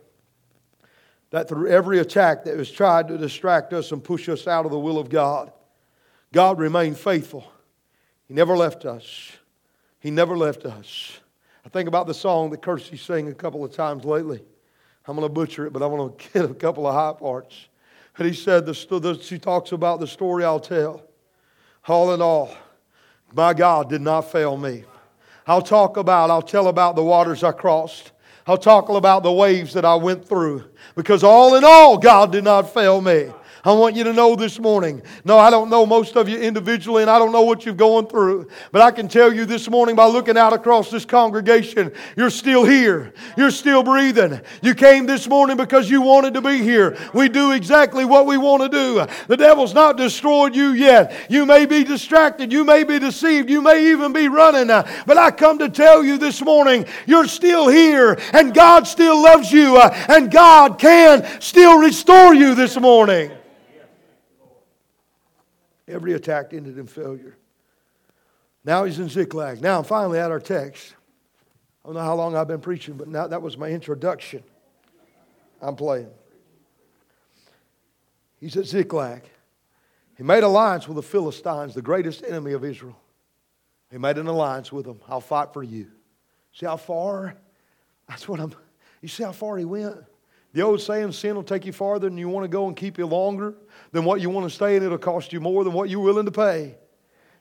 that 1.29 1.47
through 1.47 1.67
every 1.67 1.99
attack 1.99 2.45
that 2.45 2.57
was 2.57 2.71
tried 2.71 3.07
to 3.07 3.17
distract 3.17 3.71
us 3.73 3.91
and 3.91 4.03
push 4.03 4.27
us 4.29 4.47
out 4.47 4.65
of 4.65 4.71
the 4.71 4.79
will 4.79 4.97
of 4.97 5.09
God, 5.09 5.51
God 6.33 6.59
remained 6.59 6.97
faithful. 6.97 7.49
He 8.27 8.33
never 8.33 8.57
left 8.57 8.85
us. 8.85 9.31
He 9.99 10.11
never 10.11 10.37
left 10.37 10.65
us. 10.65 11.19
I 11.65 11.69
think 11.69 11.87
about 11.87 12.07
the 12.07 12.13
song 12.13 12.49
that 12.51 12.61
Kirsty 12.61 12.97
sang 12.97 13.27
a 13.27 13.33
couple 13.33 13.63
of 13.63 13.71
times 13.71 14.05
lately. 14.05 14.41
I'm 15.07 15.15
going 15.15 15.27
to 15.27 15.33
butcher 15.33 15.65
it, 15.65 15.73
but 15.73 15.81
I'm 15.81 15.89
going 15.89 16.13
to 16.17 16.29
get 16.33 16.45
a 16.45 16.53
couple 16.53 16.87
of 16.87 16.93
high 16.93 17.17
parts. 17.19 17.68
And 18.19 18.27
he 18.27 18.33
said, 18.33 18.65
the, 18.65 18.73
the, 18.99 19.17
she 19.21 19.39
talks 19.39 19.71
about 19.71 20.01
the 20.01 20.07
story 20.07 20.43
I'll 20.43 20.59
tell. 20.59 21.03
All 21.87 22.13
in 22.13 22.21
all, 22.21 22.53
my 23.33 23.53
God 23.53 23.89
did 23.89 24.01
not 24.01 24.29
fail 24.29 24.57
me. 24.57 24.83
I'll 25.47 25.61
talk 25.61 25.95
about, 25.95 26.29
I'll 26.29 26.41
tell 26.41 26.67
about 26.67 26.97
the 26.97 27.03
waters 27.03 27.45
I 27.45 27.53
crossed. 27.53 28.11
I'll 28.45 28.57
talk 28.57 28.89
about 28.89 29.23
the 29.23 29.31
waves 29.31 29.73
that 29.73 29.85
I 29.85 29.95
went 29.95 30.27
through. 30.27 30.65
Because 30.95 31.23
all 31.23 31.55
in 31.55 31.63
all, 31.63 31.97
God 31.97 32.33
did 32.33 32.43
not 32.43 32.73
fail 32.73 32.99
me. 32.99 33.31
I 33.63 33.73
want 33.73 33.95
you 33.95 34.03
to 34.05 34.13
know 34.13 34.35
this 34.35 34.59
morning. 34.59 35.01
No, 35.25 35.37
I 35.37 35.49
don't 35.49 35.69
know 35.69 35.85
most 35.85 36.15
of 36.15 36.29
you 36.29 36.37
individually, 36.37 37.01
and 37.03 37.09
I 37.09 37.19
don't 37.19 37.31
know 37.31 37.41
what 37.41 37.65
you're 37.65 37.75
going 37.75 38.07
through. 38.07 38.49
But 38.71 38.81
I 38.81 38.91
can 38.91 39.07
tell 39.07 39.33
you 39.33 39.45
this 39.45 39.69
morning 39.69 39.95
by 39.95 40.05
looking 40.05 40.37
out 40.37 40.53
across 40.53 40.89
this 40.89 41.05
congregation, 41.05 41.91
you're 42.15 42.29
still 42.29 42.63
here. 42.63 43.13
You're 43.35 43.51
still 43.51 43.83
breathing. 43.83 44.39
You 44.61 44.75
came 44.75 45.05
this 45.05 45.27
morning 45.27 45.57
because 45.57 45.89
you 45.89 46.01
wanted 46.01 46.33
to 46.35 46.41
be 46.41 46.59
here. 46.59 46.97
We 47.13 47.27
do 47.27 47.51
exactly 47.51 48.05
what 48.05 48.25
we 48.25 48.37
want 48.37 48.63
to 48.63 48.69
do. 48.69 49.05
The 49.27 49.37
devil's 49.37 49.73
not 49.73 49.97
destroyed 49.97 50.55
you 50.55 50.69
yet. 50.69 51.13
You 51.29 51.45
may 51.45 51.65
be 51.65 51.83
distracted. 51.83 52.53
You 52.53 52.63
may 52.63 52.83
be 52.83 52.97
deceived. 52.97 53.49
You 53.49 53.61
may 53.61 53.91
even 53.91 54.13
be 54.13 54.27
running. 54.27 54.67
But 54.67 55.17
I 55.17 55.31
come 55.31 55.59
to 55.59 55.69
tell 55.69 56.03
you 56.03 56.17
this 56.17 56.41
morning, 56.41 56.85
you're 57.05 57.27
still 57.27 57.67
here, 57.67 58.17
and 58.33 58.53
God 58.53 58.87
still 58.87 59.21
loves 59.21 59.51
you, 59.51 59.79
and 59.79 60.31
God 60.31 60.79
can 60.79 61.27
still 61.41 61.77
restore 61.79 62.33
you 62.33 62.55
this 62.55 62.79
morning. 62.79 63.31
Every 65.89 66.13
attack 66.13 66.53
ended 66.53 66.77
in 66.77 66.85
failure. 66.85 67.35
Now 68.63 68.83
he's 68.83 68.99
in 68.99 69.09
Ziklag. 69.09 69.61
Now 69.61 69.79
I'm 69.79 69.83
finally 69.83 70.19
at 70.19 70.29
our 70.29 70.39
text. 70.39 70.93
I 71.83 71.87
don't 71.87 71.95
know 71.95 72.01
how 72.01 72.15
long 72.15 72.35
I've 72.35 72.47
been 72.47 72.61
preaching, 72.61 72.95
but 72.95 73.07
now 73.07 73.27
that 73.27 73.41
was 73.41 73.57
my 73.57 73.69
introduction. 73.69 74.43
I'm 75.61 75.75
playing. 75.75 76.09
He's 78.39 78.55
at 78.55 78.65
Ziklag. 78.65 79.23
He 80.15 80.23
made 80.23 80.43
alliance 80.43 80.87
with 80.87 80.95
the 80.95 81.03
Philistines, 81.03 81.73
the 81.73 81.81
greatest 81.81 82.23
enemy 82.23 82.53
of 82.53 82.63
Israel. 82.63 82.97
He 83.89 83.97
made 83.97 84.17
an 84.17 84.27
alliance 84.27 84.71
with 84.71 84.85
them. 84.85 84.99
I'll 85.07 85.21
fight 85.21 85.53
for 85.53 85.63
you. 85.63 85.87
See 86.53 86.65
how 86.65 86.77
far? 86.77 87.35
That's 88.07 88.27
what 88.27 88.39
I'm. 88.39 88.53
You 89.01 89.07
see 89.07 89.23
how 89.23 89.31
far 89.31 89.57
he 89.57 89.65
went? 89.65 89.95
The 90.53 90.61
old 90.61 90.81
saying, 90.81 91.11
sin 91.13 91.35
will 91.35 91.43
take 91.43 91.65
you 91.65 91.73
farther 91.73 92.09
than 92.09 92.17
you 92.17 92.27
want 92.27 92.43
to 92.43 92.49
go 92.49 92.67
and 92.67 92.75
keep 92.75 92.97
you 92.97 93.05
longer 93.05 93.55
than 93.91 94.05
what 94.05 94.21
you 94.21 94.29
want 94.29 94.47
to 94.47 94.55
stay, 94.55 94.75
and 94.75 94.85
it'll 94.85 94.97
cost 94.97 95.33
you 95.33 95.39
more 95.39 95.63
than 95.63 95.73
what 95.73 95.89
you're 95.89 95.99
willing 95.99 96.25
to 96.25 96.31
pay. 96.31 96.75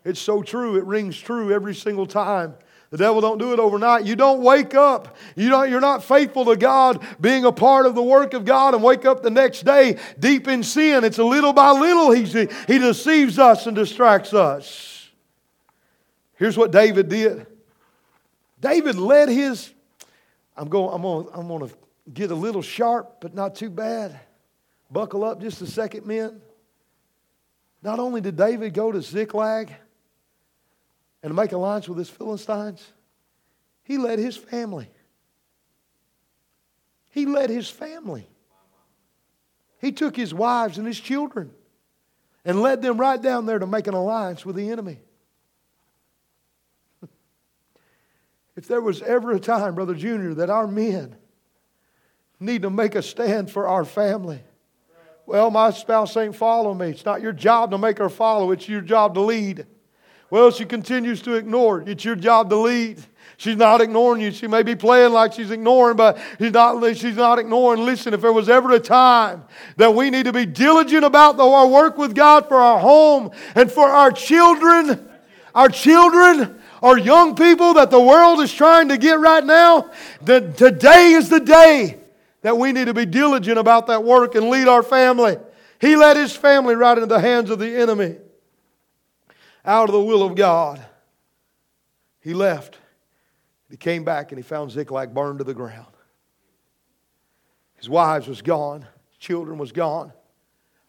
It's 0.04 0.20
so 0.20 0.42
true. 0.42 0.76
It 0.76 0.84
rings 0.84 1.18
true 1.18 1.52
every 1.52 1.74
single 1.74 2.06
time. 2.06 2.54
The 2.90 2.96
devil 2.96 3.20
don't 3.20 3.36
do 3.36 3.52
it 3.52 3.58
overnight. 3.58 4.06
You 4.06 4.16
don't 4.16 4.40
wake 4.42 4.74
up. 4.74 5.16
You 5.36 5.50
don't, 5.50 5.68
you're 5.68 5.80
not 5.80 6.02
faithful 6.02 6.46
to 6.46 6.56
God, 6.56 7.04
being 7.20 7.44
a 7.44 7.52
part 7.52 7.84
of 7.84 7.94
the 7.94 8.02
work 8.02 8.32
of 8.32 8.46
God, 8.46 8.72
and 8.72 8.82
wake 8.82 9.04
up 9.04 9.22
the 9.22 9.30
next 9.30 9.64
day 9.64 9.98
deep 10.18 10.48
in 10.48 10.62
sin. 10.62 11.04
It's 11.04 11.18
a 11.18 11.24
little 11.24 11.52
by 11.52 11.72
little 11.72 12.10
he, 12.12 12.24
he 12.66 12.78
deceives 12.78 13.38
us 13.38 13.66
and 13.66 13.76
distracts 13.76 14.32
us. 14.32 15.10
Here's 16.36 16.56
what 16.56 16.70
David 16.70 17.08
did. 17.10 17.46
David 18.60 18.96
led 18.96 19.28
his. 19.28 19.70
I'm 20.56 20.68
going. 20.68 20.94
I'm 20.94 21.02
going. 21.02 21.28
I'm 21.34 21.48
going 21.48 21.68
to 21.68 21.74
get 22.12 22.30
a 22.30 22.34
little 22.34 22.62
sharp, 22.62 23.18
but 23.20 23.34
not 23.34 23.54
too 23.54 23.70
bad. 23.70 24.18
Buckle 24.90 25.24
up 25.24 25.40
just 25.40 25.60
a 25.60 25.66
second, 25.66 26.06
men. 26.06 26.40
Not 27.82 27.98
only 27.98 28.20
did 28.20 28.36
David 28.36 28.74
go 28.74 28.90
to 28.90 29.02
Ziklag 29.02 29.72
and 31.22 31.34
make 31.34 31.52
alliance 31.52 31.88
with 31.88 31.98
his 31.98 32.10
Philistines, 32.10 32.84
he 33.82 33.98
led 33.98 34.18
his 34.18 34.36
family. 34.36 34.88
He 37.10 37.26
led 37.26 37.50
his 37.50 37.68
family. 37.68 38.28
He 39.80 39.92
took 39.92 40.16
his 40.16 40.34
wives 40.34 40.78
and 40.78 40.86
his 40.86 40.98
children 40.98 41.52
and 42.44 42.60
led 42.60 42.82
them 42.82 42.98
right 42.98 43.20
down 43.20 43.46
there 43.46 43.58
to 43.58 43.66
make 43.66 43.86
an 43.86 43.94
alliance 43.94 44.44
with 44.44 44.56
the 44.56 44.70
enemy. 44.70 44.98
if 48.56 48.66
there 48.66 48.80
was 48.80 49.02
ever 49.02 49.32
a 49.32 49.40
time, 49.40 49.74
Brother 49.74 49.94
Junior, 49.94 50.34
that 50.34 50.50
our 50.50 50.66
men 50.66 51.16
need 52.40 52.62
to 52.62 52.70
make 52.70 52.94
a 52.94 53.02
stand 53.02 53.50
for 53.50 53.68
our 53.68 53.84
family, 53.84 54.40
well, 55.28 55.50
my 55.50 55.70
spouse 55.70 56.16
ain't 56.16 56.34
following 56.34 56.78
me. 56.78 56.88
It's 56.88 57.04
not 57.04 57.20
your 57.20 57.34
job 57.34 57.70
to 57.72 57.78
make 57.78 57.98
her 57.98 58.08
follow, 58.08 58.50
it's 58.50 58.66
your 58.66 58.80
job 58.80 59.14
to 59.14 59.20
lead. 59.20 59.66
Well, 60.30 60.50
she 60.50 60.64
continues 60.64 61.22
to 61.22 61.34
ignore. 61.34 61.82
It's 61.86 62.04
your 62.04 62.16
job 62.16 62.50
to 62.50 62.56
lead. 62.56 62.98
She's 63.36 63.56
not 63.56 63.80
ignoring 63.80 64.20
you. 64.20 64.30
She 64.30 64.46
may 64.46 64.62
be 64.62 64.74
playing 64.74 65.12
like 65.12 65.32
she's 65.32 65.50
ignoring, 65.50 65.96
but 65.96 66.18
she's 66.38 66.52
not, 66.52 66.96
she's 66.96 67.16
not 67.16 67.38
ignoring. 67.38 67.84
Listen, 67.84 68.12
if 68.12 68.20
there 68.20 68.32
was 68.32 68.48
ever 68.48 68.72
a 68.72 68.80
time 68.80 69.44
that 69.76 69.94
we 69.94 70.10
need 70.10 70.24
to 70.24 70.32
be 70.32 70.44
diligent 70.44 71.04
about 71.04 71.36
the, 71.36 71.44
our 71.44 71.66
work 71.66 71.96
with 71.96 72.14
God 72.14 72.48
for 72.48 72.56
our 72.56 72.78
home 72.78 73.30
and 73.54 73.70
for 73.70 73.88
our 73.88 74.10
children, 74.10 75.08
our 75.54 75.68
children, 75.68 76.58
our 76.82 76.98
young 76.98 77.36
people 77.36 77.74
that 77.74 77.90
the 77.90 78.00
world 78.00 78.40
is 78.40 78.52
trying 78.52 78.88
to 78.88 78.98
get 78.98 79.18
right 79.18 79.44
now, 79.44 79.90
that 80.22 80.56
today 80.56 81.12
is 81.12 81.28
the 81.28 81.40
day 81.40 81.97
that 82.48 82.56
we 82.56 82.72
need 82.72 82.86
to 82.86 82.94
be 82.94 83.04
diligent 83.04 83.58
about 83.58 83.88
that 83.88 84.04
work 84.04 84.34
and 84.34 84.48
lead 84.48 84.68
our 84.68 84.82
family. 84.82 85.36
He 85.82 85.96
led 85.96 86.16
his 86.16 86.34
family 86.34 86.74
right 86.74 86.96
into 86.96 87.06
the 87.06 87.20
hands 87.20 87.50
of 87.50 87.58
the 87.58 87.76
enemy 87.76 88.16
out 89.66 89.90
of 89.90 89.92
the 89.92 90.02
will 90.02 90.22
of 90.22 90.34
God. 90.34 90.82
He 92.20 92.32
left. 92.32 92.78
He 93.68 93.76
came 93.76 94.02
back 94.02 94.32
and 94.32 94.38
he 94.38 94.42
found 94.42 94.70
Ziklag 94.70 95.12
burned 95.12 95.40
to 95.40 95.44
the 95.44 95.52
ground. 95.52 95.92
His 97.74 97.86
wives 97.86 98.26
was 98.26 98.40
gone, 98.40 98.80
his 99.10 99.18
children 99.18 99.58
was 99.58 99.70
gone. 99.70 100.14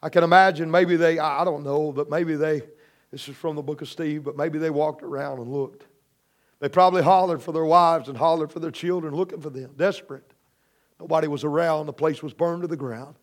I 0.02 0.08
can 0.08 0.24
imagine 0.24 0.72
maybe 0.72 0.96
they, 0.96 1.20
I 1.20 1.44
don't 1.44 1.66
know, 1.66 1.92
but 1.92 2.10
maybe 2.10 2.38
they, 2.38 2.62
this 3.12 3.28
is 3.28 3.36
from 3.36 3.58
the 3.58 3.62
book 3.62 3.82
of 3.82 3.90
Steve, 3.90 4.24
but 4.24 4.38
maybe 4.38 4.60
they 4.60 4.70
walked 4.70 5.04
around 5.04 5.40
and 5.40 5.52
looked. 5.52 5.88
They 6.62 6.70
probably 6.70 7.04
hollered 7.04 7.44
for 7.44 7.52
their 7.52 7.66
wives 7.66 8.08
and 8.08 8.18
hollered 8.18 8.50
for 8.50 8.62
their 8.62 8.72
children, 8.72 9.14
looking 9.14 9.42
for 9.42 9.50
them, 9.50 9.72
desperate. 9.76 10.32
Nobody 11.00 11.28
was 11.28 11.44
around. 11.44 11.86
The 11.86 11.94
place 11.94 12.22
was 12.22 12.34
burned 12.34 12.62
to 12.64 12.68
the 12.68 12.78
ground. 12.78 13.16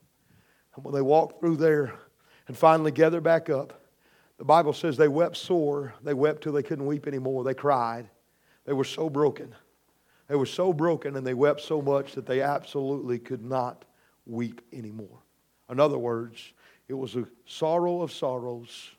And 0.75 0.85
when 0.85 0.95
they 0.95 1.03
walked 1.03 1.41
through 1.41 1.57
there 1.57 1.95
and 2.49 2.57
finally 2.57 2.91
gathered 2.91 3.23
back 3.23 3.51
up, 3.51 3.83
the 4.39 4.45
Bible 4.45 4.73
says 4.73 4.97
they 4.97 5.09
wept 5.09 5.37
sore. 5.37 5.95
They 6.03 6.15
wept 6.15 6.43
till 6.43 6.53
they 6.53 6.63
couldn't 6.63 6.87
weep 6.87 7.07
anymore. 7.07 7.45
They 7.45 7.55
cried. 7.55 8.09
They 8.65 8.73
were 8.73 8.85
so 8.85 9.09
broken. 9.09 9.55
They 10.29 10.37
were 10.37 10.47
so 10.47 10.73
broken 10.73 11.17
and 11.17 11.27
they 11.27 11.35
wept 11.35 11.61
so 11.61 11.81
much 11.81 12.13
that 12.15 12.27
they 12.27 12.43
absolutely 12.43 13.19
could 13.19 13.45
not 13.45 13.85
weep 14.27 14.61
anymore. 14.73 15.23
In 15.71 15.81
other 15.81 15.99
words, 15.99 16.53
it 16.89 16.95
was 16.95 17.17
a 17.17 17.27
sorrow 17.47 18.03
of 18.03 18.13
sorrows. 18.13 18.91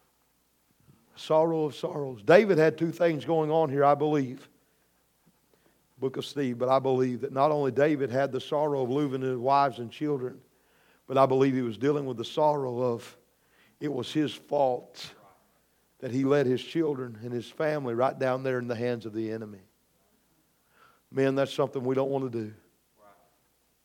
sorrow 1.16 1.66
of 1.66 1.76
sorrows. 1.76 2.22
David 2.24 2.58
had 2.58 2.78
two 2.78 2.92
things 2.92 3.26
going 3.26 3.52
on 3.52 3.70
here, 3.70 3.84
I 3.84 3.96
believe. 3.96 4.48
Book 6.00 6.18
of 6.18 6.26
Steve, 6.26 6.60
but 6.60 6.70
I 6.70 6.80
believe 6.80 7.22
that 7.22 7.34
not 7.34 7.52
only 7.52 7.72
David 7.72 8.12
had 8.12 8.32
the 8.32 8.40
sorrow 8.40 8.84
of 8.84 8.90
losing 8.90 9.22
his 9.22 9.38
wives 9.38 9.80
and 9.80 9.92
children, 9.92 10.40
but 11.08 11.18
I 11.18 11.26
believe 11.26 11.56
he 11.56 11.62
was 11.62 11.78
dealing 11.78 12.06
with 12.06 12.18
the 12.18 12.26
sorrow 12.26 12.82
of 12.82 13.18
it 13.80 13.92
was 13.92 14.12
his 14.12 14.34
fault 14.34 15.14
that 16.00 16.12
he 16.12 16.24
led 16.24 16.46
his 16.46 16.64
children 16.64 17.18
and 17.24 17.32
his 17.32 17.48
family 17.48 17.94
right 17.94 18.18
down 18.18 18.44
there 18.44 18.60
in 18.60 18.68
the 18.68 18.76
hands 18.76 19.06
of 19.06 19.14
the 19.14 19.32
enemy. 19.32 19.62
Man, 21.12 21.36
that's 21.36 21.54
something 21.54 21.84
we 21.84 21.96
don't 21.96 22.10
want 22.10 22.32
to 22.32 22.46
do. 22.46 22.54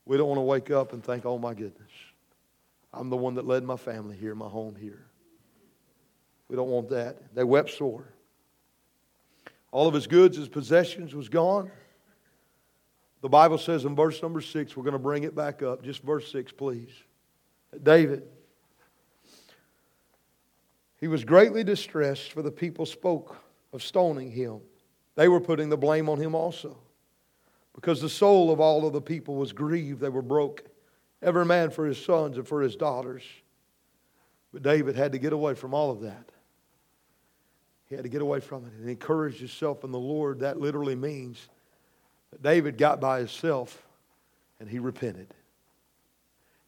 We 0.04 0.16
don't 0.16 0.28
want 0.28 0.38
to 0.38 0.42
wake 0.42 0.70
up 0.70 0.92
and 0.92 1.02
think, 1.02 1.24
oh 1.24 1.38
my 1.38 1.54
goodness, 1.54 1.90
I'm 2.92 3.08
the 3.08 3.16
one 3.16 3.34
that 3.36 3.46
led 3.46 3.62
my 3.64 3.76
family 3.76 4.16
here, 4.16 4.34
my 4.34 4.48
home 4.48 4.74
here. 4.74 5.06
We 6.48 6.56
don't 6.56 6.68
want 6.68 6.90
that. 6.90 7.34
They 7.34 7.44
wept 7.44 7.70
sore. 7.70 8.12
All 9.70 9.88
of 9.88 9.94
his 9.94 10.06
goods, 10.06 10.36
his 10.36 10.48
possessions 10.48 11.14
was 11.14 11.28
gone. 11.28 11.70
The 13.22 13.28
Bible 13.28 13.58
says 13.58 13.84
in 13.84 13.96
verse 13.96 14.20
number 14.20 14.40
six, 14.40 14.76
we're 14.76 14.82
going 14.82 14.92
to 14.92 14.98
bring 14.98 15.22
it 15.22 15.34
back 15.34 15.62
up. 15.62 15.82
Just 15.82 16.02
verse 16.02 16.30
six, 16.30 16.52
please. 16.52 16.90
David 17.82 18.24
he 21.02 21.08
was 21.08 21.24
greatly 21.24 21.64
distressed, 21.64 22.30
for 22.30 22.42
the 22.42 22.52
people 22.52 22.86
spoke 22.86 23.36
of 23.72 23.82
stoning 23.82 24.30
him. 24.30 24.60
They 25.16 25.26
were 25.26 25.40
putting 25.40 25.68
the 25.68 25.76
blame 25.76 26.08
on 26.08 26.16
him 26.16 26.32
also. 26.32 26.78
Because 27.74 28.00
the 28.00 28.08
soul 28.08 28.52
of 28.52 28.60
all 28.60 28.86
of 28.86 28.92
the 28.92 29.00
people 29.00 29.34
was 29.34 29.52
grieved, 29.52 30.00
they 30.00 30.08
were 30.08 30.22
broke, 30.22 30.62
every 31.20 31.44
man 31.44 31.70
for 31.70 31.86
his 31.86 32.00
sons 32.00 32.36
and 32.36 32.46
for 32.46 32.62
his 32.62 32.76
daughters. 32.76 33.24
But 34.52 34.62
David 34.62 34.94
had 34.94 35.10
to 35.10 35.18
get 35.18 35.32
away 35.32 35.54
from 35.54 35.74
all 35.74 35.90
of 35.90 36.02
that. 36.02 36.30
He 37.86 37.96
had 37.96 38.04
to 38.04 38.10
get 38.10 38.22
away 38.22 38.38
from 38.38 38.64
it 38.64 38.72
and 38.78 38.88
encourage 38.88 39.38
himself 39.40 39.82
in 39.82 39.90
the 39.90 39.98
Lord. 39.98 40.38
That 40.38 40.60
literally 40.60 40.94
means 40.94 41.48
that 42.32 42.42
David 42.42 42.76
got 42.76 43.00
by 43.00 43.18
himself 43.18 43.86
and 44.58 44.68
he 44.68 44.80
repented. 44.80 45.28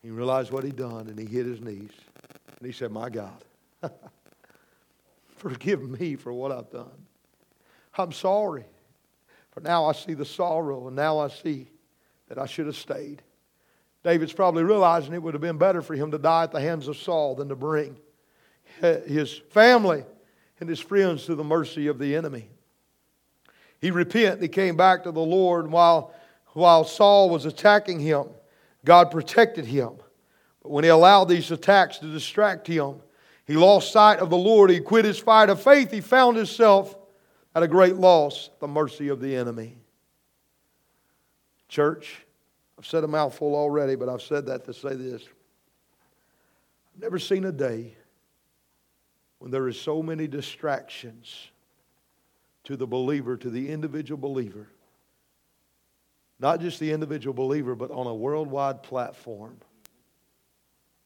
He 0.02 0.10
realized 0.10 0.52
what 0.52 0.64
he'd 0.64 0.76
done 0.76 1.08
and 1.08 1.18
he 1.18 1.26
hit 1.26 1.46
his 1.46 1.60
knees. 1.60 1.90
And 2.58 2.66
he 2.66 2.72
said, 2.72 2.92
My 2.92 3.10
God. 3.10 3.42
Forgive 5.36 5.82
me 5.82 6.16
for 6.16 6.32
what 6.32 6.52
I've 6.52 6.70
done. 6.70 7.06
I'm 7.96 8.12
sorry. 8.12 8.64
For 9.50 9.60
now 9.60 9.86
I 9.86 9.92
see 9.92 10.14
the 10.14 10.24
sorrow, 10.24 10.86
and 10.88 10.96
now 10.96 11.18
I 11.18 11.28
see 11.28 11.68
that 12.28 12.38
I 12.38 12.46
should 12.46 12.66
have 12.66 12.76
stayed. 12.76 13.22
David's 14.02 14.32
probably 14.32 14.64
realizing 14.64 15.14
it 15.14 15.22
would 15.22 15.34
have 15.34 15.40
been 15.40 15.58
better 15.58 15.80
for 15.80 15.94
him 15.94 16.10
to 16.10 16.18
die 16.18 16.44
at 16.44 16.52
the 16.52 16.60
hands 16.60 16.88
of 16.88 16.96
Saul 16.96 17.34
than 17.34 17.48
to 17.48 17.56
bring 17.56 17.96
his 18.80 19.38
family 19.50 20.04
and 20.60 20.68
his 20.68 20.80
friends 20.80 21.26
to 21.26 21.34
the 21.34 21.44
mercy 21.44 21.86
of 21.86 21.98
the 21.98 22.16
enemy. 22.16 22.48
He 23.80 23.90
repented. 23.90 24.42
He 24.42 24.48
came 24.48 24.76
back 24.76 25.04
to 25.04 25.12
the 25.12 25.20
Lord 25.20 25.70
while, 25.70 26.14
while 26.52 26.84
Saul 26.84 27.30
was 27.30 27.44
attacking 27.44 28.00
him. 28.00 28.26
God 28.84 29.10
protected 29.10 29.66
him. 29.66 29.92
But 30.62 30.70
when 30.70 30.84
he 30.84 30.90
allowed 30.90 31.24
these 31.26 31.50
attacks 31.50 31.98
to 31.98 32.10
distract 32.10 32.66
him, 32.66 32.96
he 33.46 33.54
lost 33.54 33.92
sight 33.92 34.20
of 34.20 34.30
the 34.30 34.36
Lord. 34.36 34.70
He 34.70 34.80
quit 34.80 35.04
his 35.04 35.18
fight 35.18 35.50
of 35.50 35.62
faith. 35.62 35.90
He 35.90 36.00
found 36.00 36.36
himself 36.36 36.96
at 37.54 37.62
a 37.62 37.68
great 37.68 37.96
loss, 37.96 38.50
the 38.60 38.66
mercy 38.66 39.08
of 39.08 39.20
the 39.20 39.36
enemy. 39.36 39.76
Church, 41.68 42.24
I've 42.78 42.86
said 42.86 43.04
a 43.04 43.08
mouthful 43.08 43.54
already, 43.54 43.96
but 43.96 44.08
I've 44.08 44.22
said 44.22 44.46
that 44.46 44.64
to 44.64 44.72
say 44.72 44.94
this. 44.94 45.22
I've 46.94 47.02
never 47.02 47.18
seen 47.18 47.44
a 47.44 47.52
day 47.52 47.96
when 49.38 49.50
there 49.50 49.68
is 49.68 49.78
so 49.78 50.02
many 50.02 50.26
distractions 50.26 51.48
to 52.64 52.76
the 52.76 52.86
believer, 52.86 53.36
to 53.36 53.50
the 53.50 53.70
individual 53.70 54.18
believer. 54.18 54.68
Not 56.40 56.60
just 56.60 56.80
the 56.80 56.92
individual 56.92 57.34
believer, 57.34 57.74
but 57.74 57.90
on 57.90 58.06
a 58.06 58.14
worldwide 58.14 58.82
platform. 58.82 59.56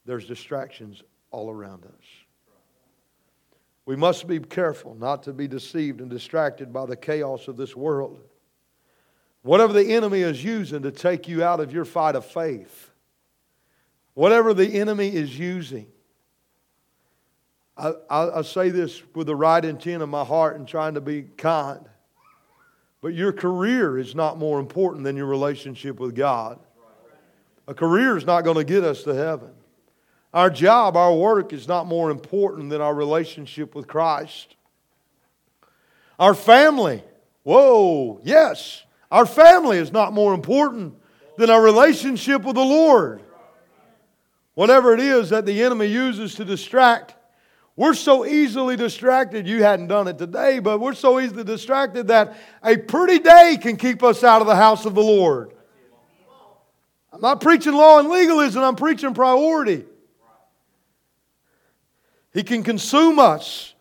There's 0.05 0.27
distractions 0.27 1.03
all 1.31 1.51
around 1.51 1.85
us. 1.85 2.05
We 3.85 3.97
must 3.97 4.27
be 4.27 4.39
careful 4.39 4.95
not 4.95 5.23
to 5.25 5.33
be 5.33 5.49
deceived 5.49 6.01
and 6.01 6.11
distracted 6.11 6.73
by 6.73 6.87
the 6.87 6.97
chaos 6.97 7.49
of 7.49 7.57
this 7.57 7.75
world. 7.75 8.21
Whatever 9.43 9.73
the 9.73 9.95
enemy 9.95 10.21
is 10.21 10.43
using 10.43 10.83
to 10.83 10.91
take 10.91 11.29
you 11.29 11.43
out 11.43 11.61
of 11.61 11.73
your 11.73 11.85
fight 11.85 12.15
of 12.15 12.27
faith, 12.27 12.91
whatever 14.15 14.53
the 14.53 14.79
enemy 14.79 15.09
is 15.09 15.39
using, 15.39 15.87
I, 17.79 17.93
I, 18.11 18.39
I 18.39 18.43
say 18.43 18.71
this 18.71 19.03
with 19.15 19.29
the 19.29 19.37
right 19.37 19.65
intent 19.65 20.03
of 20.03 20.09
my 20.09 20.25
heart 20.25 20.57
and 20.57 20.67
trying 20.67 20.95
to 20.95 21.01
be 21.01 21.23
kind. 21.23 21.89
But 23.01 23.15
your 23.15 23.33
career 23.33 23.97
is 23.97 24.15
not 24.15 24.39
more 24.39 24.59
important 24.59 25.05
than 25.05 25.17
your 25.17 25.27
relationship 25.27 26.01
with 26.01 26.17
God. 26.17 26.59
A 27.69 27.75
career 27.75 28.17
is 28.17 28.27
not 28.27 28.43
going 28.43 28.57
to 28.57 28.65
get 28.65 28.83
us 28.83 29.05
to 29.05 29.15
heaven. 29.15 29.51
Our 30.35 30.51
job, 30.51 30.97
our 30.97 31.15
work 31.15 31.53
is 31.53 31.69
not 31.69 31.87
more 31.87 32.11
important 32.11 32.71
than 32.71 32.81
our 32.81 32.95
relationship 32.95 33.75
with 33.75 33.87
Christ. 33.87 34.57
Our 36.19 36.35
family. 36.35 37.05
Whoa, 37.45 38.21
yes. 38.25 38.83
Our 39.11 39.25
family 39.25 39.79
is 39.79 39.93
not 39.93 40.13
more 40.13 40.35
important 40.35 40.95
than 41.37 41.51
our 41.51 41.63
relationship 41.63 42.43
with 42.43 42.57
the 42.57 42.65
Lord. 42.65 43.23
Whatever 44.55 44.93
it 44.93 45.01
is 45.01 45.31
that 45.31 45.47
the 45.47 45.63
enemy 45.63 45.87
uses 45.87 46.35
to 46.35 46.45
distract, 46.45 47.15
we're 47.79 47.95
so 47.95 48.27
easily 48.27 48.75
distracted. 48.75 49.47
You 49.47 49.63
hadn't 49.63 49.87
done 49.87 50.09
it 50.09 50.19
today, 50.19 50.59
but 50.59 50.81
we're 50.81 50.95
so 50.95 51.21
easily 51.21 51.45
distracted 51.45 52.09
that 52.09 52.37
a 52.61 52.77
pretty 52.77 53.21
day 53.21 53.57
can 53.63 53.77
keep 53.77 54.03
us 54.03 54.25
out 54.25 54.41
of 54.41 54.49
the 54.49 54.57
house 54.57 54.85
of 54.85 54.97
the 54.97 55.01
Lord. 55.01 55.53
I'm 57.13 57.21
not 57.21 57.41
preaching 57.41 57.75
law 57.75 58.01
and 58.01 58.09
legalism, 58.09 58.65
I'm 58.65 58.75
preaching 58.75 59.15
priority. 59.15 59.85
He 62.35 62.43
can 62.43 62.65
consume 62.65 63.21
us. 63.21 63.75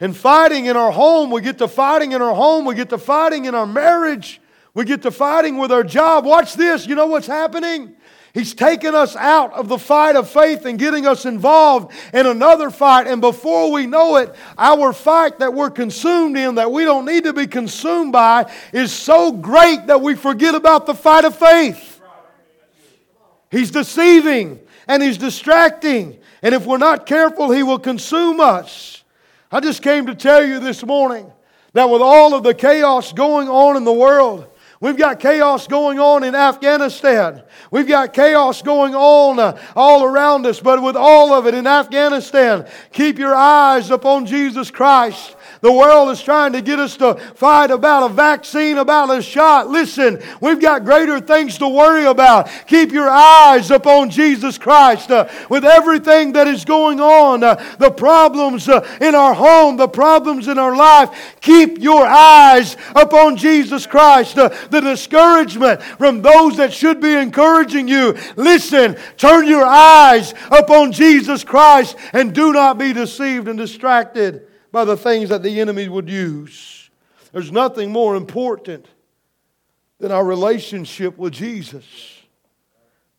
And 0.00 0.16
fighting 0.16 0.64
in 0.64 0.78
our 0.78 0.90
home, 0.90 1.30
we 1.30 1.42
get 1.42 1.58
to 1.58 1.68
fighting 1.68 2.12
in 2.12 2.22
our 2.22 2.34
home, 2.34 2.64
we 2.64 2.74
get 2.74 2.88
to 2.88 2.98
fighting 2.98 3.44
in 3.44 3.54
our 3.54 3.66
marriage, 3.66 4.40
we 4.72 4.86
get 4.86 5.02
to 5.02 5.10
fighting 5.10 5.58
with 5.58 5.70
our 5.70 5.84
job. 5.84 6.24
Watch 6.24 6.54
this. 6.54 6.86
You 6.86 6.94
know 6.94 7.06
what's 7.06 7.26
happening? 7.26 7.94
He's 8.34 8.52
taking 8.52 8.96
us 8.96 9.14
out 9.14 9.52
of 9.52 9.68
the 9.68 9.78
fight 9.78 10.16
of 10.16 10.28
faith 10.28 10.66
and 10.66 10.76
getting 10.76 11.06
us 11.06 11.24
involved 11.24 11.92
in 12.12 12.26
another 12.26 12.68
fight. 12.68 13.06
And 13.06 13.20
before 13.20 13.70
we 13.70 13.86
know 13.86 14.16
it, 14.16 14.34
our 14.58 14.92
fight 14.92 15.38
that 15.38 15.54
we're 15.54 15.70
consumed 15.70 16.36
in, 16.36 16.56
that 16.56 16.72
we 16.72 16.84
don't 16.84 17.04
need 17.04 17.22
to 17.24 17.32
be 17.32 17.46
consumed 17.46 18.10
by, 18.10 18.52
is 18.72 18.92
so 18.92 19.30
great 19.30 19.86
that 19.86 20.00
we 20.00 20.16
forget 20.16 20.56
about 20.56 20.84
the 20.84 20.94
fight 20.94 21.24
of 21.24 21.38
faith. 21.38 22.02
He's 23.52 23.70
deceiving 23.70 24.58
and 24.88 25.00
he's 25.00 25.16
distracting. 25.16 26.18
And 26.42 26.56
if 26.56 26.66
we're 26.66 26.78
not 26.78 27.06
careful, 27.06 27.52
he 27.52 27.62
will 27.62 27.78
consume 27.78 28.40
us. 28.40 29.04
I 29.52 29.60
just 29.60 29.80
came 29.80 30.06
to 30.06 30.14
tell 30.16 30.44
you 30.44 30.58
this 30.58 30.84
morning 30.84 31.30
that 31.72 31.88
with 31.88 32.02
all 32.02 32.34
of 32.34 32.42
the 32.42 32.52
chaos 32.52 33.12
going 33.12 33.48
on 33.48 33.76
in 33.76 33.84
the 33.84 33.92
world, 33.92 34.48
We've 34.84 34.98
got 34.98 35.18
chaos 35.18 35.66
going 35.66 35.98
on 35.98 36.24
in 36.24 36.34
Afghanistan. 36.34 37.42
We've 37.70 37.88
got 37.88 38.12
chaos 38.12 38.60
going 38.60 38.94
on 38.94 39.38
uh, 39.38 39.58
all 39.74 40.04
around 40.04 40.44
us, 40.44 40.60
but 40.60 40.82
with 40.82 40.94
all 40.94 41.32
of 41.32 41.46
it 41.46 41.54
in 41.54 41.66
Afghanistan, 41.66 42.68
keep 42.92 43.18
your 43.18 43.34
eyes 43.34 43.90
upon 43.90 44.26
Jesus 44.26 44.70
Christ. 44.70 45.36
The 45.64 45.72
world 45.72 46.10
is 46.10 46.22
trying 46.22 46.52
to 46.52 46.60
get 46.60 46.78
us 46.78 46.94
to 46.98 47.14
fight 47.36 47.70
about 47.70 48.10
a 48.10 48.12
vaccine, 48.12 48.76
about 48.76 49.08
a 49.08 49.22
shot. 49.22 49.66
Listen, 49.66 50.22
we've 50.42 50.60
got 50.60 50.84
greater 50.84 51.18
things 51.20 51.56
to 51.56 51.66
worry 51.66 52.04
about. 52.04 52.50
Keep 52.66 52.92
your 52.92 53.08
eyes 53.08 53.70
upon 53.70 54.10
Jesus 54.10 54.58
Christ. 54.58 55.10
Uh, 55.10 55.26
with 55.48 55.64
everything 55.64 56.32
that 56.32 56.46
is 56.46 56.66
going 56.66 57.00
on, 57.00 57.42
uh, 57.42 57.54
the 57.78 57.90
problems 57.90 58.68
uh, 58.68 58.86
in 59.00 59.14
our 59.14 59.32
home, 59.32 59.78
the 59.78 59.88
problems 59.88 60.48
in 60.48 60.58
our 60.58 60.76
life, 60.76 61.38
keep 61.40 61.78
your 61.78 62.04
eyes 62.04 62.76
upon 62.94 63.38
Jesus 63.38 63.86
Christ. 63.86 64.36
Uh, 64.36 64.50
the 64.68 64.82
discouragement 64.82 65.82
from 65.82 66.20
those 66.20 66.58
that 66.58 66.74
should 66.74 67.00
be 67.00 67.14
encouraging 67.14 67.88
you. 67.88 68.14
Listen, 68.36 68.98
turn 69.16 69.48
your 69.48 69.64
eyes 69.64 70.34
upon 70.50 70.92
Jesus 70.92 71.42
Christ 71.42 71.96
and 72.12 72.34
do 72.34 72.52
not 72.52 72.76
be 72.76 72.92
deceived 72.92 73.48
and 73.48 73.56
distracted 73.56 74.46
by 74.74 74.84
the 74.84 74.96
things 74.96 75.28
that 75.28 75.44
the 75.44 75.60
enemy 75.60 75.88
would 75.88 76.10
use. 76.10 76.90
There's 77.32 77.52
nothing 77.52 77.92
more 77.92 78.16
important 78.16 78.86
than 80.00 80.10
our 80.10 80.24
relationship 80.24 81.16
with 81.16 81.32
Jesus. 81.32 81.84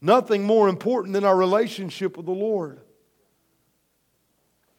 Nothing 0.01 0.43
more 0.43 0.67
important 0.67 1.13
than 1.13 1.23
our 1.23 1.35
relationship 1.35 2.17
with 2.17 2.25
the 2.25 2.33
Lord. 2.33 2.81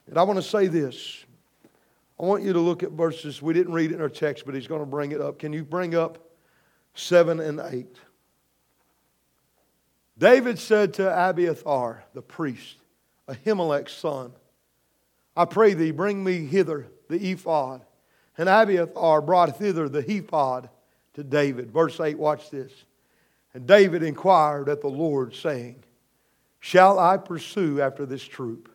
And 0.07 0.19
I 0.19 0.23
want 0.25 0.37
to 0.37 0.43
say 0.43 0.67
this. 0.67 1.25
I 2.21 2.25
want 2.25 2.43
you 2.43 2.53
to 2.53 2.61
look 2.61 2.83
at 2.83 2.93
verses. 2.93 3.41
We 3.41 3.55
didn't 3.55 3.73
read 3.73 3.91
it 3.91 3.95
in 3.95 4.01
our 4.03 4.11
text, 4.11 4.45
but 4.45 4.55
he's 4.55 4.67
going 4.67 4.81
to 4.81 4.87
bring 4.87 5.13
it 5.13 5.21
up. 5.21 5.39
Can 5.39 5.55
you 5.55 5.65
bring 5.65 5.95
up 5.95 6.19
7 6.93 7.41
and 7.41 7.59
8? 7.59 7.87
David 10.19 10.59
said 10.59 10.93
to 10.95 11.11
Abiathar, 11.11 12.05
the 12.13 12.23
priest, 12.23 12.77
Ahimelech's 13.29 13.93
son, 13.93 14.33
I 15.37 15.45
pray 15.45 15.75
thee, 15.75 15.91
bring 15.91 16.25
me 16.25 16.47
hither 16.47 16.87
the 17.09 17.33
ephod. 17.33 17.83
And 18.39 18.49
Abiathar 18.49 19.21
brought 19.21 19.57
thither 19.59 19.89
the 19.89 20.09
ephod 20.11 20.69
to 21.15 21.25
David. 21.25 21.71
Verse 21.71 21.99
8, 22.01 22.19
watch 22.19 22.51
this. 22.51 22.73
And 23.55 23.67
David 23.67 24.03
inquired 24.03 24.69
at 24.69 24.81
the 24.81 24.89
Lord, 24.89 25.35
saying, 25.35 25.83
Shall 26.61 26.99
I 26.99 27.17
pursue 27.17 27.81
after 27.81 28.05
this 28.05 28.23
troop? 28.23 28.71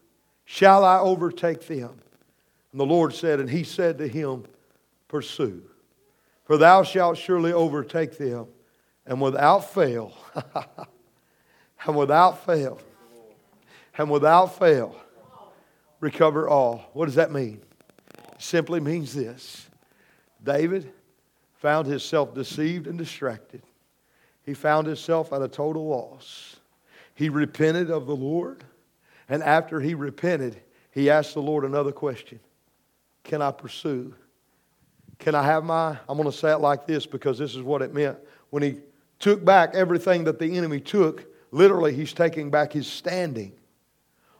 Shall 0.45 0.83
I 0.83 0.99
overtake 0.99 1.67
them? 1.67 1.99
And 2.71 2.79
the 2.79 2.85
Lord 2.85 3.13
said, 3.13 3.39
and 3.39 3.49
he 3.49 3.63
said 3.63 3.97
to 3.97 4.07
him, 4.07 4.45
Pursue, 5.07 5.61
for 6.45 6.57
thou 6.57 6.83
shalt 6.83 7.17
surely 7.17 7.51
overtake 7.51 8.17
them, 8.17 8.47
and 9.05 9.21
without 9.21 9.71
fail, 9.71 10.13
and 11.85 11.97
without 11.97 12.45
fail, 12.45 12.79
and 13.97 14.09
without 14.09 14.57
fail, 14.57 14.95
recover 16.01 16.49
all. 16.49 16.89
What 16.91 17.05
does 17.05 17.15
that 17.15 17.31
mean? 17.31 17.61
It 18.33 18.41
simply 18.41 18.81
means 18.81 19.13
this 19.13 19.69
David 20.43 20.91
found 21.53 21.87
himself 21.87 22.33
deceived 22.33 22.87
and 22.87 22.97
distracted. 22.97 23.61
He 24.43 24.53
found 24.53 24.87
himself 24.87 25.31
at 25.31 25.41
a 25.41 25.47
total 25.47 25.87
loss. 25.87 26.57
He 27.13 27.29
repented 27.29 27.91
of 27.91 28.07
the 28.07 28.15
Lord, 28.15 28.63
and 29.29 29.43
after 29.43 29.79
he 29.79 29.93
repented, 29.93 30.59
he 30.89 31.09
asked 31.09 31.35
the 31.35 31.41
Lord 31.41 31.63
another 31.63 31.91
question 31.91 32.39
Can 33.23 33.41
I 33.41 33.51
pursue? 33.51 34.13
Can 35.19 35.35
I 35.35 35.43
have 35.43 35.63
my, 35.63 35.99
I'm 36.09 36.17
going 36.17 36.29
to 36.29 36.35
say 36.35 36.51
it 36.51 36.57
like 36.57 36.87
this 36.87 37.05
because 37.05 37.37
this 37.37 37.53
is 37.53 37.61
what 37.61 37.83
it 37.83 37.93
meant. 37.93 38.17
When 38.49 38.63
he 38.63 38.77
took 39.19 39.45
back 39.45 39.75
everything 39.75 40.23
that 40.23 40.39
the 40.39 40.57
enemy 40.57 40.79
took, 40.79 41.27
literally, 41.51 41.93
he's 41.93 42.11
taking 42.11 42.49
back 42.49 42.73
his 42.73 42.87
standing 42.87 43.53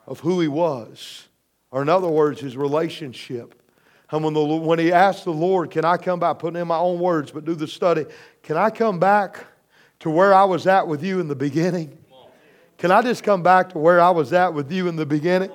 of 0.07 0.21
who 0.21 0.39
he 0.39 0.47
was 0.47 1.27
or 1.71 1.81
in 1.81 1.89
other 1.89 2.09
words, 2.09 2.41
his 2.41 2.55
relationship. 2.55 3.55
And 4.11 4.23
when, 4.23 4.33
the, 4.33 4.43
when 4.43 4.77
he 4.77 4.91
asked 4.91 5.23
the 5.23 5.31
Lord, 5.31 5.71
Can 5.71 5.85
I 5.85 5.97
come 5.97 6.19
back? 6.19 6.39
Putting 6.39 6.61
in 6.61 6.67
my 6.67 6.77
own 6.77 6.99
words, 6.99 7.31
but 7.31 7.45
do 7.45 7.55
the 7.55 7.67
study. 7.67 8.05
Can 8.43 8.57
I 8.57 8.69
come 8.69 8.99
back 8.99 9.45
to 10.01 10.09
where 10.09 10.33
I 10.33 10.43
was 10.43 10.67
at 10.67 10.87
with 10.87 11.03
you 11.03 11.19
in 11.19 11.27
the 11.27 11.35
beginning? 11.35 11.97
Can 12.77 12.91
I 12.91 13.01
just 13.01 13.23
come 13.23 13.43
back 13.43 13.69
to 13.69 13.77
where 13.77 14.01
I 14.01 14.09
was 14.09 14.33
at 14.33 14.53
with 14.53 14.71
you 14.71 14.87
in 14.87 14.95
the 14.95 15.05
beginning? 15.05 15.51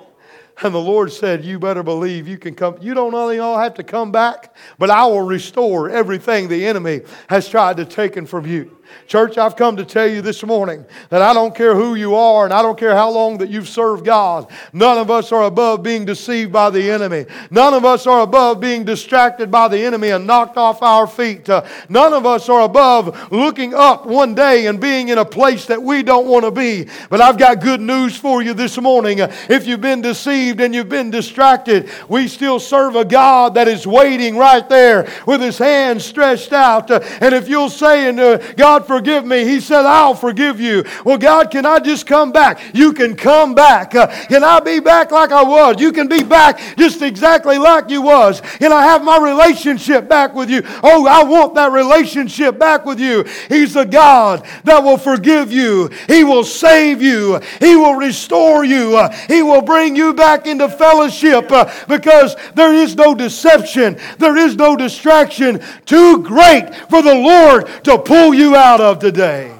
And 0.63 0.73
the 0.73 0.79
Lord 0.79 1.11
said, 1.11 1.45
You 1.45 1.59
better 1.59 1.83
believe 1.83 2.27
you 2.27 2.37
can 2.37 2.55
come. 2.55 2.77
You 2.81 2.93
don't 2.93 3.13
only 3.13 3.37
all 3.39 3.59
have 3.59 3.75
to 3.75 3.83
come 3.83 4.11
back, 4.11 4.55
but 4.79 4.89
I 4.89 5.05
will 5.05 5.21
restore 5.21 5.89
everything 5.89 6.47
the 6.47 6.65
enemy 6.65 7.01
has 7.29 7.47
tried 7.47 7.77
to 7.77 7.85
take 7.85 8.27
from 8.27 8.47
you. 8.47 8.76
Church, 9.07 9.37
I've 9.37 9.55
come 9.55 9.77
to 9.77 9.85
tell 9.85 10.07
you 10.07 10.21
this 10.21 10.43
morning 10.43 10.85
that 11.09 11.21
I 11.21 11.33
don't 11.33 11.55
care 11.55 11.73
who 11.73 11.95
you 11.95 12.15
are 12.15 12.43
and 12.43 12.53
I 12.53 12.61
don't 12.61 12.77
care 12.77 12.93
how 12.93 13.09
long 13.09 13.37
that 13.37 13.49
you've 13.49 13.69
served 13.69 14.03
God. 14.03 14.51
None 14.73 14.97
of 14.97 15.09
us 15.09 15.31
are 15.31 15.43
above 15.43 15.81
being 15.81 16.03
deceived 16.03 16.51
by 16.51 16.69
the 16.69 16.91
enemy. 16.91 17.25
None 17.49 17.73
of 17.73 17.85
us 17.85 18.05
are 18.05 18.21
above 18.21 18.59
being 18.59 18.83
distracted 18.83 19.49
by 19.49 19.69
the 19.69 19.79
enemy 19.79 20.09
and 20.09 20.27
knocked 20.27 20.57
off 20.57 20.83
our 20.83 21.07
feet. 21.07 21.47
Uh, 21.47 21.65
none 21.87 22.11
of 22.11 22.25
us 22.25 22.49
are 22.49 22.63
above 22.63 23.31
looking 23.31 23.73
up 23.73 24.05
one 24.05 24.35
day 24.35 24.67
and 24.67 24.81
being 24.81 25.07
in 25.07 25.17
a 25.17 25.25
place 25.25 25.65
that 25.67 25.81
we 25.81 26.03
don't 26.03 26.27
want 26.27 26.43
to 26.43 26.51
be. 26.51 26.89
But 27.09 27.21
I've 27.21 27.37
got 27.37 27.61
good 27.61 27.79
news 27.79 28.17
for 28.17 28.41
you 28.41 28.53
this 28.53 28.77
morning. 28.77 29.21
Uh, 29.21 29.33
if 29.49 29.65
you've 29.65 29.79
been 29.79 30.01
deceived 30.01 30.59
and 30.59 30.75
you've 30.75 30.89
been 30.89 31.11
distracted, 31.11 31.89
we 32.09 32.27
still 32.27 32.59
serve 32.59 32.97
a 32.97 33.05
God 33.05 33.53
that 33.53 33.69
is 33.69 33.87
waiting 33.87 34.35
right 34.35 34.67
there 34.67 35.09
with 35.25 35.39
his 35.39 35.57
hands 35.57 36.03
stretched 36.03 36.51
out. 36.51 36.91
Uh, 36.91 36.99
and 37.21 37.33
if 37.33 37.47
you'll 37.47 37.69
say, 37.69 38.09
and 38.09 38.17
God, 38.57 38.76
God, 38.77 38.85
forgive 38.85 39.25
me. 39.25 39.43
He 39.43 39.59
said, 39.59 39.85
I'll 39.85 40.13
forgive 40.13 40.59
you. 40.61 40.83
Well, 41.03 41.17
God, 41.17 41.49
can 41.49 41.65
I 41.65 41.79
just 41.79 42.05
come 42.05 42.31
back? 42.31 42.59
You 42.75 42.93
can 42.93 43.15
come 43.15 43.55
back. 43.55 43.95
Uh, 43.95 44.05
can 44.27 44.43
I 44.43 44.59
be 44.59 44.79
back 44.79 45.11
like 45.11 45.31
I 45.31 45.41
was? 45.41 45.81
You 45.81 45.91
can 45.91 46.07
be 46.07 46.21
back 46.23 46.59
just 46.77 47.01
exactly 47.01 47.57
like 47.57 47.89
you 47.89 48.03
was. 48.03 48.39
Can 48.41 48.71
I 48.71 48.83
have 48.83 49.03
my 49.03 49.17
relationship 49.17 50.07
back 50.07 50.35
with 50.35 50.51
you? 50.51 50.61
Oh, 50.83 51.07
I 51.07 51.23
want 51.23 51.55
that 51.55 51.71
relationship 51.71 52.59
back 52.59 52.85
with 52.85 52.99
you. 52.99 53.25
He's 53.49 53.75
a 53.75 53.85
God 53.85 54.45
that 54.63 54.83
will 54.83 54.99
forgive 54.99 55.51
you. 55.51 55.89
He 56.07 56.23
will 56.23 56.43
save 56.43 57.01
you. 57.01 57.39
He 57.59 57.75
will 57.75 57.95
restore 57.95 58.63
you. 58.63 58.95
Uh, 58.95 59.11
he 59.27 59.41
will 59.41 59.63
bring 59.63 59.95
you 59.95 60.13
back 60.13 60.45
into 60.45 60.69
fellowship 60.69 61.51
uh, 61.51 61.71
because 61.87 62.35
there 62.53 62.73
is 62.75 62.95
no 62.95 63.15
deception. 63.15 63.97
There 64.19 64.37
is 64.37 64.55
no 64.55 64.75
distraction 64.75 65.61
too 65.85 66.21
great 66.21 66.75
for 66.89 67.01
the 67.01 67.15
Lord 67.15 67.67
to 67.85 67.97
pull 67.97 68.35
you 68.35 68.55
out 68.55 68.66
out 68.67 68.81
of 68.81 68.99
today. 68.99 69.57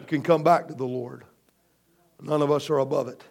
You 0.00 0.06
can 0.08 0.20
come 0.20 0.42
back 0.42 0.66
to 0.66 0.74
the 0.74 0.84
Lord. 0.84 1.22
None 2.20 2.42
of 2.42 2.50
us 2.50 2.68
are 2.68 2.78
above 2.78 3.06
it. 3.06 3.22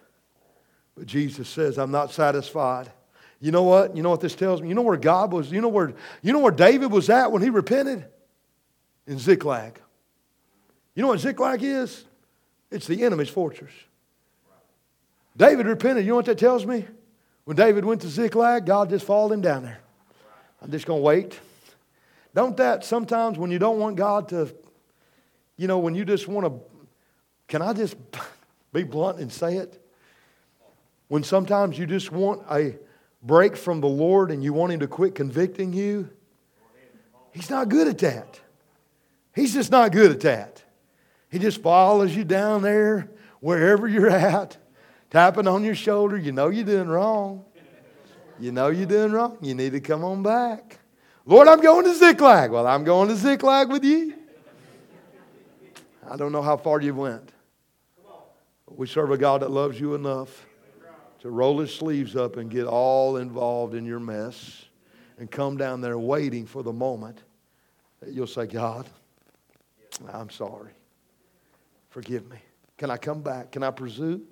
But 0.96 1.04
Jesus 1.04 1.46
says, 1.46 1.76
I'm 1.76 1.90
not 1.90 2.10
satisfied. 2.10 2.90
You 3.38 3.52
know 3.52 3.64
what? 3.64 3.94
You 3.94 4.02
know 4.02 4.08
what 4.08 4.22
this 4.22 4.34
tells 4.34 4.62
me? 4.62 4.70
You 4.70 4.74
know 4.74 4.80
where 4.80 4.96
God 4.96 5.30
was? 5.30 5.52
You 5.52 5.60
know 5.60 5.68
where, 5.68 5.92
you 6.22 6.32
know 6.32 6.38
where 6.38 6.52
David 6.52 6.90
was 6.90 7.10
at 7.10 7.30
when 7.30 7.42
he 7.42 7.50
repented? 7.50 8.06
In 9.06 9.18
Ziklag. 9.18 9.78
You 10.94 11.02
know 11.02 11.08
what 11.08 11.20
Ziklag 11.20 11.62
is? 11.62 12.06
It's 12.70 12.86
the 12.86 13.04
enemy's 13.04 13.28
fortress. 13.28 13.72
David 15.36 15.66
repented. 15.66 16.06
You 16.06 16.12
know 16.12 16.16
what 16.16 16.24
that 16.26 16.38
tells 16.38 16.64
me? 16.64 16.86
When 17.44 17.58
David 17.58 17.84
went 17.84 18.00
to 18.00 18.08
Ziklag, 18.08 18.64
God 18.64 18.88
just 18.88 19.04
followed 19.04 19.34
him 19.34 19.42
down 19.42 19.64
there. 19.64 19.80
I'm 20.62 20.70
just 20.70 20.86
going 20.86 21.00
to 21.00 21.04
wait. 21.04 21.38
Don't 22.36 22.58
that 22.58 22.84
sometimes 22.84 23.38
when 23.38 23.50
you 23.50 23.58
don't 23.58 23.78
want 23.78 23.96
God 23.96 24.28
to, 24.28 24.54
you 25.56 25.66
know, 25.66 25.78
when 25.78 25.94
you 25.94 26.04
just 26.04 26.28
want 26.28 26.46
to, 26.46 26.60
can 27.48 27.62
I 27.62 27.72
just 27.72 27.96
be 28.74 28.82
blunt 28.82 29.20
and 29.20 29.32
say 29.32 29.56
it? 29.56 29.82
When 31.08 31.24
sometimes 31.24 31.78
you 31.78 31.86
just 31.86 32.12
want 32.12 32.42
a 32.50 32.76
break 33.22 33.56
from 33.56 33.80
the 33.80 33.88
Lord 33.88 34.30
and 34.30 34.44
you 34.44 34.52
want 34.52 34.70
Him 34.70 34.80
to 34.80 34.86
quit 34.86 35.14
convicting 35.14 35.72
you, 35.72 36.10
He's 37.32 37.48
not 37.48 37.70
good 37.70 37.88
at 37.88 37.96
that. 37.98 38.38
He's 39.34 39.54
just 39.54 39.70
not 39.70 39.92
good 39.92 40.10
at 40.10 40.20
that. 40.20 40.62
He 41.30 41.38
just 41.38 41.62
follows 41.62 42.14
you 42.14 42.24
down 42.24 42.60
there 42.60 43.08
wherever 43.40 43.88
you're 43.88 44.10
at, 44.10 44.58
tapping 45.08 45.48
on 45.48 45.64
your 45.64 45.74
shoulder. 45.74 46.18
You 46.18 46.32
know 46.32 46.50
you're 46.50 46.66
doing 46.66 46.88
wrong. 46.88 47.46
You 48.38 48.52
know 48.52 48.68
you're 48.68 48.84
doing 48.84 49.12
wrong. 49.12 49.38
You 49.40 49.54
need 49.54 49.72
to 49.72 49.80
come 49.80 50.04
on 50.04 50.22
back. 50.22 50.80
Lord, 51.28 51.48
I'm 51.48 51.60
going 51.60 51.84
to 51.86 51.94
Ziklag. 51.94 52.52
Well, 52.52 52.68
I'm 52.68 52.84
going 52.84 53.08
to 53.08 53.16
Ziklag 53.16 53.68
with 53.68 53.82
you. 53.82 54.14
I 56.08 56.16
don't 56.16 56.30
know 56.30 56.40
how 56.40 56.56
far 56.56 56.80
you 56.80 56.94
went. 56.94 57.32
We 58.70 58.86
serve 58.86 59.10
a 59.10 59.18
God 59.18 59.42
that 59.42 59.50
loves 59.50 59.80
you 59.80 59.96
enough 59.96 60.46
to 61.20 61.30
roll 61.30 61.58
his 61.58 61.74
sleeves 61.74 62.14
up 62.14 62.36
and 62.36 62.48
get 62.48 62.66
all 62.66 63.16
involved 63.16 63.74
in 63.74 63.84
your 63.84 63.98
mess 63.98 64.66
and 65.18 65.28
come 65.28 65.56
down 65.56 65.80
there 65.80 65.98
waiting 65.98 66.46
for 66.46 66.62
the 66.62 66.72
moment 66.72 67.24
that 68.00 68.12
you'll 68.12 68.28
say, 68.28 68.46
God, 68.46 68.86
I'm 70.12 70.30
sorry. 70.30 70.70
Forgive 71.90 72.30
me. 72.30 72.38
Can 72.78 72.88
I 72.88 72.98
come 72.98 73.22
back? 73.22 73.50
Can 73.50 73.64
I 73.64 73.72
pursue? 73.72 74.22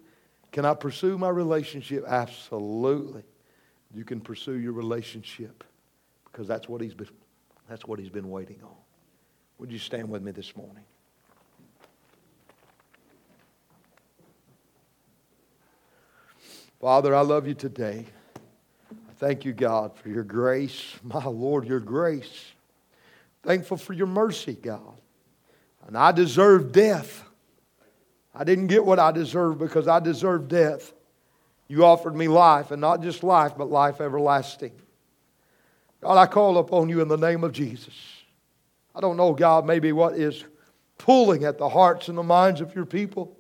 Can 0.53 0.65
I 0.65 0.75
pursue 0.75 1.19
my 1.19 1.31
relationship? 1.31 2.05
Absolutely. 2.07 3.25
You 3.93 4.05
can 4.05 4.21
pursue 4.21 4.61
your 4.61 4.73
relationship 4.73 5.65
because 6.35 6.49
that's 6.49 6.69
what 6.69 6.81
he's 6.81 6.95
been, 6.95 7.07
that's 7.69 7.87
what 7.87 8.01
he's 8.01 8.09
been 8.09 8.29
waiting 8.29 8.59
on. 8.65 8.75
Would 9.59 9.71
you 9.71 9.79
stand 9.79 10.11
with 10.11 10.21
me 10.21 10.33
this 10.33 10.57
morning? 10.57 10.83
Father, 16.81 17.15
I 17.15 17.21
love 17.21 17.47
you 17.47 17.55
today. 17.55 18.05
I 18.91 19.13
thank 19.19 19.45
you, 19.45 19.53
God, 19.53 19.97
for 19.97 20.09
your 20.09 20.25
grace. 20.25 20.97
My 21.05 21.25
Lord, 21.25 21.69
your 21.69 21.79
grace. 21.79 22.47
Thankful 23.45 23.77
for 23.77 23.93
your 23.93 24.09
mercy, 24.09 24.55
God. 24.61 24.99
And 25.87 25.97
I 25.97 26.11
deserve 26.11 26.73
death. 26.73 27.23
I 28.35 28.43
didn't 28.43 28.67
get 28.67 28.85
what 28.85 28.99
I 28.99 29.13
deserved 29.13 29.61
because 29.61 29.87
I 29.87 30.01
deserved 30.01 30.49
death. 30.49 30.93
You 31.69 31.85
offered 31.85 32.17
me 32.17 32.27
life, 32.27 32.73
and 32.73 32.81
not 32.81 33.03
just 33.03 33.23
life, 33.23 33.53
but 33.57 33.71
life 33.71 34.01
everlasting. 34.01 34.73
God, 36.05 36.19
I 36.19 36.27
call 36.27 36.59
upon 36.59 36.91
you 36.91 37.01
in 37.01 37.09
the 37.09 37.17
name 37.17 37.45
of 37.45 37.53
Jesus. 37.53 37.95
I 38.95 39.01
don't 39.01 39.17
know, 39.17 39.33
God, 39.33 39.65
maybe 39.65 39.91
what 39.91 40.19
is 40.19 40.45
pulling 40.99 41.45
at 41.45 41.57
the 41.57 41.71
hearts 41.71 42.09
and 42.09 42.19
the 42.19 42.23
minds 42.23 42.61
of 42.61 42.75
your 42.75 42.85
people. 42.85 43.35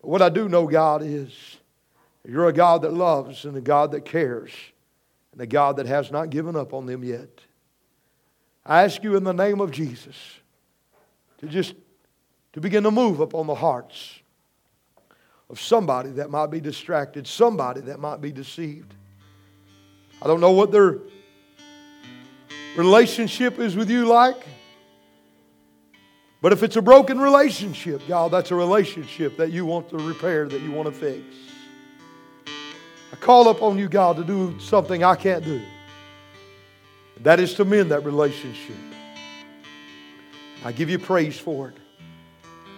But 0.00 0.08
what 0.08 0.22
I 0.22 0.28
do 0.28 0.48
know, 0.48 0.68
God, 0.68 1.02
is 1.02 1.58
you're 2.24 2.46
a 2.46 2.52
God 2.52 2.82
that 2.82 2.92
loves 2.92 3.44
and 3.44 3.56
a 3.56 3.60
God 3.60 3.90
that 3.90 4.04
cares 4.04 4.52
and 5.32 5.40
a 5.40 5.46
God 5.46 5.78
that 5.78 5.86
has 5.86 6.12
not 6.12 6.30
given 6.30 6.54
up 6.54 6.72
on 6.72 6.86
them 6.86 7.02
yet. 7.02 7.40
I 8.64 8.84
ask 8.84 9.02
you 9.02 9.16
in 9.16 9.24
the 9.24 9.34
name 9.34 9.60
of 9.60 9.72
Jesus 9.72 10.14
to 11.38 11.48
just 11.48 11.74
to 12.52 12.60
begin 12.60 12.84
to 12.84 12.92
move 12.92 13.18
upon 13.18 13.48
the 13.48 13.56
hearts 13.56 14.20
of 15.50 15.60
somebody 15.60 16.10
that 16.10 16.30
might 16.30 16.46
be 16.46 16.60
distracted, 16.60 17.26
somebody 17.26 17.80
that 17.80 17.98
might 17.98 18.20
be 18.20 18.30
deceived. 18.30 18.94
I 20.22 20.28
don't 20.28 20.40
know 20.40 20.52
what 20.52 20.70
their 20.70 21.00
relationship 22.76 23.58
is 23.58 23.74
with 23.76 23.90
you 23.90 24.04
like. 24.06 24.46
But 26.42 26.52
if 26.52 26.62
it's 26.62 26.76
a 26.76 26.82
broken 26.82 27.18
relationship, 27.18 28.02
God, 28.06 28.30
that's 28.30 28.50
a 28.50 28.54
relationship 28.54 29.36
that 29.38 29.50
you 29.50 29.66
want 29.66 29.88
to 29.90 29.96
repair, 29.96 30.46
that 30.46 30.60
you 30.60 30.70
want 30.70 30.86
to 30.86 30.92
fix. 30.92 31.24
I 33.12 33.16
call 33.16 33.48
upon 33.48 33.78
you, 33.78 33.88
God, 33.88 34.16
to 34.16 34.24
do 34.24 34.58
something 34.60 35.02
I 35.02 35.16
can't 35.16 35.44
do. 35.44 35.62
That 37.22 37.40
is 37.40 37.54
to 37.54 37.64
mend 37.64 37.90
that 37.90 38.04
relationship. 38.04 38.76
I 40.64 40.72
give 40.72 40.90
you 40.90 40.98
praise 40.98 41.38
for 41.38 41.68
it. 41.68 41.76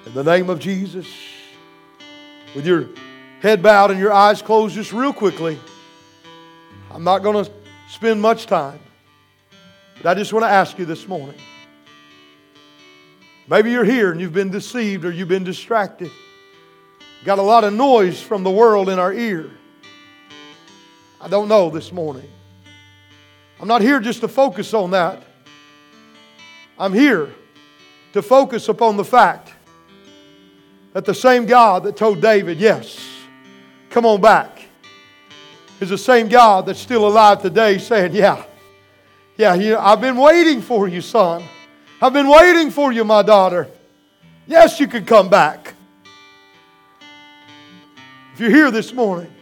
In 0.07 0.15
the 0.15 0.23
name 0.23 0.49
of 0.49 0.61
Jesus, 0.61 1.07
with 2.55 2.67
your 2.67 2.87
head 3.41 3.63
bowed 3.63 3.91
and 3.91 3.99
your 3.99 4.13
eyes 4.13 4.41
closed 4.41 4.75
just 4.75 4.93
real 4.93 5.13
quickly, 5.13 5.59
I'm 6.91 7.05
not 7.05 7.19
going 7.23 7.45
to 7.45 7.51
spend 7.89 8.23
much 8.23 8.47
time, 8.47 8.79
but 10.03 10.11
I 10.11 10.15
just 10.15 10.33
want 10.33 10.45
to 10.45 10.51
ask 10.51 10.79
you 10.79 10.85
this 10.85 11.07
morning. 11.07 11.39
Maybe 13.49 13.71
you're 13.71 13.85
here 13.85 14.13
and 14.13 14.21
you've 14.21 14.33
been 14.33 14.51
deceived 14.51 15.05
or 15.05 15.11
you've 15.11 15.29
been 15.29 15.45
distracted. 15.45 16.11
Got 17.25 17.39
a 17.39 17.43
lot 17.43 17.65
of 17.65 17.73
noise 17.73 18.21
from 18.21 18.45
the 18.45 18.51
world 18.51 18.89
in 18.89 18.99
our 18.99 19.13
ear. 19.13 19.51
I 21.21 21.29
don't 21.29 21.49
know 21.49 21.71
this 21.71 21.91
morning. 21.91 22.31
I'm 23.61 23.67
not 23.67 23.81
here 23.81 23.99
just 23.99 24.21
to 24.21 24.29
focus 24.29 24.73
on 24.73 24.93
that. 24.93 25.23
I'm 26.79 26.93
here 26.93 27.35
to 28.13 28.23
focus 28.23 28.69
upon 28.69 28.97
the 28.97 29.05
fact 29.05 29.53
that 30.93 31.05
the 31.05 31.15
same 31.15 31.45
God 31.47 31.85
that 31.85 31.97
told 31.97 32.21
David, 32.21 32.59
Yes, 32.59 33.05
come 33.91 34.07
on 34.07 34.21
back, 34.21 34.63
is 35.81 35.89
the 35.89 35.99
same 35.99 36.29
God 36.29 36.67
that's 36.67 36.79
still 36.79 37.09
alive 37.09 37.43
today 37.43 37.79
saying, 37.79 38.15
Yeah, 38.15 38.45
yeah, 39.39 39.55
you 39.55 39.79
I've 39.79 40.01
been 40.01 40.17
waiting 40.17 40.61
for 40.61 40.89
you, 40.89 41.01
son. 41.01 41.45
I've 42.03 42.13
been 42.13 42.29
waiting 42.29 42.71
for 42.71 42.93
you, 42.93 43.05
my 43.05 43.23
daughter. 43.23 43.69
Yes, 44.47 44.81
you 44.81 44.89
can 44.89 45.05
come 45.05 45.31
back. 45.31 45.75
If 48.35 48.41
you're 48.41 48.51
here 48.51 48.71
this 48.71 48.93
morning, 48.93 49.33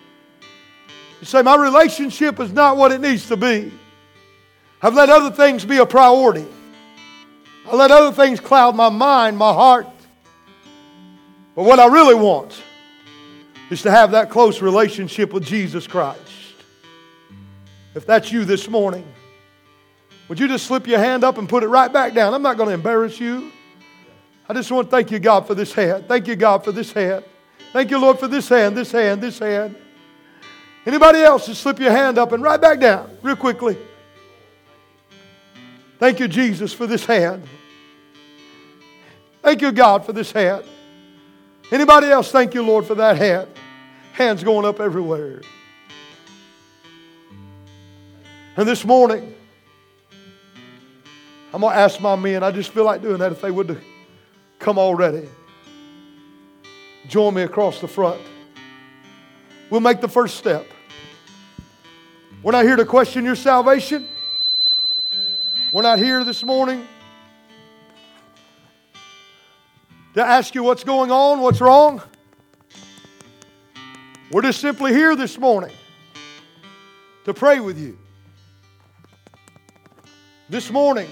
you 1.21 1.27
say, 1.27 1.41
My 1.43 1.57
relationship 1.57 2.39
is 2.41 2.53
not 2.53 2.77
what 2.77 2.93
it 2.93 3.01
needs 3.01 3.27
to 3.29 3.37
be. 3.37 3.73
I've 4.83 4.95
let 4.95 5.09
other 5.09 5.35
things 5.35 5.65
be 5.65 5.79
a 5.79 5.87
priority. 5.87 6.47
I 7.67 7.75
let 7.75 7.91
other 7.91 8.15
things 8.15 8.39
cloud 8.39 8.77
my 8.77 8.91
mind, 8.91 9.39
my 9.39 9.53
heart. 9.53 9.87
But 11.55 11.65
what 11.65 11.81
I 11.81 11.87
really 11.87 12.15
want 12.15 12.63
is 13.71 13.81
to 13.83 13.91
have 13.91 14.11
that 14.11 14.29
close 14.29 14.61
relationship 14.61 15.33
with 15.33 15.45
Jesus 15.45 15.87
Christ. 15.87 16.21
If 17.95 18.05
that's 18.05 18.31
you 18.31 18.45
this 18.45 18.69
morning, 18.69 19.07
would 20.29 20.41
you 20.41 20.49
just 20.49 20.67
slip 20.67 20.87
your 20.87 20.99
hand 20.99 21.25
up 21.25 21.39
and 21.39 21.49
put 21.49 21.63
it 21.63 21.69
right 21.69 21.93
back 21.93 22.15
down? 22.15 22.35
I'm 22.35 22.43
not 22.43 22.57
going 22.57 22.69
to 22.69 22.75
embarrass 22.75 23.21
you. 23.21 23.53
I 24.49 24.55
just 24.55 24.71
want 24.71 24.89
to 24.89 24.91
thank 24.91 25.11
you, 25.11 25.19
God, 25.19 25.47
for 25.47 25.55
this 25.55 25.73
hand. 25.73 26.07
Thank 26.09 26.27
you, 26.27 26.37
God, 26.37 26.65
for 26.65 26.73
this 26.73 26.93
hand. 26.93 27.25
Thank 27.73 27.91
you, 27.91 27.99
Lord, 27.99 28.19
for 28.19 28.29
this 28.29 28.49
hand, 28.49 28.77
this 28.77 28.93
hand, 28.93 29.21
this 29.21 29.39
hand. 29.39 29.77
Anybody 30.85 31.21
else, 31.21 31.47
just 31.47 31.63
slip 31.63 31.81
your 31.81 31.91
hand 31.91 32.17
up 32.17 32.33
and 32.33 32.43
right 32.43 32.61
back 32.61 32.79
down 32.81 33.11
real 33.23 33.37
quickly. 33.37 33.77
Thank 35.99 36.21
you, 36.21 36.29
Jesus, 36.29 36.73
for 36.73 36.87
this 36.87 37.05
hand. 37.05 37.43
Thank 39.43 39.63
you, 39.63 39.73
God, 39.73 40.05
for 40.05 40.13
this 40.13 40.33
hand. 40.33 40.65
Anybody 41.71 42.09
else, 42.09 42.31
thank 42.31 42.55
you, 42.55 42.63
Lord, 42.63 42.85
for 42.85 42.95
that 42.97 43.17
hand. 43.17 43.49
Hands 44.13 44.43
going 44.43 44.65
up 44.65 44.81
everywhere. 44.81 45.43
And 48.57 48.67
this 48.67 48.85
morning, 48.85 49.36
I'm 51.57 51.63
going 51.63 51.73
to 51.73 51.81
ask 51.81 52.03
my 52.03 52.17
men, 52.17 52.43
I 52.43 52.51
just 52.51 52.69
feel 52.69 52.85
like 52.85 53.01
doing 53.01 53.17
that 53.17 53.33
if 53.33 53.41
they 53.41 53.51
would 53.51 53.81
come 54.59 54.79
already. 54.79 55.27
Join 57.09 57.33
me 57.33 57.45
across 57.45 57.81
the 57.81 57.89
front. 57.89 58.21
We'll 59.71 59.81
make 59.81 60.03
the 60.03 60.09
first 60.09 60.37
step. 60.37 60.67
We're 62.43 62.53
not 62.53 62.67
here 62.67 62.77
to 62.77 62.85
question 62.85 63.25
your 63.25 63.37
salvation. 63.37 64.07
We're 65.73 65.81
not 65.81 65.99
here 65.99 66.25
this 66.25 66.45
morning 66.45 66.87
to 70.13 70.23
ask 70.23 70.55
you 70.55 70.63
what's 70.63 70.85
going 70.85 71.11
on, 71.11 71.41
what's 71.41 71.63
wrong. 71.63 72.03
We're 74.31 74.43
just 74.43 74.61
simply 74.61 74.93
here 74.93 75.17
this 75.17 75.39
morning 75.39 75.73
to 77.25 77.33
pray 77.33 77.61
with 77.61 77.79
you. 77.79 77.97
This 80.51 80.71
morning, 80.71 81.09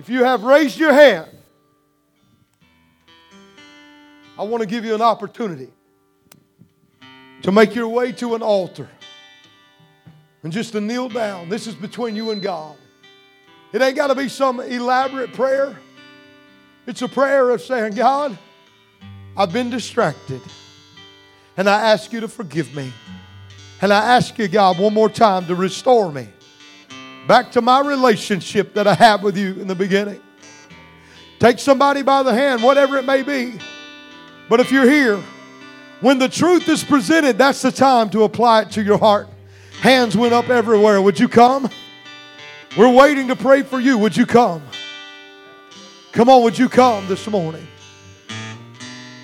if 0.00 0.08
you 0.08 0.24
have 0.24 0.44
raised 0.44 0.78
your 0.78 0.94
hand, 0.94 1.28
I 4.38 4.42
want 4.44 4.62
to 4.62 4.66
give 4.66 4.82
you 4.82 4.94
an 4.94 5.02
opportunity 5.02 5.68
to 7.42 7.52
make 7.52 7.74
your 7.74 7.86
way 7.86 8.10
to 8.12 8.34
an 8.34 8.40
altar 8.40 8.88
and 10.42 10.50
just 10.50 10.72
to 10.72 10.80
kneel 10.80 11.10
down. 11.10 11.50
This 11.50 11.66
is 11.66 11.74
between 11.74 12.16
you 12.16 12.30
and 12.30 12.40
God. 12.40 12.76
It 13.74 13.82
ain't 13.82 13.94
got 13.94 14.06
to 14.06 14.14
be 14.14 14.30
some 14.30 14.60
elaborate 14.60 15.34
prayer. 15.34 15.76
It's 16.86 17.02
a 17.02 17.08
prayer 17.08 17.50
of 17.50 17.60
saying, 17.60 17.92
God, 17.92 18.38
I've 19.36 19.52
been 19.52 19.68
distracted. 19.68 20.40
And 21.58 21.68
I 21.68 21.78
ask 21.92 22.10
you 22.10 22.20
to 22.20 22.28
forgive 22.28 22.74
me. 22.74 22.90
And 23.82 23.92
I 23.92 24.16
ask 24.16 24.38
you, 24.38 24.48
God, 24.48 24.78
one 24.78 24.94
more 24.94 25.10
time 25.10 25.44
to 25.44 25.54
restore 25.54 26.10
me. 26.10 26.26
Back 27.30 27.52
to 27.52 27.62
my 27.62 27.80
relationship 27.80 28.74
that 28.74 28.88
I 28.88 28.94
had 28.94 29.22
with 29.22 29.36
you 29.36 29.52
in 29.52 29.68
the 29.68 29.74
beginning. 29.76 30.20
Take 31.38 31.60
somebody 31.60 32.02
by 32.02 32.24
the 32.24 32.34
hand, 32.34 32.60
whatever 32.60 32.96
it 32.96 33.04
may 33.04 33.22
be. 33.22 33.56
But 34.48 34.58
if 34.58 34.72
you're 34.72 34.90
here, 34.90 35.16
when 36.00 36.18
the 36.18 36.28
truth 36.28 36.68
is 36.68 36.82
presented, 36.82 37.38
that's 37.38 37.62
the 37.62 37.70
time 37.70 38.10
to 38.10 38.24
apply 38.24 38.62
it 38.62 38.72
to 38.72 38.82
your 38.82 38.98
heart. 38.98 39.28
Hands 39.80 40.16
went 40.16 40.34
up 40.34 40.48
everywhere. 40.48 41.00
Would 41.00 41.20
you 41.20 41.28
come? 41.28 41.70
We're 42.76 42.92
waiting 42.92 43.28
to 43.28 43.36
pray 43.36 43.62
for 43.62 43.78
you. 43.78 43.96
Would 43.98 44.16
you 44.16 44.26
come? 44.26 44.64
Come 46.10 46.28
on, 46.28 46.42
would 46.42 46.58
you 46.58 46.68
come 46.68 47.06
this 47.06 47.28
morning? 47.28 47.64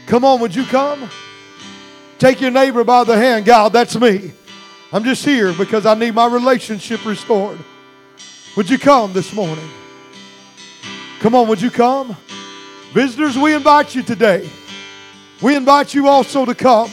Come 0.06 0.24
on, 0.24 0.38
would 0.42 0.54
you 0.54 0.62
come? 0.66 1.10
Take 2.20 2.40
your 2.40 2.52
neighbor 2.52 2.84
by 2.84 3.02
the 3.02 3.16
hand. 3.16 3.46
God, 3.46 3.72
that's 3.72 3.98
me. 3.98 4.30
I'm 4.92 5.02
just 5.02 5.24
here 5.24 5.52
because 5.52 5.86
I 5.86 5.94
need 5.94 6.14
my 6.14 6.28
relationship 6.28 7.04
restored. 7.04 7.58
Would 8.56 8.70
you 8.70 8.78
come 8.78 9.12
this 9.12 9.34
morning? 9.34 9.68
Come 11.20 11.34
on, 11.34 11.46
would 11.48 11.60
you 11.60 11.70
come? 11.70 12.16
Visitors, 12.94 13.36
we 13.36 13.52
invite 13.52 13.94
you 13.94 14.02
today. 14.02 14.48
We 15.42 15.54
invite 15.54 15.92
you 15.92 16.08
also 16.08 16.46
to 16.46 16.54
come. 16.54 16.90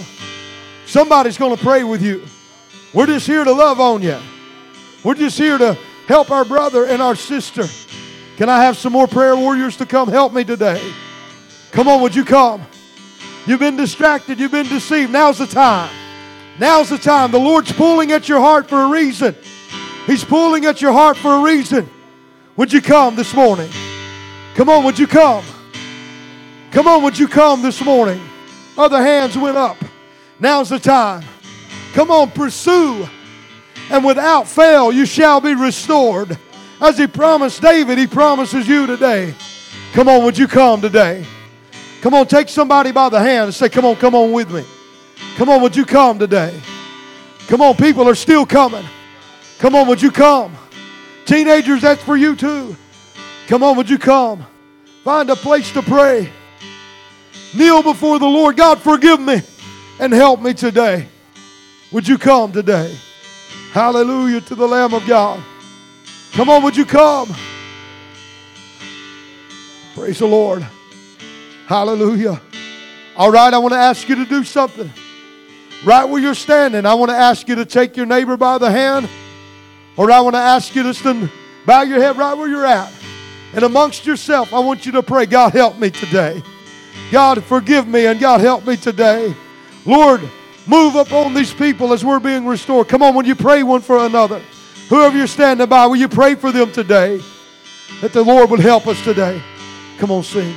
Somebody's 0.86 1.38
going 1.38 1.56
to 1.56 1.64
pray 1.64 1.86
with 1.86 2.02
you. 2.02 2.26
We're 2.94 3.06
just 3.06 3.26
here 3.26 3.46
to 3.46 3.52
love 3.54 3.80
on 3.80 4.02
you. 4.02 4.20
We're 5.06 5.14
just 5.14 5.38
here 5.38 5.58
to 5.58 5.78
help 6.06 6.32
our 6.32 6.44
brother 6.44 6.86
and 6.86 7.02
our 7.02 7.16
sister. 7.16 7.64
Can 8.36 8.50
I 8.50 8.62
have 8.62 8.76
some 8.76 8.92
more 8.92 9.08
prayer 9.08 9.38
warriors 9.38 9.78
to 9.78 9.86
come 9.86 10.10
help 10.10 10.34
me 10.34 10.44
today? 10.44 10.82
Come 11.72 11.88
on, 11.88 12.02
would 12.02 12.14
you 12.14 12.26
come? 12.26 12.62
You've 13.48 13.62
been 13.62 13.78
distracted, 13.78 14.38
you've 14.38 14.52
been 14.52 14.68
deceived. 14.68 15.14
Now's 15.14 15.38
the 15.38 15.48
time. 15.48 15.90
Now's 16.60 16.90
the 16.90 16.98
time. 16.98 17.32
The 17.32 17.40
Lord's 17.40 17.72
pulling 17.72 18.12
at 18.12 18.28
your 18.28 18.42
heart 18.42 18.68
for 18.68 18.82
a 18.82 18.88
reason. 18.90 19.34
He's 20.06 20.24
pulling 20.24 20.66
at 20.66 20.82
your 20.82 20.92
heart 20.92 21.18
for 21.18 21.36
a 21.36 21.42
reason. 21.42 21.90
Would 22.58 22.74
you 22.74 22.82
come 22.82 23.16
this 23.16 23.34
morning? 23.34 23.70
Come 24.56 24.70
on, 24.70 24.84
would 24.84 25.00
you 25.00 25.08
come? 25.08 25.44
Come 26.72 26.88
on, 26.88 27.04
would 27.04 27.18
you 27.18 27.28
come 27.28 27.62
this 27.62 27.84
morning? 27.84 28.22
Other 28.78 29.02
hands 29.02 29.38
went 29.38 29.58
up. 29.58 29.78
Now's 30.40 30.70
the 30.70 30.80
time. 30.80 31.24
Come 31.94 32.12
on, 32.12 32.32
pursue. 32.32 33.08
And 33.90 34.04
without 34.04 34.48
fail, 34.48 34.92
you 34.92 35.06
shall 35.06 35.40
be 35.40 35.54
restored. 35.54 36.38
As 36.82 36.98
he 36.98 37.08
promised 37.08 37.62
David, 37.62 37.98
he 37.98 38.08
promises 38.08 38.68
you 38.68 38.88
today. 38.88 39.34
Come 39.94 40.10
on, 40.10 40.24
would 40.26 40.38
you 40.38 40.48
come 40.48 40.82
today? 40.82 41.26
Come 42.02 42.14
on, 42.14 42.28
take 42.28 42.50
somebody 42.50 42.92
by 42.92 43.10
the 43.10 43.20
hand 43.20 43.46
and 43.46 43.54
say, 43.54 43.70
Come 43.70 43.86
on, 43.86 43.96
come 43.96 44.16
on 44.16 44.32
with 44.32 44.52
me. 44.52 44.66
Come 45.38 45.50
on, 45.50 45.62
would 45.62 45.76
you 45.76 45.86
come 45.86 46.20
today? 46.20 46.60
Come 47.48 47.62
on, 47.62 47.76
people 47.76 48.10
are 48.10 48.16
still 48.16 48.46
coming. 48.46 48.84
Come 49.64 49.76
on, 49.76 49.88
would 49.88 50.02
you 50.02 50.12
come? 50.12 50.54
Teenagers, 51.24 51.84
that's 51.84 52.04
for 52.04 52.18
you 52.18 52.36
too. 52.36 52.76
Come 53.48 53.64
on, 53.64 53.78
would 53.78 53.90
you 53.90 53.98
come? 53.98 54.46
Find 55.06 55.30
a 55.30 55.38
place 55.38 55.72
to 55.72 55.82
pray. 55.82 56.30
Kneel 57.56 57.82
before 57.82 58.20
the 58.20 58.28
Lord. 58.28 58.58
God, 58.58 58.82
forgive 58.82 59.22
me 59.22 59.42
and 60.02 60.12
help 60.12 60.42
me 60.42 60.54
today. 60.54 61.08
Would 61.94 62.06
you 62.06 62.18
come 62.18 62.52
today? 62.52 62.94
Hallelujah 63.72 64.42
to 64.42 64.56
the 64.56 64.68
Lamb 64.68 64.94
of 64.94 65.08
God. 65.08 65.42
Come 66.34 66.50
on, 66.50 66.62
would 66.64 66.76
you 66.76 66.86
come? 66.86 67.34
Praise 69.96 70.20
the 70.20 70.28
Lord. 70.28 70.68
Hallelujah. 71.68 72.42
All 73.16 73.32
right, 73.32 73.54
I 73.54 73.60
want 73.60 73.72
to 73.72 73.80
ask 73.80 74.10
you 74.10 74.16
to 74.16 74.26
do 74.26 74.44
something. 74.44 74.92
Right 75.86 76.04
where 76.04 76.22
you're 76.22 76.36
standing, 76.36 76.86
I 76.86 76.96
want 76.96 77.12
to 77.12 77.18
ask 77.18 77.48
you 77.48 77.56
to 77.56 77.66
take 77.66 77.96
your 77.96 78.06
neighbor 78.06 78.36
by 78.36 78.58
the 78.58 78.70
hand, 78.70 79.08
or 79.98 80.12
I 80.12 80.20
want 80.22 80.36
to 80.36 80.40
ask 80.40 80.76
you 80.76 80.84
to 80.84 80.94
stand, 80.94 81.32
bow 81.66 81.84
your 81.84 82.02
head 82.02 82.18
right 82.18 82.34
where 82.34 82.48
you're 82.48 82.66
at. 82.66 82.92
And 83.54 83.64
amongst 83.64 84.06
yourself, 84.06 84.54
I 84.54 84.60
want 84.60 84.86
you 84.86 84.92
to 84.94 85.04
pray, 85.04 85.26
God, 85.26 85.54
help 85.54 85.78
me 85.78 85.90
today. 85.92 86.42
God, 87.12 87.44
forgive 87.44 87.88
me, 87.88 88.08
and 88.08 88.20
God, 88.20 88.42
help 88.42 88.66
me 88.66 88.76
today. 88.76 89.36
Lord, 89.86 90.22
move 90.66 90.96
upon 90.96 91.34
these 91.34 91.54
people 91.54 91.94
as 91.94 92.04
we're 92.04 92.20
being 92.20 92.46
restored. 92.46 92.88
Come 92.88 93.04
on, 93.04 93.14
when 93.14 93.26
you 93.26 93.36
pray 93.36 93.62
one 93.62 93.82
for 93.82 94.06
another, 94.06 94.42
whoever 94.90 95.16
you're 95.16 95.28
standing 95.28 95.68
by, 95.68 95.86
will 95.86 95.98
you 95.98 96.08
pray 96.08 96.36
for 96.36 96.52
them 96.52 96.72
today? 96.72 97.22
That 98.02 98.14
the 98.14 98.24
Lord 98.24 98.50
would 98.50 98.60
help 98.60 98.88
us 98.88 99.02
today. 99.04 99.42
Come 100.00 100.10
on, 100.10 100.24
sing. 100.24 100.56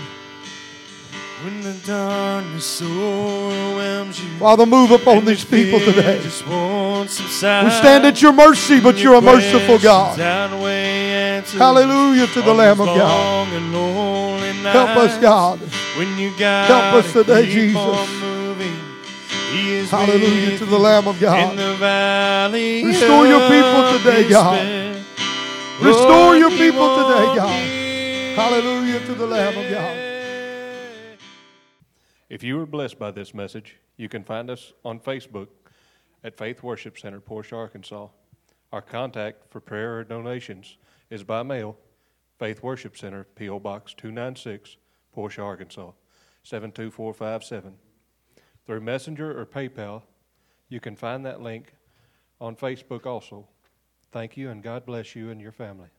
When 1.47 1.63
the 1.63 1.75
darkness 1.87 2.83
overwhelms 2.83 4.21
you. 4.21 4.37
Father, 4.37 4.67
move 4.67 4.91
upon 4.91 5.25
these 5.25 5.45
the 5.45 5.57
people 5.63 5.79
today. 5.79 6.21
Just 6.21 6.45
won't 6.45 7.09
subside. 7.09 7.67
We 7.67 7.71
stand 7.71 8.05
at 8.05 8.21
your 8.21 8.33
mercy, 8.33 8.81
but 8.81 8.99
you're 8.99 9.15
a 9.15 9.21
merciful 9.21 9.79
God. 9.79 10.17
questions 10.17 10.27
outweigh 10.27 11.37
answers 11.37 11.61
Hallelujah 11.61 12.27
to 12.27 12.43
the 12.43 12.53
Lamb 12.53 12.81
of 12.81 12.87
God. 12.87 12.99
long 12.99 13.49
and 13.55 13.73
lonely 13.73 14.49
Help 14.73 14.97
us. 14.99 15.21
God. 15.21 15.61
When 15.97 16.19
you 16.19 16.31
Help 16.31 16.95
us 16.95 17.13
today, 17.13 17.47
Jesus. 17.49 18.09
He 19.53 19.75
is 19.75 19.89
Hallelujah 19.89 20.59
to 20.59 20.65
the 20.65 20.79
Lamb 20.81 21.07
of 21.07 21.15
In 21.15 21.29
God. 21.29 21.57
the 21.57 21.77
valley 21.77 22.85
Restore 22.87 23.25
your 23.29 23.49
people 23.49 23.99
today, 23.99 24.29
God. 24.29 24.97
Restore 25.81 26.35
your 26.35 26.51
people 26.51 26.89
today, 26.97 27.37
God. 27.37 28.35
Hallelujah 28.35 28.99
to 29.07 29.15
the 29.15 29.27
Lamb 29.29 29.57
of 29.57 29.71
God. 29.71 30.06
If 32.29 32.43
you 32.43 32.57
were 32.57 32.67
blessed 32.67 32.99
by 32.99 33.13
this 33.13 33.35
message, 33.35 33.77
you 33.97 34.09
can 34.09 34.25
find 34.25 34.51
us 34.51 34.73
on 34.85 34.99
Facebook 34.99 35.47
at 36.25 36.37
Faith 36.37 36.61
Worship 36.61 36.99
Center, 36.99 37.21
Portia, 37.21 37.55
Arkansas. 37.55 38.09
Our 38.73 38.83
contact 38.83 39.49
for 39.49 39.61
prayer 39.61 39.99
or 39.99 40.05
donations 40.05 40.77
is 41.09 41.23
by 41.23 41.45
mail, 41.45 41.77
Faith 42.37 42.65
Worship 42.65 42.97
Center, 42.97 43.29
P.O. 43.37 43.61
Box 43.61 43.95
296, 43.95 44.77
Portia, 45.13 45.43
Arkansas 45.43 45.93
72457. 46.43 47.75
Through 48.67 48.81
Messenger 48.81 49.39
or 49.39 49.47
PayPal, 49.47 50.03
you 50.69 50.81
can 50.81 50.97
find 50.97 51.25
that 51.25 51.41
link 51.41 51.75
on 52.41 52.57
Facebook 52.57 53.07
also. 53.07 53.47
Thank 54.11 54.37
you, 54.37 54.51
and 54.51 54.65
God 54.65 54.85
bless 54.85 55.15
you 55.15 55.31
and 55.31 55.41
your 55.41 55.53
family. 55.53 55.91